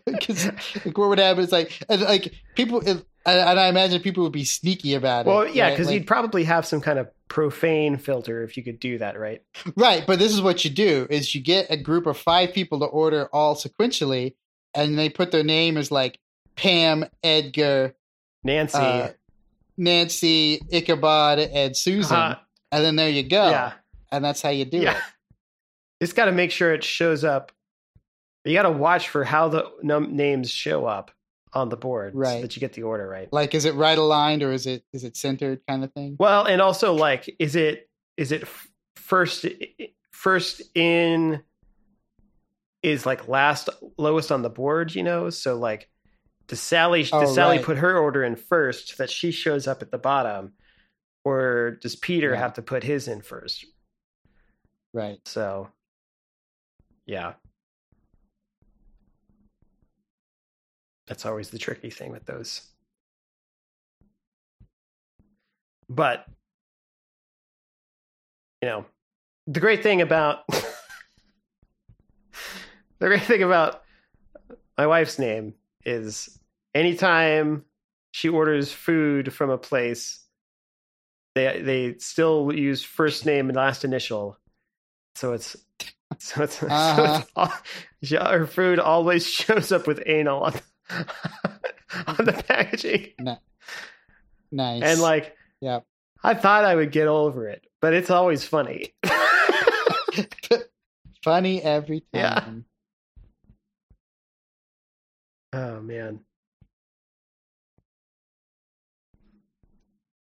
Because 0.07 0.46
like, 0.84 0.96
what 0.96 1.09
would 1.09 1.18
happen 1.18 1.42
is 1.42 1.50
like 1.50 1.82
like 1.88 2.32
people 2.55 2.80
and, 2.86 3.05
I 3.26 3.66
imagine 3.68 4.00
people 4.03 4.22
would 4.24 4.32
be 4.32 4.44
sneaky 4.44 4.94
about 4.94 5.26
it. 5.26 5.28
Well, 5.28 5.46
yeah, 5.48 5.64
right? 5.64 5.70
because 5.72 5.86
Like- 5.88 5.94
you'd 5.94 6.07
probably 6.07 6.44
have 6.44 6.64
some 6.66 6.80
kind 6.80 6.98
of 6.98 7.09
profane 7.28 7.96
filter 7.96 8.42
if 8.44 8.57
you 8.57 8.62
could 8.64 8.78
do 8.80 8.98
that, 8.98 9.18
right? 9.18 9.42
Right, 9.76 10.05
but 10.07 10.18
this 10.20 10.32
is 10.32 10.40
what 10.42 10.64
you 10.64 10.70
do: 10.70 11.07
is 11.11 11.34
you 11.34 11.40
get 11.40 11.66
a 11.70 11.76
group 11.76 12.07
of 12.07 12.16
five 12.16 12.53
people 12.53 12.78
to 12.80 12.86
order 12.86 13.28
all 13.32 13.55
sequentially, 13.57 14.34
and 14.75 14.99
they 14.99 15.09
put 15.09 15.31
their 15.31 15.45
name 15.45 15.77
as 15.77 15.91
like 15.91 16.18
Pam, 16.57 17.05
Edgar, 17.23 17.95
Nancy. 18.45 18.79
uh, 18.79 19.09
Nancy, 19.77 20.61
Ichabod, 20.70 21.39
and 21.39 21.77
Susan, 21.77 22.16
uh, 22.16 22.39
and 22.70 22.85
then 22.85 22.97
there 22.97 23.09
you 23.09 23.23
go. 23.23 23.51
yeah, 23.51 23.73
and 24.11 24.25
that's 24.25 24.43
how 24.43 24.51
you 24.51 24.64
do 24.64 24.79
yeah. 24.79 24.97
it. 24.97 25.03
Just 26.03 26.16
got 26.16 26.27
to 26.27 26.33
make 26.33 26.51
sure 26.51 26.73
it 26.75 26.85
shows 26.85 27.25
up. 27.25 27.53
You 28.45 28.55
got 28.55 28.62
to 28.62 28.70
watch 28.70 29.09
for 29.09 29.25
how 29.25 29.49
the 29.49 29.70
num- 29.83 30.16
names 30.16 30.51
show 30.51 30.85
up 30.85 31.11
on 31.55 31.68
the 31.68 31.77
board, 31.77 32.12
so 32.14 32.18
Right. 32.18 32.43
that 32.43 32.57
you 32.57 32.61
get 32.61 32.73
the 32.73 32.83
order 32.83 33.09
right. 33.09 33.33
Like, 33.33 33.55
is 33.55 33.64
it 33.64 33.75
right 33.75 33.97
aligned 33.97 34.43
or 34.43 34.53
is 34.53 34.66
it 34.66 34.85
is 34.93 35.05
it 35.05 35.16
centered, 35.16 35.61
kind 35.68 35.85
of 35.85 35.93
thing? 35.93 36.16
Well, 36.18 36.45
and 36.45 36.61
also 36.61 36.93
like, 36.95 37.35
is 37.39 37.55
it 37.57 37.89
is 38.16 38.33
it 38.33 38.47
first 38.97 39.47
first 40.11 40.62
in 40.75 41.43
is 42.83 43.07
like 43.07 43.28
last 43.28 43.68
lowest 43.99 44.33
on 44.33 44.43
the 44.43 44.51
board? 44.51 44.95
You 44.95 45.03
know, 45.03 45.30
so 45.30 45.59
like, 45.59 45.89
does 46.49 46.61
Sally 46.61 47.07
Oh, 47.12 47.20
does 47.20 47.35
Sally 47.35 47.57
right. 47.59 47.64
put 47.64 47.78
her 47.78 47.97
order 47.99 48.24
in 48.24 48.37
first 48.37 48.99
that 48.99 49.11
she 49.11 49.30
shows 49.30 49.66
up 49.66 49.83
at 49.83 49.91
the 49.91 49.99
bottom, 49.99 50.55
or 51.24 51.78
does 51.83 51.97
Peter 51.97 52.33
Yeah. 52.33 52.39
have 52.41 52.55
to 52.55 52.62
put 52.62 52.83
his 52.85 53.09
in 53.09 53.22
first? 53.22 53.64
Right. 54.93 55.20
So 55.26 55.68
Yeah. 57.07 57.35
That's 61.07 61.26
always 61.26 61.51
the 61.51 61.59
tricky 61.59 61.91
thing 61.91 62.12
with 62.12 62.24
those. 62.26 62.62
But 65.89 66.26
you 68.62 68.68
know, 68.68 68.87
the 69.47 69.61
great 69.61 69.83
thing 69.83 70.01
about 70.01 70.45
the 73.03 73.09
great 73.09 73.22
thing 73.22 73.42
about 73.42 73.82
my 74.78 74.86
wife's 74.86 75.18
name 75.18 75.55
is 75.84 76.38
anytime 76.72 77.64
she 78.12 78.28
orders 78.28 78.70
food 78.70 79.32
from 79.34 79.50
a 79.50 79.59
place 79.59 80.24
they 81.34 81.61
they 81.62 81.98
still 81.98 82.53
use 82.55 82.84
first 82.84 83.26
name 83.26 83.48
and 83.48 83.57
last 83.57 83.84
initial 83.84 84.38
so 85.16 85.32
it's 85.32 85.57
so 86.18 86.44
it's, 86.44 86.62
Uh-huh. 86.62 87.22
so 87.36 87.53
it's 88.03 88.12
all, 88.14 88.28
her 88.32 88.46
food 88.46 88.78
always 88.78 89.26
shows 89.26 89.72
up 89.72 89.88
with 89.88 90.00
anal 90.07 90.44
on, 90.44 90.55
on 92.07 92.24
the 92.24 92.44
packaging 92.46 93.09
Nice. 94.53 94.82
and 94.84 95.00
like 95.00 95.34
yeah. 95.61 95.80
i 96.22 96.34
thought 96.34 96.64
i 96.64 96.76
would 96.76 96.92
get 96.92 97.09
over 97.09 97.48
it 97.48 97.66
but 97.80 97.94
it's 97.94 98.11
always 98.11 98.44
funny 98.44 98.94
Funny 101.24 101.62
every 101.62 102.03
time. 102.12 102.64
Oh 105.53 105.80
man 105.80 106.20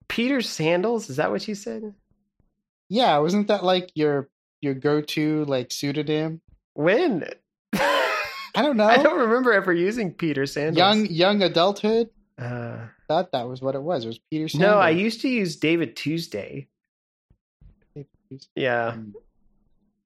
peter 0.08 0.40
sandals 0.40 1.10
is 1.10 1.16
that 1.16 1.30
what 1.30 1.46
you 1.48 1.54
said 1.54 1.92
Yeah, 2.88 3.18
wasn't 3.18 3.48
that 3.48 3.64
like 3.64 3.90
your 3.94 4.28
your 4.62 4.74
go 4.74 5.00
to 5.00 5.44
like 5.46 5.72
pseudonym? 5.72 6.40
when 6.74 7.28
I 7.74 8.62
don't 8.62 8.76
know. 8.76 8.86
I 8.88 9.02
don't 9.02 9.18
remember 9.18 9.52
ever 9.52 9.72
using 9.72 10.14
Peter 10.14 10.46
Sandals. 10.46 10.78
young 10.78 11.06
young 11.06 11.42
adulthood. 11.42 12.08
Uh, 12.38 12.86
Thought 13.08 13.32
that 13.32 13.46
was 13.48 13.60
what 13.60 13.74
it 13.74 13.82
was. 13.82 14.04
It 14.04 14.08
was 14.08 14.18
Peter 14.30 14.48
Sandals. 14.48 14.70
no, 14.70 14.78
I 14.78 14.90
used 14.90 15.20
to 15.22 15.28
use 15.28 15.56
David 15.56 15.94
Tuesday. 15.96 16.68
Yeah, 18.54 18.96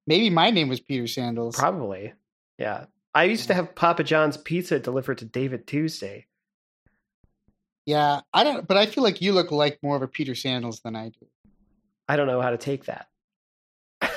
Maybe 0.06 0.30
my 0.30 0.50
name 0.50 0.68
was 0.68 0.80
Peter 0.80 1.06
Sandals. 1.06 1.56
probably. 1.56 2.12
Yeah, 2.58 2.86
I 3.14 3.24
used 3.24 3.48
to 3.48 3.54
have 3.54 3.74
Papa 3.74 4.04
John's 4.04 4.36
pizza 4.36 4.78
delivered 4.78 5.18
to 5.18 5.24
David 5.24 5.66
Tuesday. 5.66 6.26
Yeah, 7.86 8.20
I 8.32 8.44
don't. 8.44 8.68
But 8.68 8.76
I 8.76 8.86
feel 8.86 9.02
like 9.02 9.20
you 9.20 9.32
look 9.32 9.50
like 9.50 9.78
more 9.82 9.96
of 9.96 10.02
a 10.02 10.08
Peter 10.08 10.34
Sandals 10.34 10.80
than 10.80 10.94
I 10.94 11.08
do. 11.08 11.26
I 12.08 12.16
don't 12.16 12.26
know 12.26 12.40
how 12.40 12.50
to 12.50 12.58
take 12.58 12.84
that. 12.86 13.08
I 14.00 14.11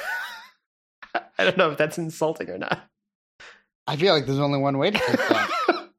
don't 1.39 1.57
know 1.57 1.71
if 1.71 1.77
that's 1.77 1.97
insulting 1.97 2.49
or 2.49 2.57
not. 2.57 2.87
I 3.87 3.95
feel 3.95 4.13
like 4.13 4.25
there's 4.25 4.39
only 4.39 4.59
one 4.59 4.77
way 4.77 4.91
to 4.91 4.97
take 4.97 5.17
that. 5.17 5.49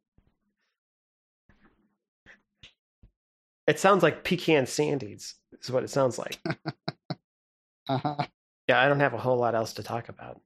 it 3.66 3.78
sounds 3.78 4.02
like 4.02 4.24
pecan 4.24 4.64
sandies. 4.64 5.34
Is 5.60 5.70
what 5.70 5.84
it 5.84 5.90
sounds 5.90 6.18
like. 6.18 6.38
uh-huh. 7.88 8.26
Yeah, 8.68 8.80
I 8.80 8.88
don't 8.88 9.00
have 9.00 9.14
a 9.14 9.18
whole 9.18 9.38
lot 9.38 9.54
else 9.54 9.74
to 9.74 9.82
talk 9.82 10.08
about. 10.08 10.40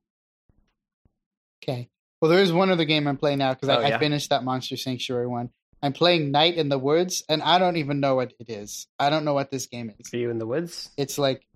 Okay. 1.63 1.89
Well, 2.21 2.31
there 2.31 2.41
is 2.41 2.53
one 2.53 2.71
other 2.71 2.85
game 2.85 3.07
I'm 3.07 3.17
playing 3.17 3.39
now 3.39 3.55
because 3.55 3.69
Oh, 3.69 3.75
I, 3.75 3.89
yeah? 3.89 3.97
I 3.97 3.99
finished 3.99 4.31
that 4.31 4.45
Monster 4.45 4.77
Sanctuary 4.77 5.27
one. 5.27 5.51
I'm 5.83 5.93
playing 5.93 6.33
Night 6.33 6.57
in 6.57 6.69
the 6.69 6.79
Woods, 6.79 7.23
and 7.29 7.41
I 7.43 7.59
don't 7.59 7.77
even 7.77 8.01
know 8.01 8.17
what 8.17 8.33
it 8.41 8.51
is. 8.51 8.89
I 8.99 9.11
don't 9.11 9.25
know 9.25 9.35
what 9.35 9.51
this 9.51 9.67
game 9.67 9.93
is. 9.99 10.13
Are 10.13 10.17
you 10.17 10.31
in 10.31 10.39
the 10.39 10.47
woods? 10.47 10.91
It's 10.97 11.19
like, 11.19 11.47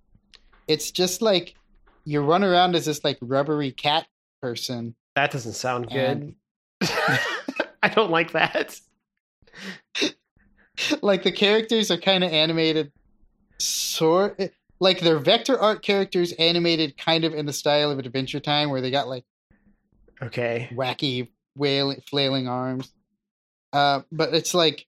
it's 0.68 0.92
just 0.92 1.22
like 1.22 1.56
you 2.04 2.20
run 2.20 2.44
around 2.44 2.76
as 2.76 2.86
this 2.86 3.02
like 3.02 3.18
rubbery 3.20 3.72
cat 3.72 4.06
person. 4.40 4.94
That 5.16 5.32
doesn't 5.32 5.54
sound 5.54 5.90
good. 5.90 6.36
I 6.82 7.88
don't 7.92 8.12
like 8.12 8.32
that. 8.32 8.80
like 11.02 11.24
the 11.24 11.32
characters 11.32 11.90
are 11.90 11.98
kind 11.98 12.22
of 12.22 12.30
animated, 12.30 12.92
sort 13.58 14.40
like 14.82 14.98
they're 14.98 15.18
vector 15.20 15.58
art 15.58 15.80
characters 15.82 16.32
animated 16.32 16.96
kind 16.96 17.24
of 17.24 17.32
in 17.32 17.46
the 17.46 17.52
style 17.52 17.92
of 17.92 18.00
Adventure 18.00 18.40
Time, 18.40 18.68
where 18.68 18.80
they 18.80 18.90
got 18.90 19.08
like 19.08 19.24
Okay. 20.22 20.68
wacky 20.72 21.28
wailing, 21.56 22.02
flailing 22.08 22.48
arms. 22.48 22.92
Uh, 23.72 24.02
but 24.12 24.34
it's 24.34 24.54
like 24.54 24.86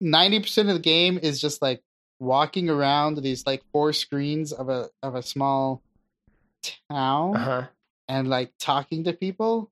ninety 0.00 0.40
percent 0.40 0.68
of 0.68 0.74
the 0.74 0.80
game 0.82 1.18
is 1.22 1.40
just 1.40 1.60
like 1.62 1.82
walking 2.18 2.68
around 2.70 3.18
these 3.18 3.46
like 3.46 3.62
four 3.72 3.92
screens 3.92 4.52
of 4.52 4.68
a 4.68 4.88
of 5.02 5.14
a 5.14 5.22
small 5.22 5.82
town 6.90 7.36
Uh 7.36 7.38
huh. 7.38 7.66
and 8.08 8.28
like 8.28 8.52
talking 8.58 9.04
to 9.04 9.12
people. 9.12 9.70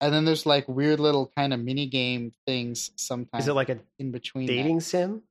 And 0.00 0.12
then 0.12 0.24
there's 0.24 0.46
like 0.46 0.66
weird 0.66 0.98
little 0.98 1.30
kind 1.36 1.54
of 1.54 1.60
mini 1.60 1.86
game 1.86 2.32
things 2.44 2.90
sometimes 2.96 3.44
Is 3.44 3.48
it 3.48 3.52
like 3.52 3.68
a 3.68 3.78
in 4.00 4.10
between. 4.10 4.46
that. 4.46 4.52
dating 4.52 4.80
sim? 4.80 5.22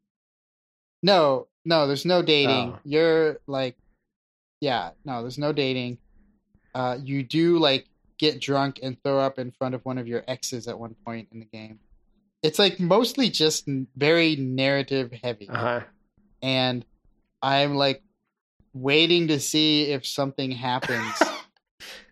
No, 1.04 1.48
no, 1.66 1.88
there's 1.88 2.06
no 2.06 2.22
dating. 2.22 2.74
Oh. 2.76 2.80
You're 2.86 3.40
like, 3.48 3.76
yeah, 4.62 4.92
no, 5.04 5.22
there's 5.24 5.38
no 5.40 5.52
dating. 5.52 5.98
Uh, 6.74 6.98
you 7.04 7.22
do 7.24 7.58
like 7.60 7.86
get 8.22 8.40
drunk 8.40 8.80
and 8.82 9.02
throw 9.04 9.20
up 9.20 9.38
in 9.40 9.52
front 9.52 9.76
of 9.76 9.84
one 9.84 9.98
of 9.98 10.08
your 10.08 10.24
exes 10.28 10.68
at 10.70 10.80
one 10.80 10.96
point 11.06 11.28
in 11.34 11.40
the 11.40 11.46
game. 11.46 11.80
It's 12.44 12.58
like 12.60 12.80
mostly 12.80 13.30
just 13.30 13.68
very 13.96 14.36
narrative 14.38 15.12
heavy, 15.24 15.50
Uh 15.50 15.58
huh. 15.58 15.82
and 16.42 16.86
I'm 17.42 17.76
like 17.76 18.02
waiting 18.74 19.28
to 19.30 19.40
see 19.40 19.92
if 19.92 20.06
something 20.08 20.52
happens. 20.52 21.14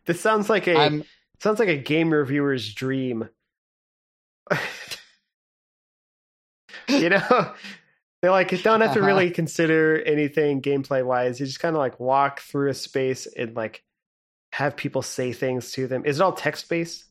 This 0.06 0.20
sounds 0.20 0.50
like 0.50 0.68
a 0.68 0.76
I'm 0.76 1.04
sounds 1.40 1.60
like 1.60 1.70
a 1.70 1.78
game 1.78 2.12
reviewer's 2.12 2.74
dream. 2.74 3.30
you 6.90 7.10
know, 7.10 7.54
they 8.24 8.30
like 8.30 8.52
you 8.52 8.58
don't 8.58 8.82
have 8.82 8.94
to 8.94 9.00
Uh-huh. 9.00 9.08
really 9.08 9.30
consider 9.32 10.02
anything 10.02 10.62
gameplay 10.64 11.06
wise. 11.06 11.40
You 11.40 11.46
just 11.46 11.60
kind 11.60 11.76
of 11.76 11.80
like 11.80 12.00
walk 12.00 12.40
through 12.42 12.70
a 12.72 12.74
space 12.74 13.28
and 13.28 13.56
like 13.56 13.84
have 14.52 14.76
people 14.76 15.02
say 15.02 15.32
things 15.34 15.72
to 15.74 15.88
them. 15.88 16.06
Is 16.06 16.20
it 16.20 16.24
all 16.24 16.34
text 16.34 16.70
based? 16.70 17.06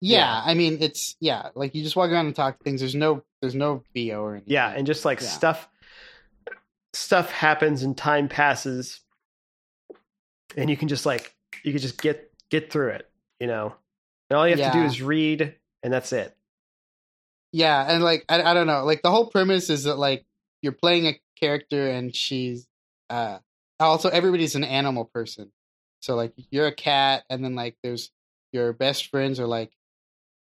yeah, 0.00 0.18
Yeah. 0.18 0.42
I 0.44 0.54
mean 0.54 0.78
it's 0.80 1.16
yeah, 1.20 1.50
like 1.54 1.74
you 1.74 1.82
just 1.82 1.96
walk 1.96 2.10
around 2.10 2.26
and 2.26 2.36
talk 2.36 2.62
things. 2.62 2.80
There's 2.80 2.94
no 2.94 3.22
there's 3.40 3.54
no 3.54 3.82
VO 3.94 4.20
or 4.22 4.32
anything. 4.32 4.52
Yeah, 4.52 4.68
and 4.70 4.86
just 4.86 5.04
like 5.04 5.20
Yeah. 5.20 5.28
stuff 5.28 5.68
stuff 6.92 7.30
happens 7.30 7.82
and 7.82 7.96
time 7.96 8.28
passes 8.28 9.00
and 10.56 10.70
you 10.70 10.76
can 10.76 10.88
just 10.88 11.06
like 11.06 11.34
you 11.62 11.72
can 11.72 11.80
just 11.80 12.00
get 12.00 12.30
get 12.50 12.72
through 12.72 12.90
it, 12.90 13.10
you 13.40 13.46
know. 13.46 13.74
And 14.30 14.38
all 14.38 14.48
you 14.48 14.56
have 14.56 14.72
to 14.72 14.78
do 14.78 14.84
is 14.84 15.02
read 15.02 15.54
and 15.82 15.92
that's 15.92 16.12
it. 16.12 16.34
Yeah, 17.52 17.84
and 17.88 18.02
like 18.02 18.24
I, 18.28 18.42
I 18.42 18.54
don't 18.54 18.66
know, 18.66 18.84
like 18.84 19.02
the 19.02 19.10
whole 19.10 19.26
premise 19.30 19.70
is 19.70 19.84
that 19.84 19.96
like 19.96 20.24
you're 20.62 20.72
playing 20.72 21.06
a 21.06 21.20
character 21.38 21.88
and 21.90 22.14
she's 22.14 22.66
uh 23.10 23.38
also 23.80 24.08
everybody's 24.08 24.54
an 24.54 24.64
animal 24.64 25.04
person. 25.04 25.52
So 26.00 26.14
like 26.14 26.32
you're 26.50 26.66
a 26.66 26.74
cat 26.74 27.24
and 27.30 27.44
then 27.44 27.54
like 27.54 27.76
there's 27.82 28.10
your 28.52 28.72
best 28.72 29.06
friends 29.10 29.38
are 29.40 29.46
like 29.46 29.72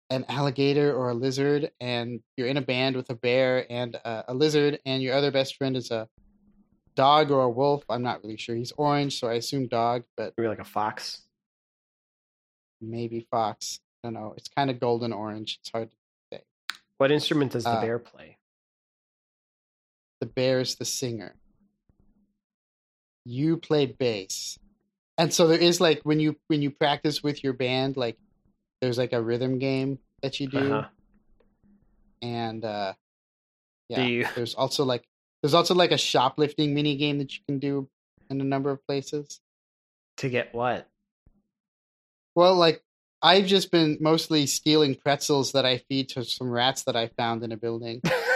an 0.10 0.26
alligator 0.30 0.94
or 0.94 1.10
a 1.10 1.14
lizard 1.14 1.72
and 1.80 2.22
you're 2.38 2.48
in 2.48 2.58
a 2.58 2.62
band 2.62 2.96
with 2.96 3.10
a 3.10 3.16
bear 3.16 3.66
and 3.72 3.98
uh, 4.06 4.24
a 4.28 4.34
lizard 4.34 4.80
and 4.86 5.02
your 5.02 5.16
other 5.16 5.32
best 5.32 5.56
friend 5.58 5.76
is 5.76 5.90
a 5.92 6.08
dog 6.96 7.32
or 7.32 7.42
a 7.44 7.50
wolf. 7.50 7.84
I'm 7.90 8.04
not 8.04 8.24
really 8.24 8.38
sure. 8.38 8.56
He's 8.56 8.72
orange, 8.78 9.20
so 9.20 9.28
I 9.28 9.34
assume 9.34 9.68
dog, 9.68 10.04
but 10.16 10.34
Maybe 10.38 10.48
like 10.48 10.60
a 10.60 10.64
fox. 10.64 11.24
maybe 12.80 13.26
fox. 13.32 13.80
I 14.04 14.08
don't 14.08 14.14
know. 14.14 14.34
It's 14.38 14.48
kind 14.50 14.70
of 14.70 14.80
golden 14.80 15.12
orange. 15.12 15.58
It's 15.62 15.72
hard 15.72 15.90
to 15.90 15.96
say. 16.32 16.44
What 16.98 17.12
instrument 17.12 17.52
does 17.54 17.64
the 17.64 17.72
Uh, 17.72 17.82
bear 17.82 18.00
play? 18.00 18.38
the 20.22 20.28
bear 20.28 20.60
is 20.62 20.76
the 20.76 20.86
singer. 20.86 21.36
You 23.26 23.58
play 23.58 23.88
bass. 23.88 24.58
And 25.18 25.34
so 25.34 25.48
there 25.48 25.60
is 25.60 25.82
like 25.82 26.02
when 26.04 26.20
you 26.20 26.36
when 26.48 26.62
you 26.62 26.72
practice 26.72 27.24
with 27.24 27.44
your 27.44 27.54
band, 27.54 27.98
like 27.98 28.18
there's 28.82 28.98
like 28.98 29.14
a 29.14 29.22
rhythm 29.22 29.60
game 29.60 30.00
that 30.22 30.40
you 30.40 30.48
do. 30.48 30.74
Uh-huh. 30.74 30.88
And 32.22 32.64
uh 32.64 32.94
yeah. 33.90 34.30
There's 34.36 34.56
also 34.56 34.84
like 34.84 35.04
there's 35.42 35.54
also 35.54 35.76
like 35.76 35.92
a 35.92 35.98
shoplifting 35.98 36.74
mini 36.74 36.96
game 36.96 37.20
that 37.20 37.34
you 37.34 37.40
can 37.48 37.60
do 37.60 37.88
in 38.30 38.42
a 38.42 38.44
number 38.44 38.72
of 38.72 38.86
places. 38.88 39.40
to 40.18 40.30
get 40.30 40.54
what? 40.54 40.88
Well, 42.36 42.56
like 42.56 42.84
I've 43.22 43.46
just 43.46 43.72
been 43.72 43.98
mostly 44.02 44.46
stealing 44.48 44.96
pretzels 44.96 45.54
that 45.54 45.66
I 45.66 45.78
feed 45.78 46.10
to 46.10 46.26
some 46.26 46.50
rats 46.50 46.84
that 46.84 46.96
I 46.96 47.08
found 47.08 47.44
in 47.44 47.52
a 47.52 47.58
building. 47.58 48.02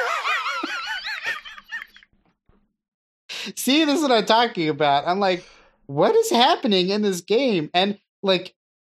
See, 3.56 3.86
this 3.86 3.98
is 3.98 4.02
what 4.02 4.12
I'm 4.12 4.26
talking 4.26 4.70
about. 4.70 5.08
I'm 5.08 5.20
like, 5.20 5.46
what 5.86 6.16
is 6.16 6.30
happening 6.30 6.90
in 6.90 7.02
this 7.02 7.22
game? 7.22 7.70
And 7.74 7.98
like, 8.22 8.54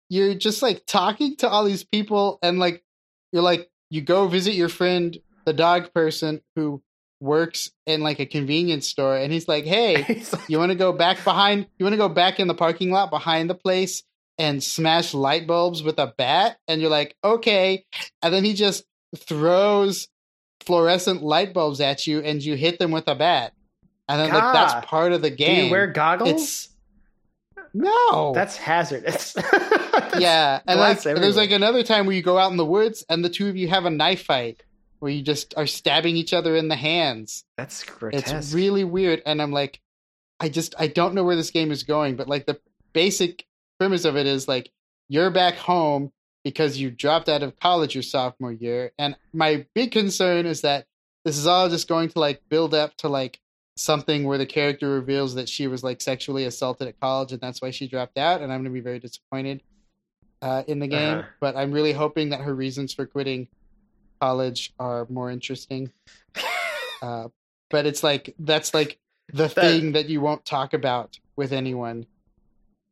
you're 0.10 0.36
just 0.36 0.62
like 0.62 0.84
talking 0.86 1.36
to 1.38 1.50
all 1.50 1.64
these 1.64 1.84
people, 1.84 2.40
and 2.42 2.60
like, 2.60 2.84
you're 3.32 3.42
like, 3.42 3.70
you 3.90 4.02
go 4.02 4.28
visit 4.28 4.54
your 4.54 4.70
friend, 4.70 5.18
the 5.46 5.54
dog 5.54 5.94
person, 5.94 6.42
who 6.56 6.82
works 7.20 7.72
in 7.88 8.02
like 8.02 8.20
a 8.20 8.26
convenience 8.26 8.88
store, 8.88 9.16
and 9.16 9.32
he's 9.32 9.48
like, 9.48 9.66
"Hey, 9.66 10.02
He's 10.08 10.34
like, 10.34 10.50
you 10.50 10.60
want 10.60 10.72
to 10.72 10.78
go 10.78 10.92
back 10.94 11.24
behind? 11.24 11.68
You 11.80 11.86
want 11.86 11.94
to 11.94 11.98
go 11.98 12.10
back 12.10 12.40
in 12.40 12.48
the 12.48 12.54
parking 12.54 12.92
lot 12.92 13.10
behind 13.10 13.50
the 13.50 13.56
place 13.56 14.04
and 14.38 14.64
smash 14.64 15.14
light 15.14 15.48
bulbs 15.48 15.82
with 15.82 15.98
a 16.00 16.14
bat?" 16.18 16.58
And 16.68 16.82
you're 16.82 16.90
like, 16.92 17.16
"Okay," 17.24 17.86
and 18.22 18.34
then 18.34 18.44
he 18.44 18.54
just 18.54 18.84
throws 19.16 20.10
fluorescent 20.62 21.24
light 21.24 21.54
bulbs 21.54 21.80
at 21.82 22.06
you, 22.06 22.20
and 22.20 22.44
you 22.44 22.56
hit 22.56 22.78
them 22.78 22.92
with 22.92 23.08
a 23.08 23.16
bat, 23.16 23.54
and 24.08 24.20
then 24.20 24.30
like 24.30 24.54
that's 24.54 24.86
part 24.86 25.12
of 25.14 25.22
the 25.22 25.30
Do 25.30 25.36
game. 25.36 25.66
you 25.66 25.72
wear 25.72 25.88
goggles? 25.88 26.30
It's- 26.30 26.70
no, 27.76 28.34
That's 28.36 28.56
hazardous. 28.56 29.36
yeah, 30.20 30.60
and 30.68 30.80
like 30.80 31.02
there's 31.02 31.36
like 31.38 31.50
another 31.50 31.82
time 31.82 32.06
where 32.06 32.16
you 32.16 32.22
go 32.22 32.38
out 32.38 32.52
in 32.52 32.58
the 32.58 32.66
woods 32.66 33.04
and 33.10 33.26
the 33.26 33.30
two 33.30 33.50
of 33.50 33.56
you 33.56 33.68
have 33.68 33.86
a 33.86 33.90
knife 33.90 34.26
fight 34.26 34.62
where 35.00 35.12
you 35.12 35.24
just 35.24 35.56
are 35.58 35.66
stabbing 35.66 36.16
each 36.16 36.34
other 36.34 36.56
in 36.56 36.68
the 36.68 36.76
hands. 36.76 37.46
That's 37.58 37.84
grotesque. 37.84 38.32
It's 38.32 38.54
really 38.54 38.84
weird, 38.84 39.24
and 39.26 39.42
I'm 39.42 39.52
like, 39.52 39.80
I 40.40 40.50
just 40.50 40.76
I 40.78 40.86
don't 40.88 41.16
know 41.16 41.24
where 41.24 41.36
this 41.36 41.50
game 41.50 41.72
is 41.72 41.82
going, 41.82 42.16
but 42.16 42.28
like 42.28 42.46
the 42.46 42.60
basic 42.94 43.46
premise 43.80 44.06
of 44.06 44.18
it 44.18 44.28
is 44.28 44.48
like 44.48 44.70
you're 45.10 45.32
back 45.32 45.56
home 45.56 46.12
because 46.44 46.78
you 46.78 46.92
dropped 46.92 47.28
out 47.28 47.42
of 47.42 47.60
college 47.60 47.96
your 47.96 48.04
sophomore 48.04 48.52
year, 48.52 48.92
and 49.00 49.16
my 49.34 49.66
big 49.74 49.92
concern 49.92 50.46
is 50.46 50.62
that 50.62 50.86
this 51.26 51.38
is 51.40 51.48
all 51.48 51.70
just 51.70 51.88
going 51.88 52.10
to 52.10 52.20
like 52.20 52.42
build 52.50 52.76
up 52.76 52.96
to 52.98 53.08
like 53.10 53.40
something 53.76 54.24
where 54.26 54.38
the 54.38 54.46
character 54.46 54.90
reveals 54.90 55.34
that 55.36 55.50
she 55.50 55.68
was 55.68 55.84
like 55.84 56.00
sexually 56.02 56.46
assaulted 56.46 56.88
at 56.88 57.00
college 57.00 57.32
and 57.32 57.42
that's 57.42 57.62
why 57.62 57.72
she 57.72 57.88
dropped 57.88 58.18
out 58.18 58.42
and 58.42 58.52
i'm 58.52 58.60
going 58.60 58.66
to 58.66 58.70
be 58.70 58.80
very 58.80 59.00
disappointed 59.00 59.62
uh, 60.44 60.62
in 60.68 60.80
the 60.80 60.88
game 60.88 61.20
Uh-huh. 61.20 61.28
but 61.40 61.56
i'm 61.56 61.72
really 61.72 61.94
hoping 61.94 62.30
that 62.30 62.42
her 62.42 62.54
reasons 62.54 62.94
for 62.94 63.06
quitting 63.06 63.48
college 64.22 64.74
are 64.80 65.08
more 65.10 65.32
interesting 65.32 65.92
uh, 67.02 67.28
but 67.70 67.86
it's 67.86 68.04
like 68.04 68.36
that's 68.40 68.74
like 68.74 69.00
the 69.34 69.50
thing 69.50 69.94
that 69.94 70.08
you 70.10 70.22
won't 70.22 70.46
talk 70.46 70.74
about 70.74 71.18
with 71.36 71.52
anyone 71.52 72.06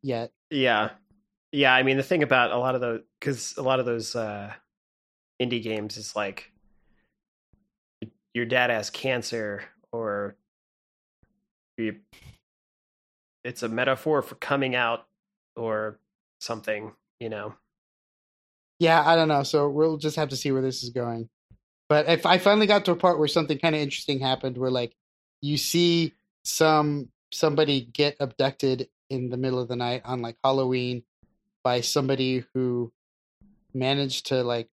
yet 0.02 0.32
Yeah. 0.50 0.90
Yeah, 1.54 1.74
I 1.76 1.84
mean 1.84 1.98
the 1.98 2.04
thing 2.04 2.24
about 2.24 2.52
a 2.52 2.58
lot 2.58 2.76
of 2.76 2.82
those 2.82 3.02
cuz 3.20 3.56
a 3.58 3.62
lot 3.62 3.80
of 3.82 3.86
those 3.86 4.16
uh 4.16 4.54
indie 5.42 5.62
games 5.62 5.98
is 5.98 6.16
like 6.16 6.52
your 8.34 8.46
dad 8.46 8.70
has 8.70 8.90
cancer 8.90 9.64
or 9.92 10.36
it's 13.44 13.64
a 13.64 13.70
metaphor 13.70 14.22
for 14.22 14.36
coming 14.36 14.76
out 14.76 15.06
or 15.56 16.00
something, 16.40 16.92
you 17.20 17.30
know. 17.30 17.54
yeah 18.80 19.04
i 19.06 19.16
don't 19.16 19.28
know 19.28 19.44
so 19.44 19.70
we'll 19.70 19.98
just 19.98 20.16
have 20.16 20.30
to 20.30 20.36
see 20.36 20.52
where 20.52 20.62
this 20.62 20.82
is 20.84 20.90
going 20.90 21.30
but 21.88 22.08
if 22.10 22.26
i 22.26 22.38
finally 22.38 22.66
got 22.66 22.84
to 22.86 22.92
a 22.92 22.96
part 22.96 23.20
where 23.20 23.28
something 23.28 23.60
kind 23.60 23.76
of 23.76 23.82
interesting 23.82 24.20
happened 24.20 24.58
where 24.58 24.72
like 24.72 24.96
you 25.42 25.56
see 25.58 26.14
some 26.44 27.08
somebody 27.32 27.82
get 27.82 28.16
abducted 28.20 28.90
in 29.10 29.30
the 29.30 29.38
middle 29.38 29.60
of 29.60 29.68
the 29.68 29.76
night 29.76 30.02
on 30.04 30.22
like 30.22 30.36
halloween 30.44 31.04
by 31.64 31.82
somebody 31.82 32.44
who 32.54 32.92
managed 33.74 34.28
to 34.28 34.44
like 34.44 34.68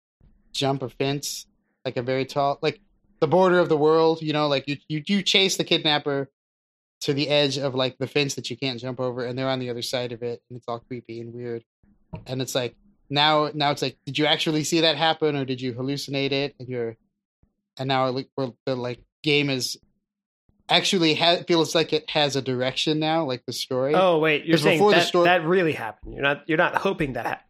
jump 0.53 0.83
a 0.83 0.89
fence 0.89 1.47
like 1.85 1.97
a 1.97 2.03
very 2.03 2.25
tall 2.25 2.59
like 2.63 2.81
the 3.21 3.27
border 3.27 3.59
of 3.59 3.69
the 3.69 3.77
world 3.77 4.23
you 4.23 4.33
know 4.33 4.47
like 4.47 4.69
you 4.69 4.77
you, 4.89 5.03
you 5.07 5.23
chase 5.23 5.57
the 5.57 5.65
kidnapper 5.65 6.31
to 7.03 7.13
the 7.13 7.29
edge 7.29 7.59
of 7.59 7.75
like 7.75 7.99
the 7.99 8.07
fence 8.07 8.35
that 8.35 8.49
you 8.51 8.57
can't 8.57 8.81
jump 8.81 8.99
over 9.01 9.25
and 9.25 9.39
they're 9.39 9.49
on 9.49 9.59
the 9.59 9.71
other 9.71 9.83
side 9.83 10.13
of 10.13 10.23
it 10.23 10.43
and 10.49 10.57
it's 10.57 10.67
all 10.69 10.79
creepy 10.81 11.21
and 11.21 11.33
weird 11.35 11.63
and 12.27 12.41
it's 12.41 12.55
like 12.55 12.75
now 13.11 13.51
now 13.55 13.71
it's 13.71 13.83
like 13.83 13.97
did 14.07 14.19
you 14.19 14.27
actually 14.27 14.65
see 14.65 14.81
that 14.81 14.97
happen 14.97 15.37
or 15.37 15.45
did 15.45 15.61
you 15.61 15.73
hallucinate 15.75 16.33
it 16.33 16.55
and 16.59 16.69
you're 16.69 16.97
and 17.79 17.89
now 17.89 18.09
like 18.09 18.29
the 18.65 18.75
like 18.75 19.01
game 19.23 19.51
is 19.51 19.77
actually 20.69 21.15
ha- 21.15 21.43
feels 21.47 21.75
like 21.75 21.93
it 21.93 22.09
has 22.11 22.35
a 22.35 22.43
direction 22.43 22.99
now 22.99 23.25
like 23.25 23.45
the 23.47 23.53
story 23.53 23.95
Oh 23.95 24.19
wait, 24.19 24.45
you're 24.47 24.59
saying 24.59 24.79
before 24.79 24.91
the 24.91 24.97
that, 24.97 25.07
story- 25.07 25.25
that 25.27 25.45
really 25.45 25.73
happened. 25.73 26.15
You're 26.15 26.23
not 26.23 26.43
you're 26.49 26.59
not 26.59 26.75
hoping 26.77 27.13
that 27.13 27.27
happens. 27.27 27.46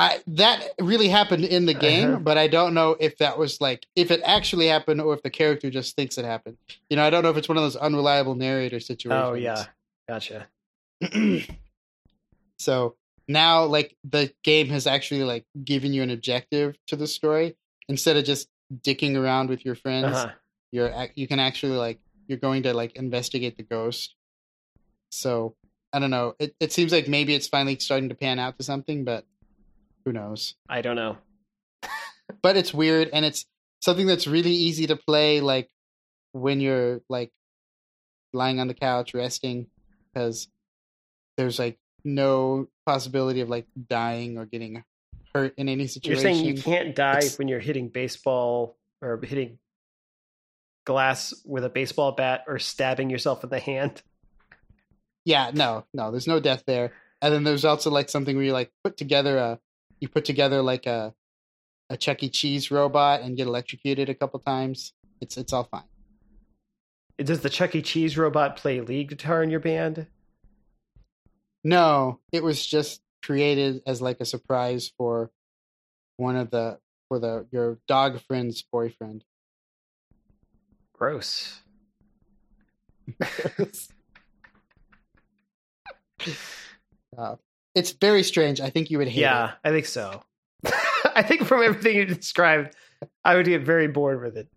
I, 0.00 0.20
that 0.28 0.62
really 0.80 1.08
happened 1.08 1.44
in 1.44 1.66
the 1.66 1.74
game, 1.74 2.10
Uh-huh. 2.10 2.18
but 2.20 2.38
I 2.38 2.46
don't 2.46 2.72
know 2.72 2.96
if 3.00 3.18
that 3.18 3.36
was 3.36 3.60
like 3.60 3.84
if 3.96 4.12
it 4.12 4.20
actually 4.24 4.68
happened 4.68 5.00
or 5.00 5.12
if 5.14 5.22
the 5.24 5.30
character 5.30 5.70
just 5.70 5.96
thinks 5.96 6.16
it 6.18 6.24
happened. 6.24 6.56
You 6.88 6.96
know, 6.96 7.04
I 7.04 7.10
don't 7.10 7.24
know 7.24 7.30
if 7.30 7.36
it's 7.36 7.48
one 7.48 7.58
of 7.58 7.64
those 7.64 7.74
unreliable 7.76 8.36
narrator 8.36 8.78
situations. 8.78 9.24
Oh 9.26 9.34
yeah. 9.34 9.64
Gotcha. 10.08 10.46
so 12.58 12.94
now, 13.26 13.64
like 13.64 13.96
the 14.04 14.32
game 14.42 14.68
has 14.68 14.86
actually 14.86 15.24
like 15.24 15.44
given 15.64 15.92
you 15.92 16.02
an 16.02 16.10
objective 16.10 16.76
to 16.86 16.96
the 16.96 17.06
story 17.06 17.56
instead 17.88 18.16
of 18.16 18.24
just 18.24 18.48
dicking 18.82 19.16
around 19.16 19.50
with 19.50 19.64
your 19.64 19.74
friends. 19.74 20.16
Uh-huh. 20.16 20.32
You're 20.70 20.92
you 21.14 21.26
can 21.26 21.40
actually 21.40 21.76
like 21.76 21.98
you're 22.26 22.38
going 22.38 22.62
to 22.64 22.74
like 22.74 22.94
investigate 22.96 23.56
the 23.56 23.62
ghost. 23.62 24.14
So 25.10 25.54
I 25.92 25.98
don't 25.98 26.10
know. 26.10 26.34
It 26.38 26.54
it 26.60 26.72
seems 26.72 26.92
like 26.92 27.08
maybe 27.08 27.34
it's 27.34 27.48
finally 27.48 27.78
starting 27.80 28.08
to 28.10 28.14
pan 28.14 28.38
out 28.38 28.56
to 28.58 28.62
something, 28.64 29.04
but 29.04 29.24
who 30.04 30.12
knows? 30.12 30.54
I 30.68 30.82
don't 30.82 30.96
know. 30.96 31.18
but 32.42 32.56
it's 32.56 32.72
weird 32.72 33.10
and 33.12 33.24
it's 33.24 33.46
something 33.80 34.06
that's 34.06 34.26
really 34.26 34.52
easy 34.52 34.86
to 34.86 34.96
play 34.96 35.40
like 35.40 35.68
when 36.32 36.60
you're 36.60 37.00
like 37.08 37.30
lying 38.32 38.60
on 38.60 38.68
the 38.68 38.74
couch 38.74 39.14
resting 39.14 39.66
because 40.12 40.48
there's 41.36 41.58
like 41.58 41.78
no 42.04 42.68
possibility 42.86 43.40
of 43.40 43.48
like 43.48 43.66
dying 43.88 44.38
or 44.38 44.46
getting 44.46 44.84
hurt 45.34 45.54
in 45.56 45.68
any 45.68 45.86
situation. 45.86 46.22
You're 46.22 46.34
saying 46.34 46.44
you 46.44 46.62
can't 46.62 46.94
die 46.94 47.18
It's- 47.18 47.38
when 47.38 47.48
you're 47.48 47.60
hitting 47.60 47.88
baseball 47.88 48.76
or 49.00 49.20
hitting 49.22 49.58
glass 50.84 51.34
with 51.44 51.64
a 51.64 51.68
baseball 51.68 52.12
bat 52.12 52.44
or 52.48 52.58
stabbing 52.58 53.10
yourself 53.10 53.44
in 53.44 53.50
the 53.50 53.60
hand. 53.60 54.02
Yeah, 55.24 55.50
no, 55.52 55.84
no, 55.92 56.10
there's 56.10 56.26
no 56.26 56.40
death 56.40 56.64
there. 56.66 56.92
And 57.20 57.34
then 57.34 57.44
there's 57.44 57.64
also 57.64 57.90
like 57.90 58.08
something 58.08 58.34
where 58.34 58.44
you 58.44 58.52
like 58.52 58.72
put 58.82 58.96
together 58.96 59.36
a 59.36 59.58
you 60.00 60.08
put 60.08 60.24
together 60.24 60.62
like 60.62 60.86
a 60.86 61.14
a 61.90 61.96
Chuck 61.96 62.22
E. 62.22 62.28
Cheese 62.28 62.70
robot 62.70 63.22
and 63.22 63.36
get 63.36 63.46
electrocuted 63.46 64.08
a 64.08 64.14
couple 64.14 64.40
times. 64.40 64.92
It's 65.20 65.36
it's 65.36 65.52
all 65.52 65.64
fine. 65.64 65.84
Does 67.18 67.40
the 67.40 67.50
Chuck 67.50 67.74
E. 67.74 67.82
Cheese 67.82 68.16
robot 68.16 68.56
play 68.56 68.80
lead 68.80 69.08
guitar 69.08 69.42
in 69.42 69.50
your 69.50 69.60
band? 69.60 70.06
No, 71.64 72.20
it 72.32 72.42
was 72.44 72.64
just 72.64 73.02
created 73.24 73.82
as 73.86 74.00
like 74.00 74.20
a 74.20 74.24
surprise 74.24 74.92
for 74.96 75.30
one 76.16 76.36
of 76.36 76.50
the 76.50 76.78
for 77.08 77.18
the 77.18 77.46
your 77.50 77.78
dog 77.88 78.20
friend's 78.20 78.62
boyfriend. 78.62 79.24
Gross. 80.92 81.60
Uh, 87.16 87.36
it's 87.74 87.92
very 87.92 88.22
strange. 88.22 88.60
I 88.60 88.70
think 88.70 88.90
you 88.90 88.98
would 88.98 89.08
hate 89.08 89.20
yeah, 89.20 89.50
it. 89.50 89.54
I 89.64 89.70
think 89.70 89.86
so. 89.86 90.22
I 91.14 91.22
think 91.22 91.44
from 91.44 91.62
everything 91.62 91.96
you 91.96 92.04
described, 92.04 92.74
I 93.24 93.36
would 93.36 93.46
get 93.46 93.62
very 93.62 93.86
bored 93.88 94.20
with 94.22 94.36
it. 94.36 94.48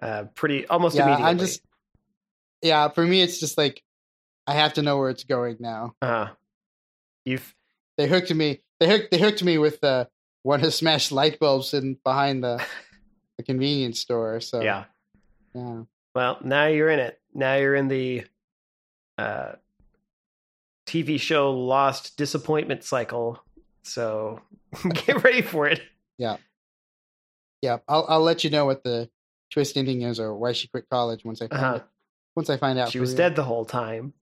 Uh, 0.00 0.24
pretty 0.34 0.66
almost 0.66 0.96
Yeah, 0.96 1.04
immediately. 1.04 1.30
I'm 1.30 1.38
just 1.38 1.62
yeah. 2.60 2.88
For 2.88 3.04
me, 3.06 3.22
it's 3.22 3.38
just 3.40 3.56
like 3.56 3.82
I 4.46 4.54
have 4.54 4.74
to 4.74 4.82
know 4.82 4.98
where 4.98 5.10
it's 5.10 5.24
going 5.24 5.56
now. 5.60 5.94
uh, 6.02 6.28
you've 7.24 7.54
They 7.96 8.08
hooked 8.08 8.34
me. 8.34 8.60
They 8.80 8.88
hooked. 8.88 9.10
They 9.10 9.18
hooked 9.18 9.42
me 9.42 9.58
with 9.58 9.80
the 9.80 10.08
one 10.42 10.60
to 10.60 10.70
smashed 10.70 11.12
light 11.12 11.38
bulbs 11.38 11.72
in 11.72 11.96
behind 12.04 12.42
the 12.42 12.64
the 13.38 13.44
convenience 13.44 14.00
store. 14.00 14.40
So 14.40 14.60
yeah. 14.60 14.84
yeah. 15.54 15.82
Well, 16.14 16.38
now 16.42 16.66
you're 16.66 16.90
in 16.90 16.98
it. 16.98 17.20
Now 17.32 17.54
you're 17.54 17.74
in 17.76 17.88
the 17.88 18.24
uh, 19.18 19.52
TV 20.92 21.18
show 21.20 21.50
Lost 21.52 22.16
disappointment 22.16 22.84
cycle. 22.84 23.42
So 23.82 24.40
get 25.06 25.22
ready 25.24 25.42
for 25.42 25.66
it. 25.66 25.80
Yeah, 26.18 26.36
Yeah. 27.62 27.78
I'll 27.88 28.04
I'll 28.08 28.20
let 28.22 28.44
you 28.44 28.50
know 28.50 28.66
what 28.66 28.84
the 28.84 29.08
twist 29.50 29.76
ending 29.76 30.02
is 30.02 30.20
or 30.20 30.34
why 30.36 30.52
she 30.52 30.68
quit 30.68 30.88
college 30.90 31.24
once 31.24 31.40
I 31.42 31.48
find 31.48 31.62
Uh-huh. 31.62 31.80
Once 32.36 32.48
I 32.50 32.56
find 32.56 32.78
out, 32.78 32.90
She 32.90 33.00
was 33.00 33.10
real. 33.10 33.16
dead 33.18 33.36
the 33.36 33.44
whole 33.44 33.64
time. 33.64 34.12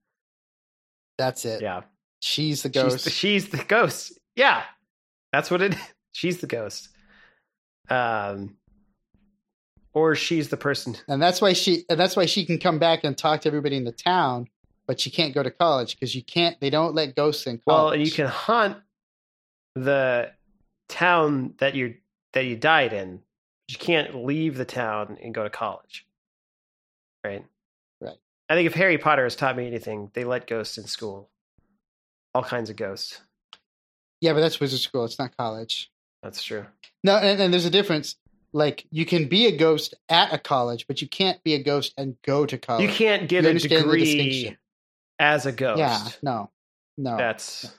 That's 1.18 1.44
it. 1.44 1.60
Yeah. 1.62 1.82
She's 2.20 2.62
the 2.62 2.68
She's 2.72 2.82
ghost. 2.82 3.04
the, 3.04 3.10
she's 3.10 3.48
the 3.50 3.64
ghost. 3.64 4.18
Yeah. 4.36 4.62
That's 5.32 5.50
what 5.50 5.62
it 5.62 5.74
she's 6.12 6.38
the 6.40 6.46
ghost. 6.46 6.88
Um 7.88 8.56
or 9.92 10.14
she's 10.14 10.48
the 10.48 10.56
person. 10.56 10.96
and 11.08 11.20
that's 11.20 11.40
why 11.42 11.52
she 11.52 11.84
and 11.90 11.98
that's 11.98 12.16
why 12.16 12.26
she 12.26 12.44
can 12.46 12.58
come 12.58 12.78
back 12.78 13.04
and 13.04 13.16
talk 13.18 13.40
to 13.42 13.48
everybody 13.48 13.76
in 13.76 13.84
the 13.84 13.92
town, 13.92 14.48
but 14.90 15.06
you 15.06 15.12
can't 15.12 15.32
go 15.32 15.40
to 15.40 15.52
college 15.52 15.94
because 15.94 16.16
you 16.16 16.24
can't. 16.24 16.58
They 16.58 16.68
don't 16.68 16.96
let 16.96 17.14
ghosts 17.14 17.46
in 17.46 17.58
college. 17.58 17.64
Well, 17.64 17.90
and 17.90 18.04
you 18.04 18.10
can 18.10 18.26
hunt 18.26 18.78
the 19.76 20.32
town 20.88 21.54
that 21.58 21.76
you 21.76 21.94
that 22.32 22.44
you 22.46 22.56
died 22.56 22.92
in. 22.92 23.20
You 23.68 23.76
can't 23.78 24.24
leave 24.24 24.56
the 24.56 24.64
town 24.64 25.16
and 25.22 25.32
go 25.32 25.44
to 25.44 25.50
college. 25.50 26.08
Right? 27.22 27.44
Right. 28.00 28.16
I 28.48 28.54
think 28.56 28.66
if 28.66 28.74
Harry 28.74 28.98
Potter 28.98 29.22
has 29.22 29.36
taught 29.36 29.56
me 29.56 29.68
anything, 29.68 30.10
they 30.12 30.24
let 30.24 30.48
ghosts 30.48 30.76
in 30.76 30.88
school. 30.88 31.30
All 32.34 32.42
kinds 32.42 32.68
of 32.68 32.74
ghosts. 32.74 33.20
Yeah, 34.20 34.32
but 34.32 34.40
that's 34.40 34.58
wizard 34.58 34.80
school. 34.80 35.04
It's 35.04 35.20
not 35.20 35.36
college. 35.36 35.88
That's 36.20 36.42
true. 36.42 36.66
No, 37.04 37.14
and, 37.14 37.40
and 37.40 37.52
there's 37.52 37.64
a 37.64 37.70
difference. 37.70 38.16
like 38.52 38.86
you 38.90 39.06
can 39.06 39.28
be 39.28 39.46
a 39.46 39.56
ghost 39.56 39.94
at 40.08 40.32
a 40.32 40.38
college, 40.38 40.88
but 40.88 41.00
you 41.00 41.08
can't 41.08 41.40
be 41.44 41.54
a 41.54 41.62
ghost 41.62 41.94
and 41.96 42.16
go 42.22 42.44
to 42.44 42.58
college. 42.58 42.82
You 42.82 42.88
can't 42.88 43.28
get 43.28 43.44
You 43.44 43.50
a 43.50 43.54
degree? 43.54 44.56
As 45.20 45.46
a 45.46 45.52
ghost. 45.52 45.78
Yeah, 45.78 46.04
no, 46.22 46.50
no, 46.98 47.16
That's 47.16 47.70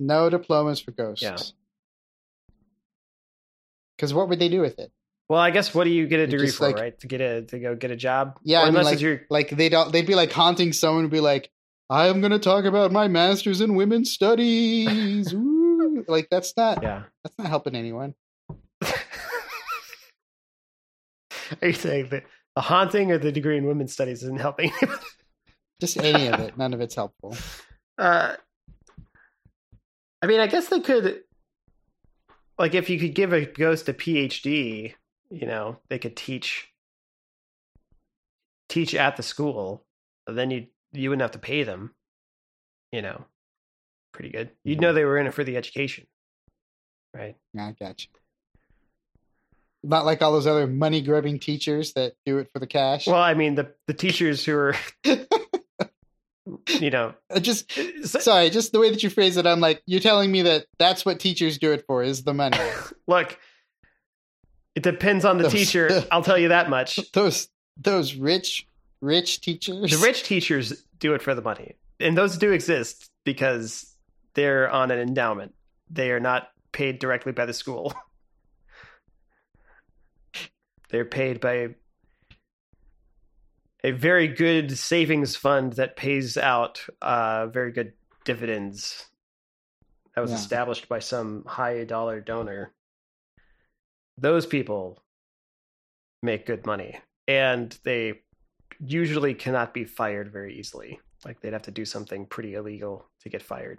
no 0.00 0.30
diplomas 0.30 0.80
for 0.80 0.90
ghosts. 0.92 1.22
Yeah. 1.22 1.36
Because 3.96 4.14
what 4.14 4.28
would 4.30 4.38
they 4.38 4.48
do 4.48 4.60
with 4.60 4.78
it? 4.78 4.90
well, 5.28 5.38
I 5.38 5.50
guess 5.50 5.72
what 5.74 5.84
do 5.84 5.90
you 5.90 6.08
get 6.08 6.18
a 6.18 6.26
degree 6.26 6.50
for, 6.50 6.66
like- 6.66 6.76
right? 6.76 6.98
To 7.00 7.06
get 7.06 7.20
a 7.20 7.42
to 7.42 7.58
go 7.60 7.76
get 7.76 7.92
a 7.92 7.96
job? 7.96 8.40
Yeah, 8.42 8.60
Or 8.60 8.62
I 8.62 8.64
mean, 8.66 8.76
unless 8.78 8.94
like- 8.94 9.00
your 9.00 9.20
Like 9.30 9.50
they'd 9.50 9.74
all, 9.74 9.88
they'd 9.90 10.06
be 10.06 10.16
like 10.16 10.32
haunting 10.32 10.72
someone 10.72 11.04
and 11.04 11.10
be 11.10 11.20
like, 11.20 11.50
"I'm 11.88 12.20
going 12.20 12.32
to 12.32 12.40
talk 12.40 12.64
about 12.64 12.90
my 12.90 13.06
master's 13.06 13.60
in 13.60 13.76
women's 13.76 14.10
studies." 14.10 15.32
Ooh. 15.34 16.04
Like 16.08 16.28
that's 16.30 16.56
not 16.56 16.82
yeah. 16.82 17.02
that's 17.22 17.38
not 17.38 17.46
helping 17.48 17.76
anyone. 17.76 18.14
Are 21.62 21.68
you 21.68 21.72
saying 21.72 22.08
that 22.10 22.24
the 22.56 22.62
haunting 22.62 23.12
or 23.12 23.18
the 23.18 23.30
degree 23.32 23.56
in 23.58 23.66
women's 23.66 23.92
studies 23.92 24.22
isn't 24.22 24.40
helping? 24.40 24.72
Just 25.80 25.96
any 25.96 26.28
of 26.28 26.38
it. 26.40 26.56
None 26.56 26.74
of 26.74 26.80
it's 26.80 26.94
helpful. 26.94 27.36
uh, 27.98 28.36
I 30.22 30.26
mean, 30.26 30.40
I 30.40 30.46
guess 30.46 30.68
they 30.68 30.80
could, 30.80 31.22
like, 32.58 32.74
if 32.74 32.90
you 32.90 32.98
could 32.98 33.14
give 33.14 33.32
a 33.32 33.46
ghost 33.46 33.88
a 33.88 33.94
PhD, 33.94 34.94
you 35.30 35.46
know, 35.46 35.78
they 35.88 35.98
could 35.98 36.16
teach 36.16 36.68
teach 38.68 38.94
at 38.94 39.16
the 39.16 39.22
school. 39.22 39.84
Then 40.26 40.50
you 40.50 40.66
you 40.92 41.10
wouldn't 41.10 41.22
have 41.22 41.32
to 41.32 41.38
pay 41.38 41.62
them. 41.62 41.94
You 42.92 43.02
know, 43.02 43.24
pretty 44.12 44.30
good. 44.30 44.50
You'd 44.64 44.80
know 44.80 44.92
they 44.92 45.04
were 45.04 45.18
in 45.18 45.26
it 45.26 45.34
for 45.34 45.44
the 45.44 45.56
education, 45.56 46.06
right? 47.14 47.36
Yeah, 47.54 47.66
I 47.68 47.76
got 47.78 48.02
you. 48.02 48.08
Not 49.82 50.04
like 50.04 50.20
all 50.20 50.32
those 50.32 50.46
other 50.46 50.66
money 50.66 51.00
grubbing 51.00 51.38
teachers 51.38 51.94
that 51.94 52.12
do 52.26 52.38
it 52.38 52.50
for 52.52 52.58
the 52.58 52.66
cash. 52.66 53.06
Well, 53.06 53.16
I 53.16 53.34
mean, 53.34 53.54
the 53.54 53.72
the 53.86 53.94
teachers 53.94 54.44
who 54.44 54.56
are, 54.56 54.74
you 56.80 56.90
know, 56.90 57.14
just 57.40 57.70
sorry, 58.04 58.50
just 58.50 58.72
the 58.72 58.78
way 58.80 58.90
that 58.90 59.02
you 59.02 59.10
phrase 59.10 59.36
it, 59.36 59.46
I'm 59.46 59.60
like, 59.60 59.82
you're 59.86 60.00
telling 60.00 60.30
me 60.32 60.42
that 60.42 60.66
that's 60.78 61.04
what 61.04 61.20
teachers 61.20 61.58
do 61.58 61.72
it 61.72 61.84
for 61.86 62.02
is 62.02 62.22
the 62.24 62.34
money. 62.34 62.58
look. 63.06 63.38
It 64.76 64.84
depends 64.84 65.24
on 65.24 65.36
the 65.38 65.44
Those- 65.44 65.52
teacher. 65.52 66.04
I'll 66.12 66.22
tell 66.22 66.38
you 66.38 66.48
that 66.48 66.70
much. 66.70 66.98
those 67.12 67.48
those 67.76 68.14
rich 68.14 68.66
rich 69.00 69.40
teachers. 69.40 69.90
The 69.90 70.04
rich 70.06 70.22
teachers 70.22 70.84
do 71.00 71.14
it 71.14 71.22
for 71.22 71.34
the 71.34 71.42
money, 71.42 71.74
and 71.98 72.16
those 72.16 72.38
do 72.38 72.52
exist 72.52 73.10
because 73.24 73.92
they're 74.34 74.70
on 74.70 74.90
an 74.92 74.98
endowment. 75.00 75.54
They 75.90 76.12
are 76.12 76.20
not 76.20 76.50
paid 76.72 77.00
directly 77.00 77.32
by 77.32 77.46
the 77.46 77.52
school. 77.52 77.92
They're 80.90 81.04
paid 81.04 81.40
by 81.40 81.74
a 83.82 83.90
very 83.92 84.28
good 84.28 84.76
savings 84.78 85.36
fund 85.36 85.74
that 85.74 85.96
pays 85.96 86.36
out 86.36 86.84
uh, 87.02 87.46
very 87.46 87.72
good 87.72 87.92
dividends. 88.24 89.06
That 90.14 90.22
was 90.22 90.30
Yeah. 90.32 90.36
established 90.38 90.88
by 90.88 90.98
some 90.98 91.44
high 91.46 91.84
dollar 91.84 92.20
donor. 92.20 92.74
Those 94.18 94.44
people 94.46 95.02
make 96.22 96.46
good 96.46 96.66
money, 96.66 96.98
and 97.26 97.76
they 97.84 98.20
usually 98.84 99.34
cannot 99.34 99.72
be 99.72 99.84
fired 99.84 100.30
very 100.30 100.58
easily. 100.58 101.00
Like 101.24 101.40
they'd 101.40 101.52
have 101.52 101.62
to 101.62 101.70
do 101.70 101.84
something 101.84 102.26
pretty 102.26 102.54
illegal 102.54 103.08
to 103.20 103.28
get 103.28 103.42
fired. 103.42 103.78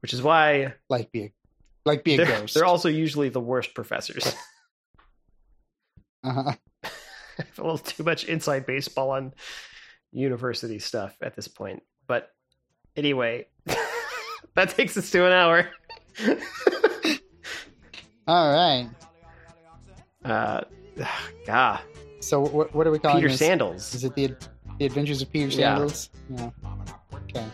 Which 0.00 0.12
is 0.12 0.22
why 0.22 0.74
like 0.88 1.10
be 1.10 1.22
a 1.24 1.32
like 1.84 2.04
be 2.04 2.14
a 2.14 2.16
they're, 2.18 2.26
ghost. 2.26 2.54
they're 2.54 2.64
also 2.64 2.88
usually 2.88 3.28
the 3.28 3.40
worst 3.40 3.74
professors. 3.74 4.26
uh-huh. 6.24 6.52
a 7.58 7.62
little 7.62 7.78
too 7.78 8.02
much 8.02 8.24
inside 8.24 8.66
baseball 8.66 9.10
on 9.10 9.32
university 10.12 10.78
stuff 10.78 11.16
at 11.22 11.36
this 11.36 11.48
point. 11.48 11.82
But 12.06 12.30
anyway, 12.96 13.46
that 14.54 14.70
takes 14.70 14.96
us 14.96 15.10
to 15.10 15.26
an 15.26 15.32
hour. 15.32 15.68
All 18.28 18.52
right. 18.52 18.88
Uh, 20.24 20.62
God, 21.46 21.80
So 22.20 22.40
what 22.40 22.74
what 22.74 22.86
are 22.86 22.90
we 22.90 22.98
calling 22.98 23.18
Peter 23.18 23.28
this? 23.28 23.38
Sandals. 23.38 23.94
Is 23.94 24.04
it 24.04 24.14
the 24.14 24.34
the 24.78 24.86
Adventures 24.86 25.22
of 25.22 25.30
Peter 25.32 25.46
Yeah. 25.46 25.76
Sandals? 25.76 26.10
Yeah. 26.30 26.50
Okay. 27.14 27.46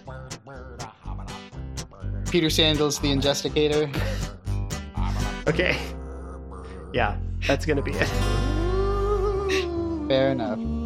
Peter 2.30 2.48
Sandals, 2.48 2.98
the 2.98 3.08
Injusticator. 3.08 3.90
Okay. 5.46 5.76
Yeah, 6.94 7.18
that's 7.46 7.66
gonna 7.66 7.82
be 7.82 7.92
it 7.92 8.41
fair 10.12 10.30
enough. 10.32 10.81